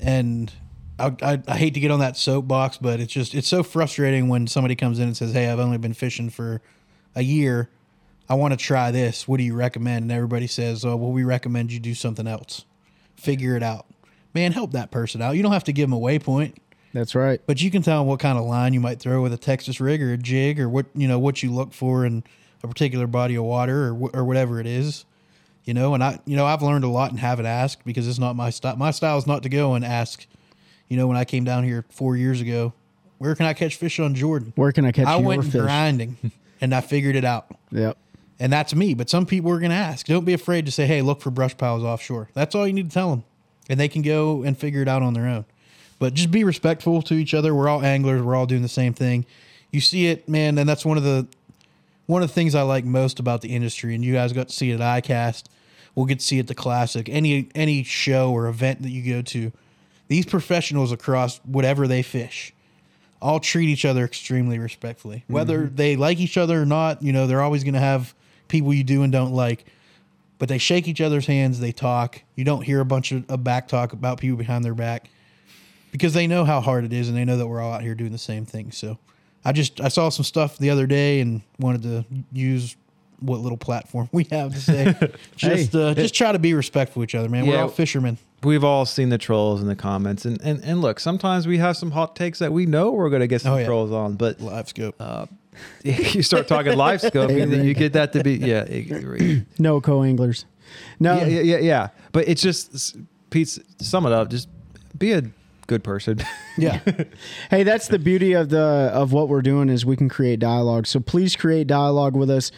And 0.00 0.52
I, 0.98 1.14
I, 1.22 1.42
I 1.46 1.56
hate 1.56 1.74
to 1.74 1.80
get 1.80 1.90
on 1.90 2.00
that 2.00 2.16
soapbox, 2.16 2.78
but 2.78 3.00
it's 3.00 3.12
just 3.12 3.34
it's 3.34 3.48
so 3.48 3.62
frustrating 3.62 4.28
when 4.28 4.46
somebody 4.46 4.74
comes 4.76 4.98
in 4.98 5.08
and 5.08 5.16
says, 5.16 5.32
"Hey, 5.32 5.48
I've 5.48 5.58
only 5.58 5.78
been 5.78 5.94
fishing 5.94 6.30
for 6.30 6.62
a 7.14 7.22
year. 7.22 7.68
I 8.28 8.34
want 8.34 8.52
to 8.52 8.56
try 8.56 8.90
this. 8.90 9.28
What 9.28 9.36
do 9.36 9.42
you 9.42 9.54
recommend?" 9.54 10.04
And 10.04 10.12
everybody 10.12 10.46
says, 10.46 10.84
"Oh, 10.84 10.96
well, 10.96 11.12
we 11.12 11.24
recommend 11.24 11.72
you 11.72 11.80
do 11.80 11.94
something 11.94 12.26
else. 12.26 12.64
Figure 13.16 13.56
it 13.56 13.62
out." 13.62 13.86
Man, 14.34 14.52
help 14.52 14.72
that 14.72 14.90
person 14.90 15.20
out. 15.22 15.32
You 15.36 15.42
don't 15.42 15.52
have 15.52 15.64
to 15.64 15.72
give 15.72 15.88
them 15.90 15.92
a 15.92 16.00
waypoint, 16.00 16.54
That's 16.92 17.14
right. 17.14 17.40
but 17.46 17.60
you 17.60 17.70
can 17.70 17.82
tell 17.82 18.00
them 18.00 18.06
what 18.08 18.20
kind 18.20 18.38
of 18.38 18.44
line 18.44 18.72
you 18.74 18.80
might 18.80 18.98
throw 19.00 19.22
with 19.22 19.32
a 19.32 19.36
Texas 19.36 19.80
rig 19.80 20.02
or 20.02 20.12
a 20.12 20.16
jig 20.16 20.58
or 20.58 20.68
what 20.68 20.86
you 20.94 21.06
know 21.08 21.18
what 21.18 21.42
you 21.42 21.52
look 21.52 21.72
for 21.72 22.04
in 22.06 22.24
a 22.62 22.68
particular 22.68 23.06
body 23.06 23.34
of 23.34 23.44
water 23.44 23.88
or 23.88 24.10
or 24.14 24.24
whatever 24.24 24.60
it 24.60 24.66
is. 24.66 25.04
You 25.64 25.74
know, 25.74 25.94
and 25.94 26.02
I 26.02 26.18
you 26.24 26.36
know 26.36 26.46
I've 26.46 26.62
learned 26.62 26.84
a 26.84 26.88
lot 26.88 27.10
and 27.10 27.20
haven't 27.20 27.46
asked 27.46 27.84
because 27.84 28.08
it's 28.08 28.18
not 28.18 28.34
my 28.36 28.50
style. 28.50 28.76
My 28.76 28.90
style 28.90 29.18
is 29.18 29.26
not 29.26 29.42
to 29.44 29.48
go 29.48 29.74
and 29.74 29.84
ask. 29.84 30.26
You 30.88 30.96
know, 30.98 31.06
when 31.06 31.16
I 31.16 31.24
came 31.24 31.44
down 31.44 31.64
here 31.64 31.84
four 31.88 32.16
years 32.16 32.40
ago, 32.42 32.74
where 33.18 33.34
can 33.34 33.46
I 33.46 33.54
catch 33.54 33.76
fish 33.76 33.98
on 33.98 34.14
Jordan? 34.14 34.52
Where 34.56 34.72
can 34.72 34.84
I 34.84 34.92
catch 34.92 35.06
I 35.06 35.16
went 35.16 35.44
fish? 35.44 35.54
grinding, 35.54 36.16
and 36.60 36.74
I 36.74 36.80
figured 36.82 37.16
it 37.16 37.24
out. 37.24 37.46
Yep. 37.70 37.96
And 38.38 38.52
that's 38.52 38.74
me. 38.74 38.92
But 38.94 39.08
some 39.08 39.24
people 39.24 39.50
are 39.52 39.58
going 39.60 39.70
to 39.70 39.76
ask. 39.76 40.04
Don't 40.06 40.24
be 40.24 40.32
afraid 40.34 40.66
to 40.66 40.72
say, 40.72 40.84
hey, 40.86 41.00
look 41.00 41.20
for 41.20 41.30
brush 41.30 41.56
piles 41.56 41.82
offshore. 41.84 42.28
That's 42.34 42.54
all 42.56 42.66
you 42.66 42.72
need 42.72 42.90
to 42.90 42.94
tell 42.94 43.08
them. 43.10 43.24
And 43.68 43.78
they 43.78 43.88
can 43.88 44.02
go 44.02 44.42
and 44.42 44.58
figure 44.58 44.82
it 44.82 44.88
out 44.88 45.02
on 45.02 45.14
their 45.14 45.26
own. 45.26 45.44
But 45.98 46.14
just 46.14 46.30
be 46.30 46.44
respectful 46.44 47.00
to 47.02 47.14
each 47.14 47.32
other. 47.32 47.54
We're 47.54 47.68
all 47.68 47.82
anglers. 47.82 48.22
We're 48.22 48.34
all 48.34 48.46
doing 48.46 48.62
the 48.62 48.68
same 48.68 48.92
thing. 48.92 49.24
You 49.70 49.80
see 49.80 50.08
it, 50.08 50.28
man. 50.28 50.58
And 50.58 50.68
that's 50.68 50.84
one 50.84 50.96
of 50.96 51.04
the 51.04 51.26
one 52.06 52.22
of 52.22 52.28
the 52.28 52.34
things 52.34 52.54
I 52.54 52.62
like 52.62 52.84
most 52.84 53.20
about 53.20 53.40
the 53.40 53.54
industry. 53.54 53.94
And 53.94 54.04
you 54.04 54.12
guys 54.12 54.32
got 54.32 54.48
to 54.48 54.54
see 54.54 54.70
it 54.70 54.80
at 54.80 55.04
ICAST. 55.04 55.44
We'll 55.94 56.06
get 56.06 56.18
to 56.18 56.24
see 56.24 56.38
it 56.38 56.40
at 56.40 56.46
the 56.48 56.54
Classic. 56.54 57.08
Any 57.08 57.48
any 57.54 57.84
show 57.84 58.32
or 58.32 58.48
event 58.48 58.82
that 58.82 58.90
you 58.90 59.14
go 59.14 59.22
to, 59.22 59.52
these 60.08 60.26
professionals 60.26 60.90
across 60.90 61.38
whatever 61.44 61.86
they 61.86 62.02
fish 62.02 62.52
all 63.22 63.38
treat 63.38 63.68
each 63.68 63.84
other 63.84 64.04
extremely 64.04 64.58
respectfully. 64.58 65.24
Whether 65.28 65.66
mm-hmm. 65.66 65.76
they 65.76 65.96
like 65.96 66.18
each 66.18 66.36
other 66.36 66.60
or 66.60 66.66
not, 66.66 67.02
you 67.02 67.12
know, 67.12 67.28
they're 67.28 67.40
always 67.40 67.62
going 67.62 67.74
to 67.74 67.80
have 67.80 68.12
people 68.48 68.74
you 68.74 68.82
do 68.84 69.04
and 69.04 69.12
don't 69.12 69.32
like. 69.32 69.64
But 70.38 70.48
they 70.48 70.58
shake 70.58 70.88
each 70.88 71.00
other's 71.00 71.26
hands, 71.26 71.60
they 71.60 71.72
talk. 71.72 72.22
You 72.34 72.44
don't 72.44 72.62
hear 72.62 72.80
a 72.80 72.84
bunch 72.84 73.12
of, 73.12 73.28
of 73.30 73.44
back 73.44 73.68
talk 73.68 73.92
about 73.92 74.18
people 74.18 74.36
behind 74.36 74.64
their 74.64 74.74
back 74.74 75.08
because 75.92 76.14
they 76.14 76.26
know 76.26 76.44
how 76.44 76.60
hard 76.60 76.84
it 76.84 76.92
is 76.92 77.08
and 77.08 77.16
they 77.16 77.24
know 77.24 77.36
that 77.36 77.46
we're 77.46 77.60
all 77.60 77.72
out 77.72 77.82
here 77.82 77.94
doing 77.94 78.10
the 78.12 78.18
same 78.18 78.44
thing. 78.44 78.72
So 78.72 78.98
I 79.44 79.52
just 79.52 79.80
I 79.80 79.88
saw 79.88 80.08
some 80.08 80.24
stuff 80.24 80.58
the 80.58 80.70
other 80.70 80.86
day 80.86 81.20
and 81.20 81.42
wanted 81.60 81.82
to 81.82 82.04
use 82.32 82.76
what 83.20 83.38
little 83.38 83.58
platform 83.58 84.08
we 84.10 84.24
have 84.32 84.52
to 84.52 84.60
say. 84.60 84.96
just 85.36 85.76
uh, 85.76 85.94
just 85.94 86.14
try 86.14 86.32
to 86.32 86.40
be 86.40 86.54
respectful 86.54 87.02
of 87.02 87.08
each 87.08 87.14
other, 87.14 87.28
man. 87.28 87.46
We're 87.46 87.58
all 87.60 87.68
fishermen. 87.68 88.18
We've 88.42 88.64
all 88.64 88.84
seen 88.86 89.10
the 89.10 89.18
trolls 89.18 89.62
in 89.62 89.68
the 89.68 89.76
comments, 89.76 90.24
and 90.24 90.40
and, 90.42 90.60
and 90.64 90.80
look, 90.80 90.98
sometimes 90.98 91.46
we 91.46 91.58
have 91.58 91.76
some 91.76 91.92
hot 91.92 92.16
takes 92.16 92.40
that 92.40 92.52
we 92.52 92.66
know 92.66 92.90
we're 92.90 93.10
going 93.10 93.20
to 93.20 93.28
get 93.28 93.42
some 93.42 93.52
Oh, 93.52 93.58
yeah. 93.58 93.66
trolls 93.66 93.92
on, 93.92 94.14
but 94.14 94.40
Live 94.40 94.68
scope. 94.68 95.00
you 95.82 96.22
start 96.22 96.48
talking 96.48 96.76
live 96.76 97.00
scope, 97.00 97.30
you, 97.30 97.46
you 97.46 97.74
get 97.74 97.92
that 97.92 98.12
to 98.12 98.22
be 98.22 98.34
yeah, 98.34 98.64
No 99.58 99.80
co-anglers. 99.80 100.46
No. 100.98 101.16
yeah, 101.16 101.26
yeah, 101.26 101.40
yeah, 101.40 101.58
yeah. 101.58 101.88
But 102.12 102.28
it's 102.28 102.42
just 102.42 102.96
Pete. 103.30 103.58
Sum 103.78 104.06
it 104.06 104.12
up. 104.12 104.30
Just 104.30 104.48
be 104.96 105.12
a 105.12 105.22
good 105.66 105.84
person. 105.84 106.22
yeah. 106.58 106.80
Hey, 107.50 107.62
that's 107.62 107.88
the 107.88 107.98
beauty 107.98 108.32
of 108.32 108.48
the 108.48 108.90
of 108.92 109.12
what 109.12 109.28
we're 109.28 109.42
doing 109.42 109.68
is 109.68 109.84
we 109.84 109.96
can 109.96 110.08
create 110.08 110.38
dialogue. 110.38 110.86
So 110.86 111.00
please 111.00 111.36
create 111.36 111.66
dialogue 111.66 112.16
with 112.16 112.30
us. 112.30 112.50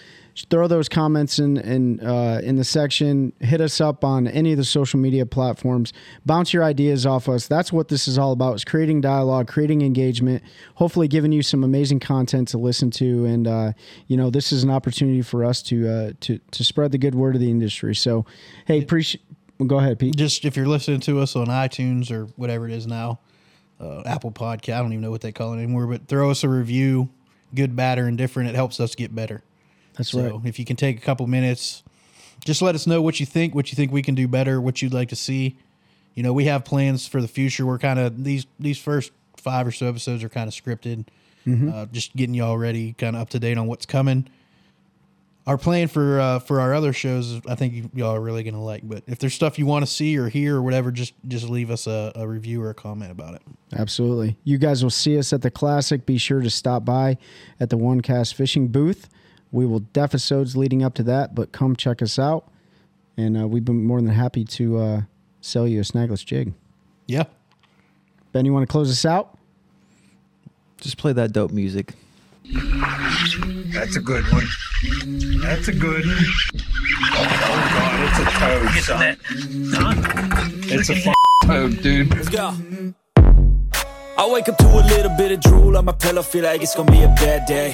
Throw 0.51 0.67
those 0.67 0.89
comments 0.89 1.39
in 1.39 1.59
in 1.59 2.01
uh, 2.01 2.41
in 2.43 2.57
the 2.57 2.65
section. 2.65 3.33
Hit 3.39 3.61
us 3.61 3.81
up 3.81 4.03
on 4.03 4.27
any 4.27 4.51
of 4.51 4.59
the 4.59 4.65
social 4.65 4.99
media 4.99 5.25
platforms. 5.25 5.93
Bounce 6.27 6.53
your 6.53 6.65
ideas 6.65 7.07
off 7.07 7.29
us. 7.29 7.47
That's 7.47 7.73
what 7.73 7.87
this 7.87 8.09
is 8.09 8.19
all 8.19 8.33
about: 8.33 8.57
is 8.57 8.65
creating 8.65 9.01
dialogue, 9.01 9.47
creating 9.47 9.83
engagement. 9.83 10.43
Hopefully, 10.75 11.07
giving 11.07 11.31
you 11.31 11.43
some 11.43 11.63
amazing 11.63 12.01
content 12.01 12.49
to 12.49 12.59
listen 12.59 12.91
to. 12.93 13.25
And 13.27 13.47
uh, 13.47 13.73
you 14.09 14.17
know, 14.17 14.29
this 14.29 14.51
is 14.51 14.65
an 14.65 14.71
opportunity 14.71 15.23
for 15.23 15.45
us 15.45 15.63
to 15.63 15.89
uh, 15.89 16.13
to 16.23 16.39
to 16.51 16.65
spread 16.65 16.91
the 16.91 16.99
good 16.99 17.15
word 17.15 17.37
of 17.37 17.41
the 17.41 17.51
industry. 17.51 17.95
So, 17.95 18.27
hey, 18.67 18.83
appreciate. 18.83 19.23
Well, 19.59 19.69
go 19.69 19.79
ahead, 19.79 20.01
Pete. 20.01 20.17
just 20.17 20.45
if 20.45 20.57
you're 20.57 20.67
listening 20.67 20.99
to 21.03 21.21
us 21.21 21.37
on 21.37 21.47
iTunes 21.47 22.11
or 22.11 22.25
whatever 22.35 22.69
it 22.69 22.73
is 22.73 22.89
now, 22.89 23.21
uh, 23.81 24.03
Apple 24.05 24.33
Podcast, 24.33 24.75
I 24.75 24.79
don't 24.81 24.93
even 24.93 25.01
know 25.01 25.13
what 25.13 25.21
they 25.21 25.31
call 25.31 25.53
it 25.53 25.59
anymore, 25.59 25.87
but 25.87 26.09
throw 26.09 26.29
us 26.29 26.43
a 26.43 26.49
review, 26.49 27.09
good, 27.55 27.77
bad, 27.77 28.01
or 28.01 28.09
indifferent. 28.09 28.49
It 28.49 28.57
helps 28.57 28.81
us 28.81 28.97
get 28.97 29.15
better. 29.15 29.45
That's 29.97 30.11
so 30.11 30.23
right. 30.23 30.47
if 30.47 30.59
you 30.59 30.65
can 30.65 30.77
take 30.77 30.99
a 30.99 31.01
couple 31.01 31.27
minutes, 31.27 31.83
just 32.45 32.63
let 32.63 32.75
us 32.75 32.87
know 32.87 33.01
what 33.01 33.21
you 33.21 33.27
think, 33.27 33.55
what 33.55 33.71
you 33.71 33.77
think 33.77 33.93
we 33.93 34.03
can 34.03 34.15
do 34.15 34.29
better, 34.29 34.61
what 34.61 34.83
you'd 34.83 34.95
like 34.95 35.09
to 35.11 35.17
see. 35.17 35.57
You 36.15 36.23
know, 36.23 36.33
we 36.33 36.45
have 36.45 36.65
plans 36.65 37.07
for 37.07 37.21
the 37.21 37.29
future. 37.29 37.67
We're 37.67 37.79
kind 37.79 37.99
of 37.99 38.25
these 38.25 38.47
these 38.59 38.79
first 38.79 39.13
five 39.37 39.67
or 39.67 39.73
so 39.73 39.89
episodes 39.89 40.23
are 40.25 40.29
kind 40.29 40.49
of 40.49 40.55
scripted, 40.55 41.07
uh, 41.47 41.87
just 41.87 42.15
getting 42.17 42.35
y'all 42.35 42.57
ready, 42.57 42.95
kind 42.95 43.17
of 43.17 43.23
up 43.23 43.31
to 43.31 43.39
date 43.39 43.59
on 43.59 43.67
what's 43.67 43.87
coming. 43.87 44.29
Our 45.47 45.59
plan 45.59 45.89
for 45.89 46.19
uh, 46.21 46.39
for 46.39 46.61
our 46.61 46.73
other 46.73 46.95
shows, 46.95 47.41
I 47.47 47.55
think 47.55 47.91
y'all 47.95 48.15
are 48.15 48.21
really 48.21 48.45
gonna 48.45 48.63
like. 48.63 48.89
But 48.89 49.05
if 49.07 49.19
there's 49.19 49.35
stuff 49.35 49.59
you 49.59 49.67
want 49.67 49.85
to 49.85 49.91
see 49.91 50.17
or 50.17 50.29
hear 50.29 50.57
or 50.57 50.63
whatever, 50.63 50.91
just 50.91 51.13
just 51.29 51.49
leave 51.49 51.71
us 51.71 51.87
a, 51.87 52.13
a 52.15 52.27
review 52.27 52.63
or 52.63 52.71
a 52.71 52.75
comment 52.75 53.11
about 53.11 53.35
it. 53.35 53.43
Absolutely. 53.77 54.37
You 54.45 54.57
guys 54.57 54.83
will 54.83 54.91
see 54.91 55.19
us 55.19 55.33
at 55.35 55.43
the 55.43 55.51
Classic. 55.51 56.07
Be 56.07 56.17
sure 56.17 56.41
to 56.41 56.49
stop 56.49 56.85
by 56.85 57.19
at 57.61 57.69
the 57.69 57.77
One 57.77 58.01
Cast 58.01 58.35
Fishing 58.35 58.69
booth. 58.69 59.09
We 59.55 59.67
will 59.67 59.79
def 59.93 60.11
episodes 60.11 60.57
leading 60.57 60.83
up 60.83 60.95
to 60.95 61.05
that, 61.05 61.37
but 61.37 61.53
come 61.53 61.77
check 61.77 62.03
us 62.03 62.19
out. 62.19 62.51
And 63.17 63.41
uh, 63.41 63.47
we've 63.47 63.65
been 63.65 63.85
more 63.85 64.01
than 64.01 64.11
happy 64.11 64.45
to 64.45 64.79
uh, 64.79 65.03
sell 65.41 65.69
you 65.69 65.79
a 65.79 65.85
snagless 65.85 66.27
jig. 66.27 66.53
Yeah, 67.07 67.23
Ben, 68.33 68.45
you 68.47 68.53
want 68.53 68.67
to 68.69 68.73
close 68.73 68.91
us 68.91 69.05
out? 69.05 69.39
Just 70.81 70.99
play 70.99 71.13
that 71.13 71.33
dope 71.33 71.53
music. 71.53 71.95
That's 73.73 73.95
a 73.95 74.01
good 74.01 74.25
one. 74.33 74.47
That's 75.41 75.69
a 75.69 75.73
good 75.73 76.05
one. 76.05 76.25
Oh 77.13 77.25
god, 77.75 78.01
it's 78.09 78.19
a 78.19 78.25
toad, 78.41 78.69
son. 78.83 79.17
It's 80.65 80.91
a 80.91 80.97
f- 80.97 81.15
toad, 81.45 81.81
dude. 81.81 82.11
Let's 82.13 82.29
go. 82.29 82.57
I 84.17 84.29
wake 84.33 84.49
up 84.49 84.59
to 84.59 84.67
a 84.67 84.83
little 84.83 85.17
bit 85.17 85.31
of 85.31 85.41
drool 85.41 85.77
on 85.77 85.85
my 85.85 85.93
pillow, 85.93 86.23
feel 86.23 86.43
like 86.43 86.61
it's 86.61 86.75
gonna 86.75 86.91
be 86.91 87.03
a 87.03 87.09
bad 87.09 87.47
day. 87.47 87.73